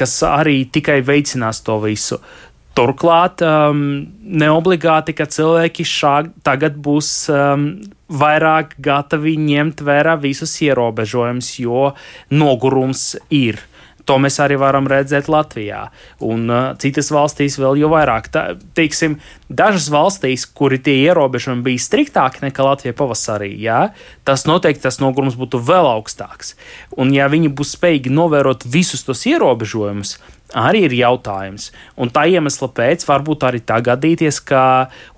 kas 0.00 0.14
arī 0.26 0.62
tikai 0.72 1.00
veicinās 1.06 1.62
to 1.66 1.78
visu. 1.84 2.20
Turklāt 2.78 3.42
um, 3.42 3.80
neobligāti, 4.22 5.14
ka 5.18 5.26
cilvēki 5.26 5.84
šā, 5.86 6.14
tagad 6.46 6.76
būs 6.78 7.10
um, 7.34 7.72
vairāk 8.10 8.76
gatavi 8.82 9.34
ņemt 9.42 9.82
vērā 9.86 10.14
visus 10.22 10.54
ierobežojumus, 10.62 11.50
jo 11.64 11.90
nogurums 12.30 13.16
ir. 13.34 13.58
To 14.08 14.16
mēs 14.22 14.40
arī 14.42 14.56
varam 14.58 14.88
redzēt 14.90 15.28
Latvijā. 15.30 15.84
Un 16.26 16.48
uh, 16.50 16.72
citas 16.80 17.10
valstīs 17.14 17.58
vēl 17.60 17.78
jau 17.82 17.90
vairāk. 17.92 18.30
Tā, 18.32 18.44
teiksim, 18.74 19.18
dažas 19.46 19.90
valstīs, 19.92 20.46
kuri 20.46 20.80
tie 20.82 20.96
ierobežojumi 21.04 21.66
bija 21.68 21.84
striktāki 21.84 22.46
nekā 22.46 22.66
Latvijā 22.66 22.96
pavasarī, 22.96 23.52
jā, 23.60 23.90
tas 24.26 24.46
noteikti 24.50 24.86
tas 24.86 24.98
nogurums 25.02 25.38
būtu 25.38 25.60
vēl 25.62 25.90
augstāks. 25.92 26.56
Un 26.98 27.14
ja 27.14 27.28
viņi 27.30 27.52
būs 27.54 27.76
spējīgi 27.76 28.14
novērot 28.14 28.66
visus 28.66 29.04
tos 29.06 29.26
ierobežojumus, 29.30 30.16
arī 30.56 30.84
ir 30.86 30.94
jautājums. 30.98 31.70
Un 32.00 32.10
tā 32.12 32.26
iemesla 32.30 32.70
pēc 32.74 33.04
varbūt 33.08 33.46
arī 33.48 33.62
tā 33.66 33.80
gadīties, 33.84 34.40
ka 34.46 34.62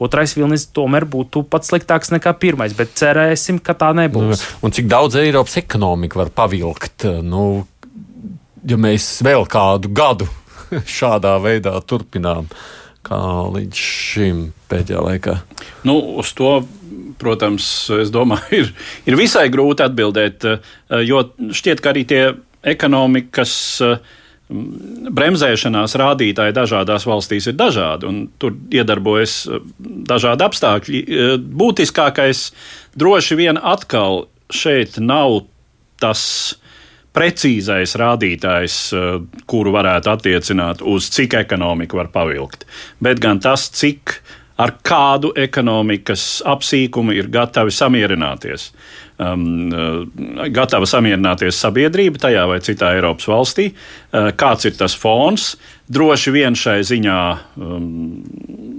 otrais 0.02 0.34
vilnis 0.36 0.68
tomēr 0.74 1.06
būtu 1.08 1.44
pats 1.50 1.72
sliktāks 1.72 2.12
nekā 2.14 2.34
pirmais, 2.40 2.74
bet 2.76 2.94
cerēsim, 2.98 3.60
ka 3.64 3.76
tā 3.78 3.92
nebūs. 3.96 4.42
Nu, 4.42 4.52
un 4.68 4.76
cik 4.76 4.90
daudz 4.90 5.18
Eiropas 5.20 5.58
ekonomika 5.62 6.22
var 6.22 6.32
pavilkt? 6.34 7.08
Nu, 7.24 7.64
ja 8.68 8.78
mēs 8.80 9.14
vēl 9.24 9.48
kādu 9.50 9.92
gadu 9.94 10.28
šādā 10.98 11.36
veidā 11.42 11.74
turpinām, 11.86 12.50
kā 13.06 13.18
līdz 13.56 13.82
šim 13.88 14.46
pēdējā 14.70 15.02
laikā? 15.08 15.40
Nu, 15.88 15.98
uz 16.22 16.32
to 16.38 16.60
protams, 17.22 17.66
es 18.02 18.10
domāju, 18.10 18.64
ir, 18.64 18.70
ir 19.06 19.14
visai 19.18 19.44
grūti 19.52 19.84
atbildēt, 19.84 20.46
jo 21.06 21.20
šķiet, 21.54 21.82
ka 21.82 21.92
arī 21.92 22.02
tie 22.08 22.22
ekonomikas 22.72 23.52
uh, 23.84 24.00
bremzēšanās 24.50 25.94
rādītāji 26.00 26.54
dažādās 26.56 27.06
valstīs 27.08 27.48
ir 27.50 27.56
dažādi, 27.58 28.08
un 28.08 28.24
tur 28.42 28.56
iedarbojas 28.74 29.36
eh, 29.46 29.62
dažādi 30.08 30.46
apstākļi. 30.46 31.02
Eh, 31.02 31.36
būtiskākais 31.38 32.48
droši 32.98 33.38
vien 33.38 33.60
atkal 33.60 34.26
šeit 34.52 34.98
nav 35.00 35.44
tas 36.02 36.22
precīzais 37.16 37.96
rādītājs, 38.00 38.76
eh, 38.96 39.16
kuru 39.46 39.74
varētu 39.76 40.12
attiecināt 40.12 40.84
uz 40.84 41.08
cik 41.12 41.38
ekonomika 41.42 42.00
var 42.00 42.12
pavilkt, 42.12 42.66
bet 43.00 43.22
gan 43.22 43.40
tas, 43.40 43.68
cik 43.70 44.18
ar 44.62 44.74
kādu 44.84 45.32
ekonomikas 45.38 46.42
apsīkumu 46.46 47.14
ir 47.16 47.30
gatavi 47.32 47.72
samierināties. 47.74 48.70
Um, 49.20 49.68
uh, 49.68 50.46
gatava 50.50 50.86
samierināties 50.88 51.58
sabiedrība 51.60 52.16
tajā 52.22 52.46
vai 52.48 52.56
citā 52.64 52.94
Eiropas 52.96 53.28
valstī. 53.28 53.66
Uh, 54.08 54.30
kāds 54.32 54.64
ir 54.66 54.72
tas 54.78 54.96
fons? 54.98 55.52
Droši 55.92 56.32
vien 56.32 56.56
šai 56.56 56.78
ziņā 56.88 57.18
um, 57.60 57.84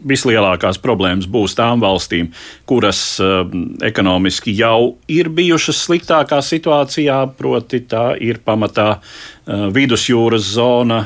vislielākās 0.10 0.82
problēmas 0.82 1.30
būs 1.30 1.54
tām 1.56 1.84
valstīm, 1.86 2.32
kuras 2.68 3.00
um, 3.22 3.76
ekonomiski 3.86 4.56
jau 4.58 4.96
ir 5.08 5.30
bijušas 5.30 5.86
sliktākā 5.86 6.42
situācijā, 6.44 7.22
proti, 7.38 7.84
tā 7.86 8.16
ir 8.18 8.42
pamatā 8.44 8.90
uh, 8.98 9.68
vidusjūras 9.76 10.50
zona, 10.58 11.04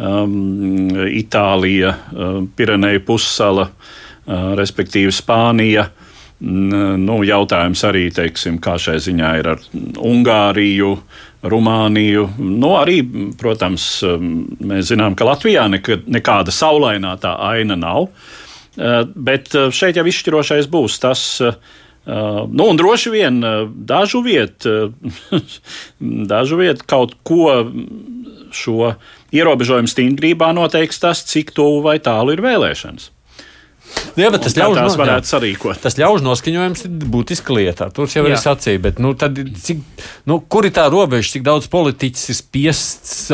um, 0.00 0.88
Itālija, 1.12 1.92
um, 2.16 2.48
Pireneja 2.56 3.04
pussala. 3.04 3.68
Uh, 3.68 4.00
respektīvi 4.26 5.12
Spānija. 5.12 5.88
Nu, 6.42 7.20
jautājums 7.22 7.84
arī, 7.86 8.08
teiksim, 8.10 8.56
kā 8.62 8.74
šai 8.80 8.96
ziņā 9.04 9.28
ir 9.38 9.48
ar 9.52 9.60
Ungāriju, 10.02 10.96
Rumāniju. 11.46 12.24
Nu, 12.42 12.72
arī, 12.80 12.96
protams, 13.38 13.84
mēs 14.02 14.90
zinām, 14.90 15.14
ka 15.18 15.28
Latvijā 15.28 15.68
nekāda 15.70 16.54
saulainā 16.54 17.14
tā 17.22 17.36
aina 17.46 17.78
nav. 17.78 18.10
Bet 18.74 19.54
šeit 19.74 20.00
jau 20.00 20.06
izšķirošais 20.08 20.66
būs 20.72 20.98
tas, 21.02 21.24
nu, 22.10 22.66
un 22.66 22.80
droši 22.80 23.14
vien 23.14 23.38
dažu 23.86 24.24
vietu, 24.26 24.92
dažu 26.34 26.58
vietu 26.58 26.90
kaut 26.90 27.18
ko 27.22 27.54
šo 28.52 28.94
ierobežojumu 29.30 29.90
stingrībā 29.90 30.50
noteiks 30.58 30.98
tas, 31.02 31.22
cik 31.28 31.54
tuvu 31.54 31.84
vai 31.86 32.00
tālu 32.02 32.34
ir 32.34 32.42
vēlēšanas. 32.44 33.12
Jā, 34.18 34.28
bet 34.28 34.42
tas 34.44 34.56
ļauj 34.58 34.76
tās 34.76 34.98
varētu 35.00 35.30
sarīkot. 35.30 35.80
Tas 35.82 35.96
ļauj 36.00 36.20
noskaņojums 36.24 36.84
ir 36.86 36.94
būtiska 37.14 37.56
lieta. 37.56 37.88
Tur 37.94 38.10
jau 38.12 38.26
ir 38.28 38.36
sacīja, 38.40 38.82
bet 38.84 39.00
nu, 39.02 39.14
tad, 39.18 39.38
cik, 39.38 39.80
nu, 40.28 40.38
kur 40.52 40.68
ir 40.68 40.74
tā 40.76 40.84
robeža, 40.92 41.36
cik 41.36 41.46
daudz 41.48 41.70
politiķis 41.72 42.32
ir 42.32 42.38
spiests 42.38 43.30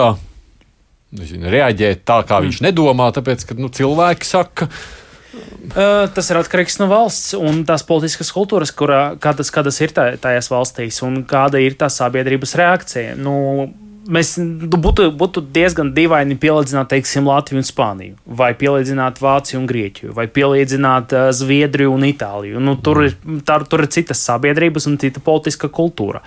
nezinu, 1.17 1.49
reaģēt 1.53 2.05
tā, 2.09 2.21
kā 2.29 2.41
viņš 2.45 2.61
mm. 2.61 2.69
nedomā, 2.69 3.11
tāpēc, 3.17 3.47
ka 3.49 3.57
nu, 3.59 3.71
cilvēki 3.73 4.29
saka. 4.29 4.69
Tas 5.69 6.31
ir 6.33 6.39
atkarīgs 6.41 6.79
no 6.81 6.89
valsts 6.91 7.35
un 7.39 7.61
tās 7.69 7.85
politiskas 7.87 8.31
kultūras, 8.35 8.73
kurā, 8.75 9.03
kādas, 9.21 9.53
kādas 9.55 9.79
ir 9.85 9.93
tā, 9.95 10.11
tajās 10.21 10.49
valstīs 10.51 11.03
un 11.07 11.23
kāda 11.29 11.61
ir 11.63 11.77
tā 11.79 11.91
sabiedrības 11.93 12.57
reakcija. 12.59 13.17
Nu, 13.21 13.69
mēs 14.09 14.35
nu, 14.41 14.79
būtu, 14.81 15.09
būtu 15.19 15.43
diezgan 15.55 15.93
dīvaini 15.97 16.39
pielīdzināt, 16.41 16.89
teiksim, 16.93 17.29
Latviju 17.29 17.61
un 17.61 17.67
Spāniju, 17.67 18.17
vai 18.41 18.51
pielīdzināt 18.59 19.21
Vāciju 19.23 19.61
un 19.61 19.69
Grieķiju, 19.69 20.15
vai 20.17 20.27
pielīdzināt 20.33 21.13
uh, 21.15 21.29
Zviedriju 21.37 21.93
un 21.95 22.07
Itāliju. 22.09 22.63
Nu, 22.65 22.77
tur, 22.81 23.03
ir, 23.09 23.17
tā, 23.47 23.59
tur 23.69 23.85
ir 23.85 23.91
citas 23.95 24.23
sabiedrības 24.25 24.89
un 24.91 24.97
cita 25.01 25.23
politiska 25.25 25.71
kultūra. 25.75 26.23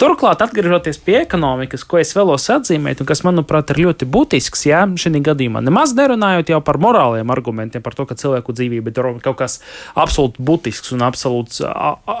Turklāt, 0.00 0.42
atgriežoties 0.44 1.00
pie 1.04 1.20
ekonomikas, 1.22 1.84
ko 1.84 2.00
es 2.00 2.14
vēlos 2.16 2.48
atzīmēt, 2.52 3.02
un 3.04 3.10
kas, 3.10 3.22
manuprāt, 3.26 3.74
ir 3.74 3.84
ļoti 3.86 4.08
būtisks, 4.08 4.66
jā, 4.70 4.82
šī 4.96 5.22
gadījumā, 5.26 5.62
nemaz 5.64 5.94
nerunājot 5.96 6.54
jau 6.54 6.62
par 6.64 6.80
morāliem 6.82 7.30
argumentiem, 7.32 7.84
par 7.84 7.96
to, 7.96 8.08
ka 8.08 8.18
cilvēku 8.18 8.56
dzīvība 8.56 8.92
ir 8.92 9.22
kaut 9.24 9.38
kas 9.38 9.60
absolūti 9.96 10.44
būtisks 10.46 10.92
un 10.96 11.04
absolūts 11.06 11.62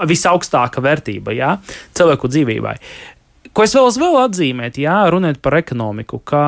visaugstākā 0.08 0.84
vērtība 0.84 1.36
jā, 1.36 1.56
cilvēku 1.96 2.30
dzīvībai. 2.32 2.78
Ko 3.56 3.64
es 3.64 3.72
vēlos 3.72 3.96
vēl 3.96 4.18
atzīmēt, 4.20 4.76
jā, 4.76 4.98
runājot 5.08 5.38
par 5.40 5.54
ekonomiku, 5.56 6.18
ka 6.28 6.42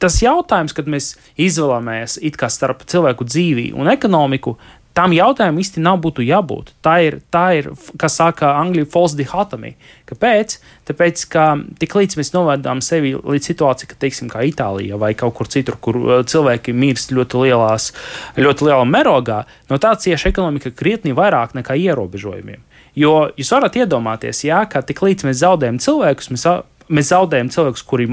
tas 0.00 0.16
jautājums, 0.22 0.72
kad 0.72 0.88
mēs 0.88 1.10
izvēlamies 1.36 2.16
starp 2.48 2.86
cilvēku 2.88 3.26
dzīvi 3.28 3.66
un 3.76 3.90
ekonomiku, 3.92 4.54
tam 4.96 5.12
jautājumam 5.12 5.60
īsti 5.60 5.82
nav 5.84 5.98
būtu 6.00 6.24
jābūt. 6.24 6.72
Tā 6.84 6.94
ir, 7.04 7.18
tā 7.34 7.44
ir 7.58 7.68
kā 8.00 8.08
saka 8.08 8.54
angļu 8.60 8.86
false 8.88 9.18
dichotomy. 9.18 9.74
Kāpēc? 10.08 10.56
Tāpēc, 10.88 11.24
ka 11.28 11.46
tiklīdz 11.82 12.16
mēs 12.16 12.32
novadām 12.32 12.80
sevi 12.84 13.12
līdz 13.18 13.50
situācijai, 13.50 13.90
ka, 13.90 13.98
teiksim, 14.06 14.30
kā 14.32 14.46
Itālijā 14.48 14.96
vai 15.00 15.12
kaut 15.18 15.36
kur 15.36 15.50
citur, 15.50 15.76
kur 15.76 15.98
uh, 16.00 16.20
cilvēki 16.24 16.72
mirst 16.72 17.12
ļoti, 17.12 17.42
lielās, 17.44 17.90
ļoti 18.38 18.70
lielā 18.70 18.84
mērogā, 18.88 19.42
no 19.68 19.80
tā 19.82 19.96
cieši 19.98 20.30
ekonomika 20.30 20.72
krietni 20.72 21.12
vairāk 21.12 21.52
nekā 21.58 21.76
ierobežojumiem. 21.84 22.62
Jo 22.98 23.14
jūs 23.38 23.50
varat 23.54 23.78
iedomāties, 23.80 24.44
jā, 24.46 24.62
ka 24.70 24.84
tik 24.86 25.02
līdz 25.02 25.26
mēs 25.28 25.40
zaudējam 25.42 25.80
cilvēkus, 25.82 26.30
mēs, 26.34 26.46
mēs 26.88 27.10
zaudējam 27.10 27.50
cilvēkus, 27.54 27.86
kuri, 27.90 28.08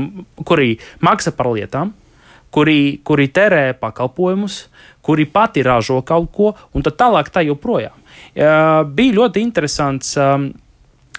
kuri 0.47 0.71
maksā 1.05 1.34
par 1.38 1.51
lietām, 1.53 1.93
kuri, 2.51 2.99
kuri 3.05 3.29
terē 3.32 3.71
pakalpojumus, 3.79 4.65
kuri 5.05 5.27
pati 5.29 5.63
ražo 5.65 6.01
kaut 6.05 6.32
ko, 6.34 6.55
un 6.73 6.86
tad 6.86 6.97
tālāk 6.99 7.32
tā 7.34 7.45
joprojām. 7.45 7.95
Bija 8.34 9.17
ļoti 9.21 9.45
interesants. 9.45 10.17
Um, 10.19 10.51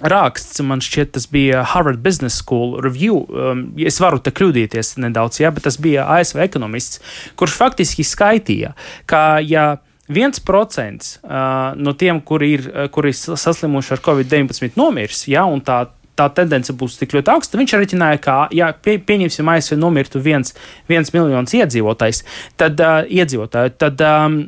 raksts, 0.02 0.58
man 0.66 0.80
šķiet, 0.82 1.12
tas 1.14 1.28
bija 1.30 1.62
Harvard 1.68 2.00
Business 2.02 2.40
School 2.42 2.80
review. 2.82 3.22
Um, 3.30 3.64
es 3.78 4.00
varu 4.02 4.18
te 4.18 4.32
kļūdīties 4.34 4.96
nedaudz, 5.02 5.38
jā, 5.42 5.52
bet 5.54 5.66
tas 5.68 5.78
bija 5.82 6.08
ASV 6.16 6.40
ekonomists, 6.42 6.98
kurš 7.38 7.54
faktiski 7.60 8.02
skaitīja, 8.06 8.72
ka, 9.06 9.38
ja 9.46 9.76
viens 10.10 10.40
procents 10.42 11.18
uh, 11.22 11.72
no 11.78 11.94
tiem, 11.98 12.20
kuri 12.20 12.52
ir, 12.56 12.68
kuri 12.94 13.12
ir 13.12 13.38
saslimuši 13.38 13.96
ar 13.96 14.02
covid-19, 14.04 14.78
nomirs, 14.80 15.26
ja, 15.30 15.46
tā 15.66 15.84
tā 16.18 16.28
tendence 16.36 16.74
būs 16.76 16.98
tik 17.00 17.14
ļoti 17.16 17.32
augsta. 17.32 17.58
Viņš 17.60 17.76
rēķināja, 17.78 18.18
ka, 18.22 18.34
ja 18.54 18.70
pie, 18.76 18.98
pieņemsim, 19.00 19.48
ASV 19.48 19.78
nomirtu 19.80 20.20
viens, 20.22 20.54
viens 20.90 21.12
miljons 21.14 21.54
iedzīvotājs, 21.56 22.22
tad, 22.60 22.80
uh, 22.80 23.00
iedzīvotāju, 23.08 23.74
tad 23.80 24.02
um, 24.06 24.42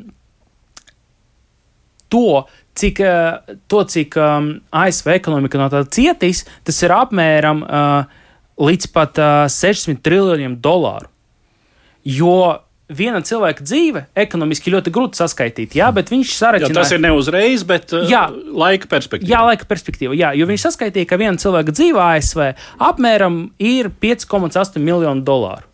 to, 2.13 2.43
cik, 2.77 3.01
uh, 3.05 3.57
to, 3.71 3.81
cik 3.91 4.19
um, 4.21 4.51
ASV 4.83 5.15
ekonomika 5.15 5.61
no 5.61 5.71
tā 5.73 5.83
cietīs, 5.97 6.45
tas 6.67 6.83
ir 6.85 6.93
apmēram 6.95 7.65
uh, 7.65 8.21
līdz 8.61 8.91
pat 8.95 9.21
uh, 9.21 9.33
600 9.51 10.03
triljoniem 10.05 10.59
dolāru. 10.63 11.09
Jo 12.05 12.61
viena 12.89 13.21
cilvēka 13.25 13.65
dzīve 13.65 14.05
ekonomiski 14.17 14.73
ļoti 14.73 14.93
grūti 14.93 15.19
saskaitīt, 15.19 15.77
jā, 15.77 15.89
bet 15.95 16.11
viņš 16.13 16.33
sarežģīja. 16.37 16.77
Tas 16.77 16.93
ir 16.93 17.01
ne 17.01 17.11
uzreiz, 17.17 17.65
bet 17.67 17.93
uh, 17.95 18.05
jā, 18.09 18.27
laika 18.31 18.89
perspektīva. 18.91 19.31
Jā, 19.31 19.43
laika 19.49 19.69
perspektīva, 19.69 20.17
jā, 20.17 20.33
jo 20.37 20.47
viņš 20.49 20.67
saskaitīja, 20.67 21.09
ka 21.09 21.19
viena 21.21 21.41
cilvēka 21.41 21.73
dzīve 21.75 22.03
ASV 22.03 22.51
apmēram 22.89 23.39
ir 23.57 23.89
5,8 24.03 24.77
miljonu 24.83 25.25
dolāru. 25.25 25.65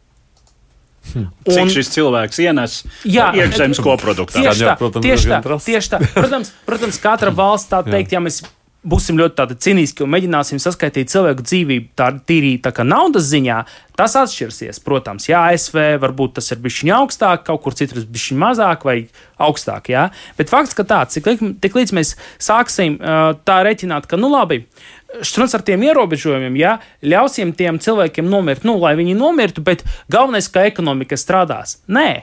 Hm. 1.12 1.28
Cik 1.48 1.64
un, 1.66 1.70
šis 1.74 1.90
cilvēks 1.96 2.40
ienes 2.44 2.74
jā, 3.10 3.32
iekšzemes 3.42 3.80
koproduktā? 3.82 4.38
Tieši 4.38 4.68
tā, 4.70 4.76
protams, 4.78 5.08
tieši 5.08 5.32
tā, 5.32 5.40
tieši 5.66 5.92
tā. 5.96 6.00
Protams, 6.14 6.52
protams, 6.68 7.00
katra 7.02 7.34
valsts 7.36 7.72
tā 7.72 7.82
teikt, 7.94 8.14
ja 8.14 8.22
mēs 8.24 8.44
būsim 8.82 9.20
ļoti 9.20 9.58
cīniski 9.62 10.02
un 10.02 10.10
mēģināsim 10.14 10.60
saskaitīt 10.62 11.12
cilvēku 11.12 11.46
dzīvību 11.46 11.92
tādu 11.98 12.24
tīri 12.26 12.56
tā 12.64 12.72
kā 12.74 12.86
naudas 12.88 13.28
ziņā, 13.30 13.60
tas 14.00 14.16
atšķirsies. 14.18 14.82
Protams, 14.86 15.28
jā, 15.30 15.44
ASV 15.54 15.78
varbūt 16.02 16.40
tas 16.40 16.50
ir 16.54 16.62
bijis 16.64 16.82
augstāk, 16.98 17.46
kaut 17.46 17.62
kur 17.66 17.78
citur 17.78 18.02
bijis 18.10 18.32
mazāk 18.42 18.88
vai 18.88 18.98
augstāk. 19.42 19.92
Jā. 19.94 20.08
Bet 20.40 20.50
fakts, 20.54 20.74
ka 20.78 20.88
tāds, 20.88 21.18
cik, 21.18 21.46
tik 21.62 21.78
līdz 21.78 21.94
mēs 21.98 22.16
sāksim 22.42 22.98
tā 23.46 23.62
reiķināt, 23.68 24.10
ka, 24.10 24.20
nu 24.20 24.34
labi, 24.34 24.66
Štrunts 25.12 25.52
ar 25.58 25.64
tiem 25.68 25.82
ierobežojumiem, 25.84 26.56
ja 26.56 26.78
ļausim 27.04 27.50
tiem 27.60 27.82
cilvēkiem 27.84 28.30
nomirt, 28.32 28.64
nu, 28.64 28.78
lai 28.80 28.94
viņi 28.96 29.18
nomirtu, 29.20 29.60
bet 29.60 29.84
galvenais, 30.08 30.48
ka 30.48 30.64
ekonomika 30.70 31.20
strādās. 31.20 31.82
Nē, 31.92 32.22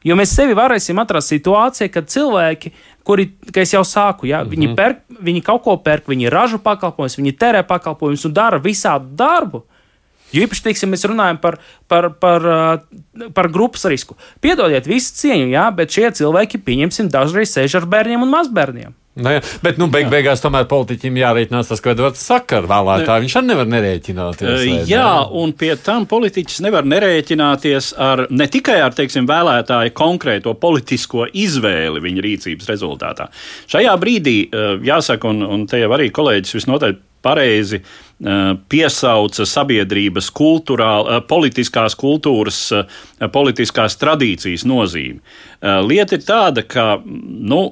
Jo 0.00 0.14
mēs 0.16 0.32
sevi 0.32 0.54
varēsim 0.56 0.96
atrast 1.02 1.28
situācijā, 1.28 1.90
kad 1.92 2.06
cilvēki, 2.08 2.70
kuri, 3.06 3.30
kā 3.54 3.64
jau 3.64 3.82
sāku, 3.86 4.26
ja, 4.26 4.42
mm 4.42 4.46
-hmm. 4.46 4.50
viņi, 4.50 4.74
pērk, 4.76 4.98
viņi 5.20 5.42
kaut 5.42 5.62
ko 5.62 5.76
pērk, 5.76 6.08
viņi 6.08 6.30
ražo 6.30 6.58
pakalpojumus, 6.58 7.18
viņi 7.18 7.36
tērē 7.36 7.62
pakalpojumus 7.66 8.24
un 8.24 8.32
dara 8.32 8.58
visādu 8.58 9.06
darbu. 9.16 9.64
Jo 10.32 10.44
īpaši, 10.46 10.62
teiksim, 10.62 10.92
mēs 10.94 11.04
runājam 11.10 11.40
par, 11.42 11.58
par, 11.88 12.12
par, 12.22 12.42
par 13.34 13.48
grupas 13.50 13.84
risku. 13.84 14.16
Piedodiet, 14.40 14.86
visu 14.86 15.14
cieņu, 15.14 15.48
jā, 15.50 15.70
bet 15.74 15.90
šie 15.90 16.10
cilvēki, 16.10 16.62
pieņemsim, 16.62 17.10
dažreiz 17.10 17.50
sēž 17.50 17.80
ar 17.80 17.86
bērniem 17.86 18.22
un 18.22 18.30
mazbērniem. 18.30 18.94
Nu, 19.18 19.32
jā, 19.34 19.40
bet, 19.58 19.78
nu, 19.80 19.88
beig, 19.90 20.06
beigās 20.06 20.38
tomēr 20.38 20.68
politiķim 20.70 21.16
jārēķinās 21.18 21.72
tas, 21.72 21.80
ko 21.82 21.90
Edvards 21.90 22.22
saka 22.22 22.60
ar 22.60 22.68
vēlētāju. 22.70 23.24
Viņš 23.24 23.34
arī 23.40 23.48
nevar 23.48 23.66
nerēķināties. 23.72 24.52
Vai, 24.52 24.76
jā, 24.86 25.08
ne? 25.18 25.40
un 25.42 25.54
pie 25.58 25.72
tam 25.82 26.06
politiķis 26.10 26.60
nevar 26.62 26.86
nerēķināties 26.86 27.90
ar 28.06 28.24
ne 28.30 28.46
tikai 28.50 28.78
ar, 28.84 28.94
teiksim, 28.94 29.26
vēlētāju 29.26 29.96
konkrēto 29.98 30.54
politisko 30.62 31.26
izvēli 31.42 32.04
viņa 32.06 32.24
rīcības 32.28 32.70
rezultātā. 32.70 33.26
Šajā 33.74 33.96
brīdī, 33.98 34.36
jāsaka, 34.86 35.34
un, 35.34 35.42
un 35.58 35.66
te 35.66 35.82
jau 35.82 35.90
arī 35.98 36.12
kolēģis 36.14 36.60
visnotaļ 36.60 36.96
pareizi 37.26 37.82
piesauca 38.70 39.44
sabiedrības 39.48 40.30
kultūrā, 40.36 41.20
politiskās 41.28 41.98
kultūras, 41.98 42.62
politiskās 43.34 43.98
tradīcijas 44.00 44.64
nozīmi. 44.70 45.18
Lieta 45.90 46.16
ir 46.16 46.26
tāda, 46.30 46.64
ka, 46.68 46.92
nu, 47.04 47.64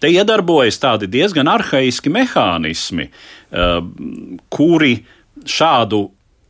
Te 0.00 0.10
iedarbojas 0.12 0.78
tādi 0.80 1.08
diezgan 1.08 1.48
arhaiski 1.48 2.12
mehānismi, 2.12 3.08
eh, 3.08 3.78
kuri 4.52 4.92
šādu 5.44 6.02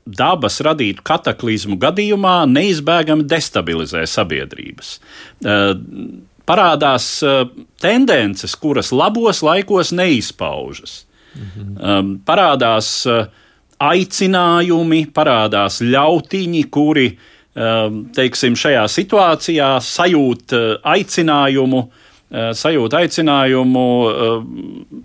dabas 0.07 0.61
radītu 0.63 1.03
kataklizmu 1.07 1.79
gadījumā 1.83 2.37
neizbēgami 2.51 3.27
destabilizē 3.27 4.05
sabiedrības. 4.07 4.99
Eh, 5.45 5.75
parādās 6.47 7.07
eh, 7.23 7.45
tendences, 7.83 8.55
kuras 8.55 8.93
labos 8.93 9.43
laikos 9.43 9.93
neizpaužas. 9.93 11.05
Mhm. 11.37 12.23
Parādās 12.25 13.05
aicinājumi, 13.77 15.01
parādās 15.13 15.83
ļautiņi, 15.85 16.63
kuri 16.73 17.11
teiksim, 18.17 18.57
šajā 18.57 18.85
situācijā 18.89 19.69
sajūt 19.85 20.55
aicinājumu 20.81 21.83
uh, 21.83 22.06
sajūta 22.31 23.05
aicinājumu 23.05 23.87
eh, 24.11 24.37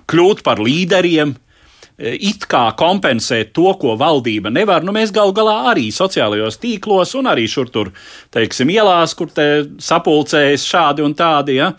kļūt 0.09 0.41
par 0.45 0.61
līderiem, 0.63 1.33
eh, 1.97 2.15
it 2.31 2.47
kā 2.49 2.63
kompensēt 2.77 3.51
to, 3.53 3.67
ko 3.81 3.93
valdība 3.99 4.49
nevar. 4.49 4.81
Nu, 4.83 4.93
mēs 4.95 5.13
galu 5.13 5.35
galā 5.37 5.57
arī 5.73 5.89
sociālajos 5.93 6.57
tīklos 6.61 7.13
un 7.19 7.29
arī 7.29 7.45
šur 7.51 7.69
tur, 7.69 7.91
teiksim, 8.33 8.73
ielās, 8.73 9.13
kur 9.17 9.29
te 9.29 9.47
sapulcējas 9.77 10.65
šādi 10.65 11.05
un 11.05 11.13
tādi, 11.17 11.59
ja, 11.59 11.71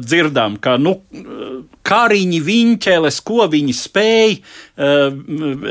dzirdam, 0.00 0.56
ka, 0.62 0.78
nu, 0.80 0.96
kariņi, 1.84 2.40
viņķeles, 2.46 3.20
ko 3.26 3.50
viņi 3.52 3.76
spēj. 3.76 4.40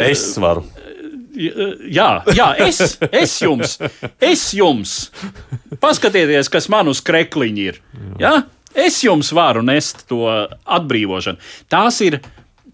Es 0.09 0.29
varu. 0.41 0.67
Jā, 1.39 2.09
jā 2.35 2.47
es, 2.65 2.97
es 3.09 3.35
jums, 3.41 3.77
es 4.19 4.49
jums. 4.57 4.95
Paskatieties, 5.79 6.49
kas 6.51 6.67
man 6.71 6.91
uz 6.91 6.99
krekliņa 7.05 7.67
ir. 7.69 7.79
Ja? 8.19 8.33
Es 8.75 8.99
jums 9.03 9.31
varu 9.33 9.63
nest 9.65 10.05
to 10.09 10.27
atbrīvošanu. 10.29 11.39
Tās 11.71 12.01
ir 12.05 12.19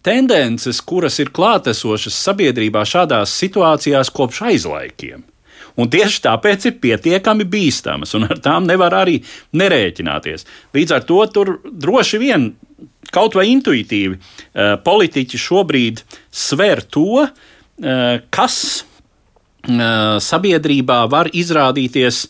tendences, 0.06 0.82
kuras 0.86 1.18
ir 1.24 1.32
klātesošas 1.34 2.18
sabiedrībā 2.28 2.84
šādās 2.86 3.34
situācijās 3.40 4.12
kopš 4.14 4.44
aizlaikiem. 4.52 5.24
Un 5.76 5.90
tieši 5.92 6.22
tāpēc 6.24 6.70
ir 6.70 6.78
pietiekami 6.80 7.48
bīstamas, 7.52 8.14
un 8.16 8.30
ar 8.30 8.40
tām 8.44 8.68
nevar 8.68 8.94
arī 9.02 9.18
nerēķināties. 9.60 10.46
Līdz 10.76 10.96
ar 10.96 11.08
to 11.08 11.20
tur 11.36 11.58
droši 11.66 12.20
vien 12.22 12.54
kaut 13.16 13.36
vai 13.36 13.50
intuitīvi 13.52 14.16
eh, 14.16 14.76
politiķi 14.84 15.40
šobrīd 15.40 16.02
sver 16.32 16.84
to, 16.92 17.26
eh, 17.26 18.24
kas 18.32 18.58
eh, 18.80 19.84
sabiedrībā 20.24 21.04
var 21.12 21.32
izrādīties 21.34 22.26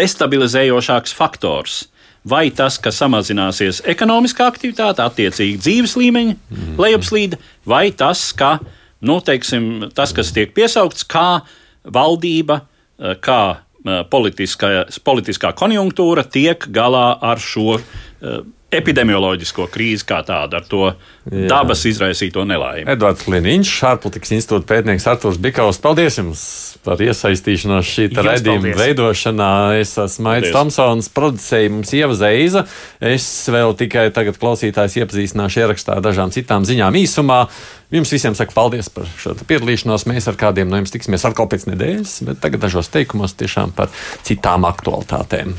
destabilizējošāks 0.00 1.14
faktors 1.14 1.84
vai 2.28 2.50
tas, 2.52 2.76
ka 2.82 2.92
samazināsies 2.92 3.82
ekonomiskā 3.88 4.46
aktivitāte, 4.50 5.04
attiecīgi 5.04 5.58
dzīves 5.60 5.96
līmeņa 6.00 6.36
mm. 6.36 6.76
lejupslīde, 6.80 7.40
vai 7.68 7.88
tas, 7.96 8.30
ka, 8.36 8.58
nu, 9.06 9.20
teiksim, 9.24 9.90
tas, 9.96 10.12
kas 10.16 10.32
tiek 10.36 10.52
piesaukts, 10.56 11.06
kā 11.08 11.42
valdība, 11.84 12.60
eh, 13.00 13.16
kā 13.24 13.42
eh, 13.56 14.02
politiskā, 14.12 14.72
politiskā 15.04 15.54
konjunktūra 15.56 16.26
tiek 16.28 16.68
galā 16.68 17.14
ar 17.24 17.40
šo 17.40 17.78
uh, 17.78 18.42
epidemioloģisko 18.70 19.66
krīzi 19.72 20.06
kā 20.06 20.20
tādu, 20.26 20.60
ar 20.60 20.66
to 20.70 20.82
Jā. 20.90 21.46
dabas 21.50 21.82
izraisīto 21.90 22.44
nelaimi. 22.48 22.86
Edvards 22.90 23.26
Liniņš, 23.30 23.72
ārpolitikas 23.90 24.34
institūta 24.36 24.68
pētnieks 24.70 25.08
Artūrs 25.10 25.40
Bikaus, 25.42 25.80
paldies 25.82 26.20
jums 26.20 26.44
par 26.86 27.00
iesaistīšanos 27.02 27.90
šī 27.90 28.06
raidījuma 28.16 28.72
veidošanā. 28.78 29.50
Es 29.80 29.96
esmu 30.00 30.28
Maits 30.28 30.54
Tomsons, 30.54 31.10
producēja 31.12 31.72
mums 31.74 31.92
ievazēja. 31.96 32.64
Es 33.10 33.26
vēl 33.52 33.74
tikai 33.78 34.08
tagad 34.16 34.38
klausītājs 34.40 35.00
iepazīstināšu 35.02 35.64
ierakstā 35.64 35.98
ar 35.98 36.04
dažām 36.06 36.32
citām 36.34 36.64
ziņām 36.68 36.96
īsumā. 37.02 37.42
Jums 37.90 38.12
visiem 38.14 38.36
saku 38.38 38.54
paldies 38.56 38.88
par 38.94 39.08
šo 39.20 39.34
piedalīšanos. 39.42 40.06
Mēs 40.08 40.30
ar 40.30 40.38
kādiem 40.40 40.70
no 40.70 40.80
jums 40.80 40.94
tiksimies 40.94 41.26
atkal 41.28 41.50
pēc 41.50 41.66
nedēļas, 41.72 42.20
bet 42.28 42.40
tagad 42.44 42.64
dažos 42.64 42.92
teikumos 42.94 43.34
tiešām 43.40 43.74
par 43.76 43.90
citām 44.26 44.68
aktualitātēm. 44.68 45.58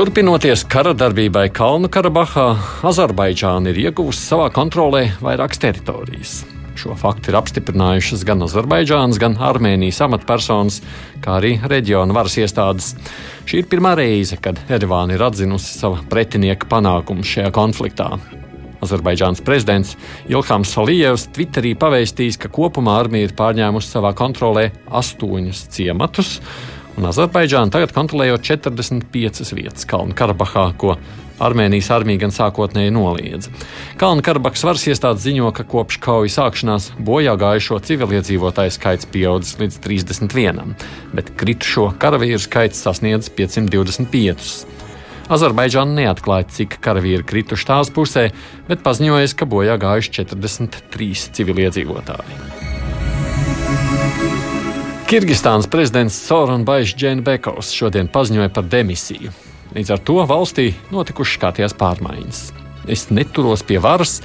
Turpinoties 0.00 0.62
kara 0.64 0.94
darbībai 0.96 1.50
Kalnu 1.52 1.90
Karabahā, 1.92 2.54
Azerbaidžāna 2.88 3.68
ir 3.68 3.80
ieguvusi 3.82 4.22
savā 4.30 4.46
kontrolē 4.48 5.02
vairākas 5.20 5.60
teritorijas. 5.60 6.30
Šo 6.80 6.96
faktu 6.96 7.28
ir 7.28 7.36
apstiprinājušas 7.36 8.24
gan 8.24 8.40
Azerbaidžānas, 8.46 9.18
gan 9.20 9.36
Armēnijas 9.36 10.00
amatpersonas, 10.06 10.80
kā 11.20 11.36
arī 11.42 11.52
reģiona 11.60 12.16
varas 12.16 12.38
iestādes. 12.40 12.94
Šī 13.44 13.60
ir 13.60 13.68
pirmā 13.68 13.92
reize, 14.00 14.40
kad 14.40 14.64
Erevāna 14.72 15.18
ir 15.18 15.26
atzinusi 15.28 15.76
sava 15.76 16.00
pretinieka 16.08 16.72
panākumus 16.72 17.36
šajā 17.36 17.52
konfliktā. 17.60 18.08
Azerbaidžānas 18.80 19.44
prezidents 19.44 19.98
Ilhams 20.32 20.72
Salijevs 20.78 21.28
Twitterī 21.36 21.76
pavēstījis, 21.76 22.40
ka 22.40 22.48
kopumā 22.48 22.96
armija 23.04 23.28
ir 23.28 23.36
pārņēmusi 23.36 23.98
savā 23.98 24.16
kontrolē 24.16 24.70
astoņus 24.88 25.66
ciematus 25.76 26.38
un 27.00 27.08
Azerbaidžāna 27.08 27.72
tagad 27.72 27.94
kontrolējot 27.96 28.44
45 28.44 29.54
vietas 29.56 29.86
Kalnu 29.88 30.14
Karabahā, 30.16 30.70
ko 30.76 30.96
Armēnijas 31.40 31.88
armija 31.94 32.20
gan 32.26 32.34
sākotnēji 32.36 32.92
noliedza. 32.92 33.48
Kalnu 34.00 34.20
Karabahas 34.24 34.64
varas 34.66 34.84
iestādes 34.90 35.24
ziņo, 35.24 35.48
ka 35.56 35.64
kopš 35.64 35.96
kaujas 36.04 36.36
sākšanās 36.36 36.90
bojā 37.00 37.32
gājušo 37.40 37.78
civiliedzīvotāju 37.88 38.74
skaits 38.76 39.08
pieaudzis 39.08 39.56
līdz 39.62 39.80
31, 39.86 40.76
bet 41.16 41.32
kritušo 41.40 41.86
karavīru 42.02 42.42
skaits 42.44 42.84
sasniedz 42.84 43.32
525. 43.38 44.50
Azerbaidžāna 45.32 46.02
neatklāja, 46.02 46.50
cik 46.52 46.76
karavīri 46.84 47.24
krituši 47.24 47.68
tās 47.70 47.88
pusē, 47.94 48.28
bet 48.68 48.84
paziņoja, 48.84 49.32
ka 49.38 49.48
bojā 49.48 49.80
gājuši 49.80 50.18
43 50.20 51.30
civiliedzīvotāji. 51.38 52.68
Kirgistānas 55.10 55.66
prezidents 55.66 56.14
Soronbaišs 56.22 56.92
Dženbekovs 56.94 57.72
šodien 57.74 58.06
paziņoja 58.14 58.52
par 58.54 58.68
demisiju. 58.70 59.32
Līdz 59.74 59.88
ar 59.90 60.02
to 60.06 60.20
valstī 60.22 60.68
notikušas 60.94 61.40
kārtējās 61.42 61.72
pārmaiņas. 61.80 62.42
Es 62.94 63.08
neturos 63.10 63.64
pie 63.66 63.80
varas, 63.82 64.20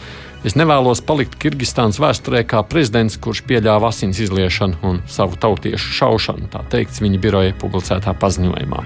es 0.46 0.54
nevēlos 0.54 1.00
palikt 1.02 1.40
Kirgistānas 1.42 1.98
vēsturē 1.98 2.44
kā 2.46 2.62
prezidents, 2.70 3.18
kurš 3.18 3.42
pieļāva 3.50 3.90
asins 3.90 4.20
izliešanu 4.22 4.78
un 4.86 5.00
savu 5.10 5.40
tautiešu 5.42 5.96
šaušanu, 5.98 6.52
tā 6.54 6.62
teikts 6.70 7.02
viņa 7.02 7.22
biroja 7.24 7.56
publicētā 7.64 8.14
paziņojumā. 8.22 8.84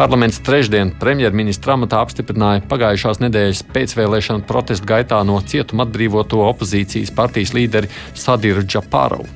Parlaments 0.00 0.40
trešdien 0.46 0.94
premjerministra 0.96 1.74
amatā 1.76 2.00
apstiprināja 2.06 2.64
pagājušās 2.70 3.20
nedēļas 3.20 3.60
pēcvēlēšanu 3.76 4.48
protestu 4.48 4.88
gaitā 4.94 5.20
no 5.28 5.36
cietuma 5.44 5.84
atbrīvoto 5.84 6.40
opozīcijas 6.46 7.12
partijas 7.12 7.52
līderi 7.58 7.92
Sadiru 8.16 8.64
Džapārovu. 8.64 9.28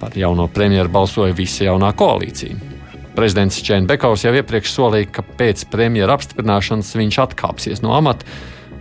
Par 0.00 0.16
jauno 0.16 0.48
premjeru 0.52 0.92
balsoja 0.92 1.36
visa 1.36 1.64
jaunā 1.68 1.92
koalīcija. 1.96 2.74
Prezidents 3.16 3.62
Čēns 3.64 3.88
Bekaus 3.88 4.26
jau 4.26 4.34
iepriekš 4.36 4.74
solīja, 4.74 5.08
ka 5.18 5.24
pēc 5.38 5.64
premjera 5.72 6.18
apstiprināšanas 6.18 6.92
viņš 6.98 7.22
atkāpsies 7.24 7.80
no 7.84 7.94
amata, 7.96 8.28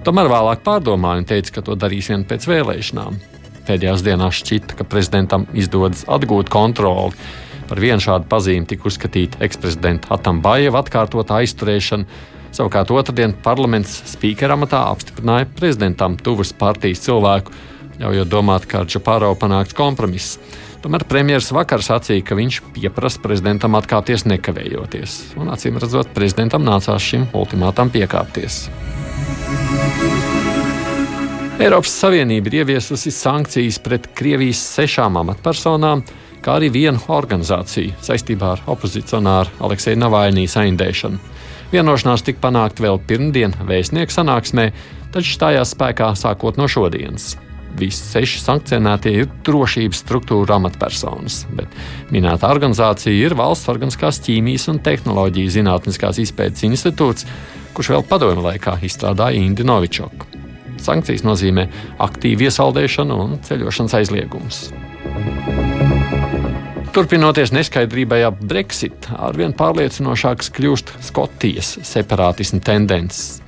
Tomēr 0.06 0.28
vēlāk 0.30 0.60
pārdomāja 0.62 1.24
un 1.24 1.26
teica, 1.26 1.56
ka 1.56 1.62
to 1.66 1.74
darīs 1.82 2.12
vien 2.12 2.22
pēc 2.30 2.44
vēlēšanām. 2.46 3.16
Pēdējās 3.66 4.04
dienās 4.06 4.38
šķita, 4.38 4.76
ka 4.78 4.86
prezidentam 4.86 5.48
izdodas 5.58 6.04
atgūt 6.06 6.52
kontroli. 6.54 7.18
Par 7.66 7.82
vienu 7.82 8.04
šādu 8.04 8.30
pazīmi 8.30 8.70
tika 8.70 8.86
uzskatīta 8.86 9.42
eksprezidenta 9.48 10.12
Atambājeva 10.14 10.84
atkārtotā 10.84 11.40
aizturēšana. 11.42 12.06
Savukārt 12.54 12.94
otrdien 12.94 13.34
parlaments 13.48 13.96
spīkera 14.12 14.54
amatā 14.54 14.84
apstiprināja 14.92 15.50
prezidentam 15.58 16.20
tuvas 16.22 16.54
partijas 16.54 17.02
cilvēku, 17.08 17.56
ļaujot 17.98 18.30
domāt, 18.30 18.70
ka 18.70 18.84
ar 18.84 18.92
Čapāro 18.94 19.34
panākts 19.42 19.74
kompromiss. 19.74 20.38
Tomēr 20.86 21.02
premjerministrs 21.10 21.56
vakar 21.56 21.82
sacīja, 21.82 22.22
ka 22.22 22.36
viņš 22.38 22.60
pieprasa 22.76 23.18
prezidentam 23.24 23.74
atkāpties 23.74 24.28
nekavējoties. 24.30 25.14
Un, 25.42 25.48
acīm 25.50 25.80
redzot, 25.82 26.12
prezidentam 26.14 26.62
nācās 26.62 27.02
šim 27.02 27.24
ultimātam 27.34 27.90
piekāpties. 27.90 28.68
Eiropas 31.58 31.96
Savienība 32.04 32.52
ir 32.52 32.58
ieviesusi 32.60 33.10
sankcijas 33.16 33.80
pret 33.82 34.06
Krievijas 34.14 34.62
sešām 34.76 35.18
amatpersonām, 35.24 36.04
kā 36.46 36.60
arī 36.60 36.70
vienu 36.76 37.02
organizāciju 37.18 37.96
saistībā 38.06 38.52
ar 38.54 38.62
opozicionāru 38.76 39.58
Aleksēju 39.66 39.98
Navainijas 40.04 40.60
aindēšanu. 40.62 41.18
Vienošanās 41.74 42.28
tika 42.28 42.44
panākta 42.46 42.86
vēl 42.86 43.02
pirmdien 43.10 43.58
vēstnieku 43.66 44.14
sanāksmē, 44.14 44.70
taču 45.18 45.34
stājās 45.34 45.74
spēkā 45.74 46.12
sākot 46.14 46.62
no 46.62 46.70
šodienas. 46.70 47.34
Visi 47.76 48.06
seši 48.08 48.40
sankcionētie 48.40 49.12
ir 49.20 49.28
drošības 49.44 50.00
struktūra 50.06 50.56
amatpersonas, 50.60 51.42
bet 51.58 51.72
minētā 52.16 52.48
organizācija 52.54 53.12
ir 53.12 53.36
Valsts 53.36 53.72
Organiskās 53.74 54.22
ķīmijas 54.24 54.70
un 54.72 54.80
tehnoloģijas 54.86 55.58
zinātniskās 55.58 56.22
izpētes 56.24 56.64
institūts, 56.70 57.28
kurš 57.76 57.92
vēl 57.98 58.08
padomju 58.08 58.46
laikā 58.48 58.78
izstrādāja 58.88 59.44
Indi 59.44 59.68
Novičoku. 59.68 60.32
Sankcijas 60.86 61.26
nozīmē 61.28 61.68
aktīvu 62.04 62.48
iesaldēšanu 62.48 63.20
un 63.26 63.38
ceļošanas 63.44 64.00
aizliegumus. 64.00 64.66
Turpinoties 66.96 67.52
neskaidrībai 67.52 68.22
ap 68.24 68.38
Brexit, 68.40 69.10
arvien 69.20 69.52
pārliecinošāks 69.58 70.48
kļūst 70.56 70.94
Skotijas 71.04 71.74
separātismu 71.84 72.62
tendences. 72.64 73.42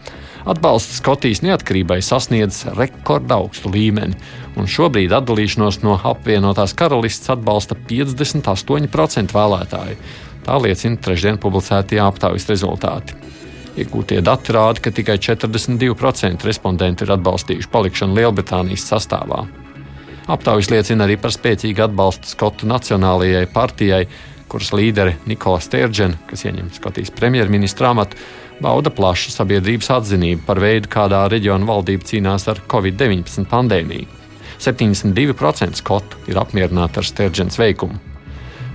Atbalsts 0.47 1.01
Skotijas 1.01 1.41
neatkarībai 1.43 1.97
sasniedz 2.05 2.61
rekordaugstu 2.77 3.67
līmeni, 3.73 4.15
un 4.55 4.69
šobrīd 4.71 5.11
atdalīšanos 5.17 5.81
no 5.83 5.97
apvienotās 6.07 6.71
karalistes 6.77 7.33
atbalsta 7.33 7.75
58% 7.89 9.35
vēlētāju. 9.35 9.97
Tā 10.47 10.59
liecina 10.63 11.01
trešdien 11.03 11.41
publicētie 11.43 11.99
aptaujas 11.99 12.47
rezultāti. 12.47 13.17
Iegūtie 13.77 14.21
dati 14.23 14.55
rāda, 14.55 14.81
ka 14.81 14.93
tikai 14.95 15.17
42% 15.19 16.47
respondentu 16.47 17.03
ir 17.03 17.11
atbalstījuši 17.17 17.71
palikšanu 17.73 18.15
Lielbritānijas 18.15 18.87
sastāvā. 18.87 19.43
Aptaujas 20.31 20.71
liecina 20.71 21.03
arī 21.03 21.19
par 21.19 21.35
spēcīgu 21.35 21.83
atbalstu 21.89 22.31
Skotu 22.31 22.71
Nacionālajai 22.71 23.45
partijai, 23.51 24.05
kuras 24.51 24.73
līderi 24.75 25.15
Nikola 25.27 25.59
Stērģena, 25.63 26.19
kas 26.29 26.45
ieņem 26.47 26.71
Skotijas 26.75 27.11
premjerministra 27.15 27.91
amatu, 27.93 28.19
bauda 28.63 28.91
plašu 28.93 29.31
sabiedrības 29.35 29.91
atzinību 29.99 30.45
par 30.47 30.61
veidu, 30.63 30.89
kādā 30.91 31.25
reģiona 31.31 31.67
valdība 31.67 32.07
cīnās 32.07 32.47
ar 32.51 32.61
Covid-19 32.71 33.47
pandēmiju. 33.51 34.07
72% 34.57 35.77
skotu 35.77 36.17
ir 36.31 36.39
apmierināti 36.41 37.01
ar 37.01 37.05
Stērģenes 37.05 37.59
veikumu. 37.61 37.99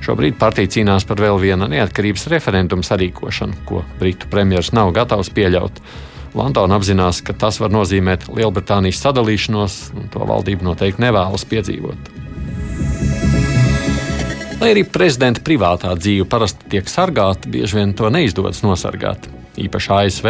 Šobrīd 0.03 0.39
partija 0.39 0.71
cīnās 0.77 1.07
par 1.07 1.21
vēl 1.23 1.39
viena 1.43 1.69
neatkarības 1.71 2.27
referenduma 2.31 2.87
sarīkošanu, 2.87 3.61
ko 3.67 3.85
Britu 4.01 4.31
premjerministrs 4.31 4.75
nav 4.79 4.91
gatavs 4.95 5.31
pieļaut. 5.35 5.79
Londona 6.39 6.79
apzinās, 6.79 7.21
ka 7.23 7.37
tas 7.37 7.61
var 7.61 7.71
nozīmēt 7.75 8.27
Lielbritānijas 8.33 9.03
sadalīšanos, 9.05 9.79
un 9.99 10.11
to 10.11 10.25
valdība 10.27 10.67
noteikti 10.71 11.05
nevēlas 11.05 11.47
piedzīvot. 11.51 12.12
Lai 14.63 14.71
arī 14.77 14.85
prezidenta 14.87 15.43
privātā 15.43 15.91
dzīve 15.99 16.23
parasti 16.31 16.69
tiek 16.71 16.87
sargāta, 16.87 17.51
bieži 17.51 17.81
vien 17.81 17.93
to 17.99 18.07
neizdodas 18.15 18.61
nosargāt. 18.63 19.25
Īpaši 19.59 19.91
ASV, 19.97 20.29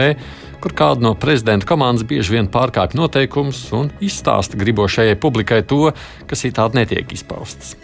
kur 0.64 0.72
kāda 0.72 1.04
no 1.04 1.12
prezidenta 1.20 1.68
komandas 1.68 2.06
bieži 2.08 2.38
vien 2.38 2.48
pārkāpj 2.48 2.96
noteikumus 2.96 3.60
un 3.76 3.90
izstāsta 4.00 4.56
gribošajai 4.56 5.18
publikai 5.20 5.60
to, 5.68 5.90
kas 6.30 6.46
it 6.48 6.56
tādi 6.56 6.80
netiek 6.80 7.12
izpaustas. 7.12 7.74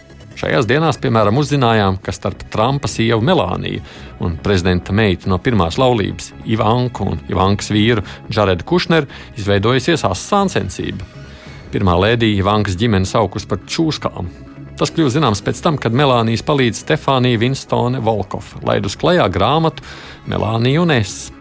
Šajās 0.41 0.65
dienās, 0.65 0.97
piemēram, 0.97 1.37
uzzinājām, 1.37 2.01
ka 2.01 2.17
starp 2.17 2.41
Trumpa 2.49 2.89
sievu 2.89 3.21
Melāniju 3.29 3.85
un 4.25 4.41
prezidenta 4.41 4.89
meitu 4.89 5.29
no 5.29 5.37
pirmās 5.37 5.77
laulības 5.77 6.33
Ivanku 6.49 7.11
un 7.13 7.25
Ivankas 7.29 7.69
vīru 7.69 8.01
Džaredu 8.25 8.65
Kušneru 8.65 9.05
izveidojusies 9.37 10.01
asa 10.01 10.17
sāncensība. 10.23 11.05
Pirmā 11.69 11.93
lēdija 12.07 12.41
Ivankas 12.41 12.79
ģimene 12.79 13.05
saukus 13.05 13.45
par 13.45 13.61
čūskām. 13.69 14.48
Tas 14.79 14.93
kļūst 14.95 15.17
zināms 15.17 15.41
pēc 15.43 15.59
tam, 15.59 15.75
kad 15.75 15.91
Melānijas 15.91 16.45
palīdz 16.47 16.85
Stefānija 16.85 17.41
Vinstone 17.41 17.99
Volkova 18.03 18.61
laidus 18.63 18.95
klajā 18.99 19.25
grāmatu 19.27 19.83
Melānija 20.31 20.85
un 20.85 20.93
es. 20.95 21.33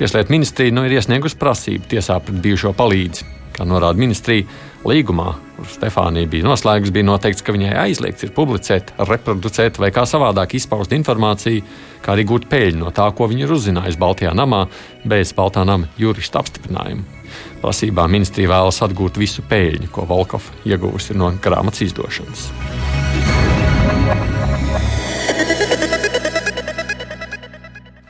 Tieslietu 0.00 0.34
ministrija 0.34 0.74
nu 0.74 0.82
ir 0.88 0.96
iesniegusi 0.96 1.38
prasību 1.38 1.86
tiesā 1.92 2.18
pret 2.24 2.40
bijušo 2.42 2.72
palīdzi. 2.74 3.28
Kā 3.54 3.68
norāda 3.68 4.00
ministrija, 4.00 4.48
līgumā, 4.88 5.28
kurš 5.60 5.76
Stefānija 5.76 6.30
bija 6.32 6.48
noslēgusi, 6.48 6.96
bija 6.96 7.06
noteikts, 7.12 7.44
ka 7.46 7.54
viņai 7.54 7.72
aizliegts 7.84 8.26
ir 8.26 8.34
publicēt, 8.34 8.94
reproducēt 8.98 9.78
vai 9.78 9.92
kā 9.94 10.02
savādāk 10.08 10.56
izpaust 10.58 10.96
informāciju, 10.96 11.62
kā 12.02 12.16
arī 12.16 12.26
gūt 12.26 12.50
peļņu 12.50 12.82
no 12.82 12.90
tā, 12.90 13.12
ko 13.14 13.30
viņa 13.30 13.46
ir 13.46 13.58
uzzinājusi 13.60 14.02
Baltijā 14.02 14.34
namā, 14.34 14.64
bez 15.06 15.36
Baltā 15.38 15.62
nama 15.68 15.86
jurista 16.00 16.42
apstiprinājuma. 16.42 17.21
Prasībā 17.62 18.08
ministrija 18.10 18.50
vēlas 18.50 18.80
atgūt 18.82 19.20
visu 19.22 19.44
peļņu, 19.46 19.90
ko 19.94 20.06
Volkova 20.10 20.66
ieguvusi 20.66 21.14
no 21.14 21.30
grāmatas 21.42 21.84
izdošanas. 21.86 22.48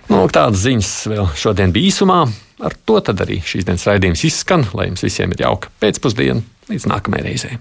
Nu, 0.09 0.25
tādas 0.33 0.63
ziņas 0.65 0.93
vēl 1.13 1.29
šodien 1.37 1.75
bija 1.75 1.93
īsumā. 1.93 2.23
Ar 2.63 2.77
to 2.87 3.01
arī 3.03 3.41
šīs 3.43 3.67
dienas 3.67 3.85
raidījums 3.91 4.25
izskan, 4.29 4.65
lai 4.79 4.89
jums 4.89 5.05
visiem 5.05 5.35
ir 5.35 5.45
jauka 5.49 5.73
pēcpusdiena. 5.83 6.45
Līdz 6.71 6.89
nākamajai 6.93 7.27
reizei! 7.27 7.61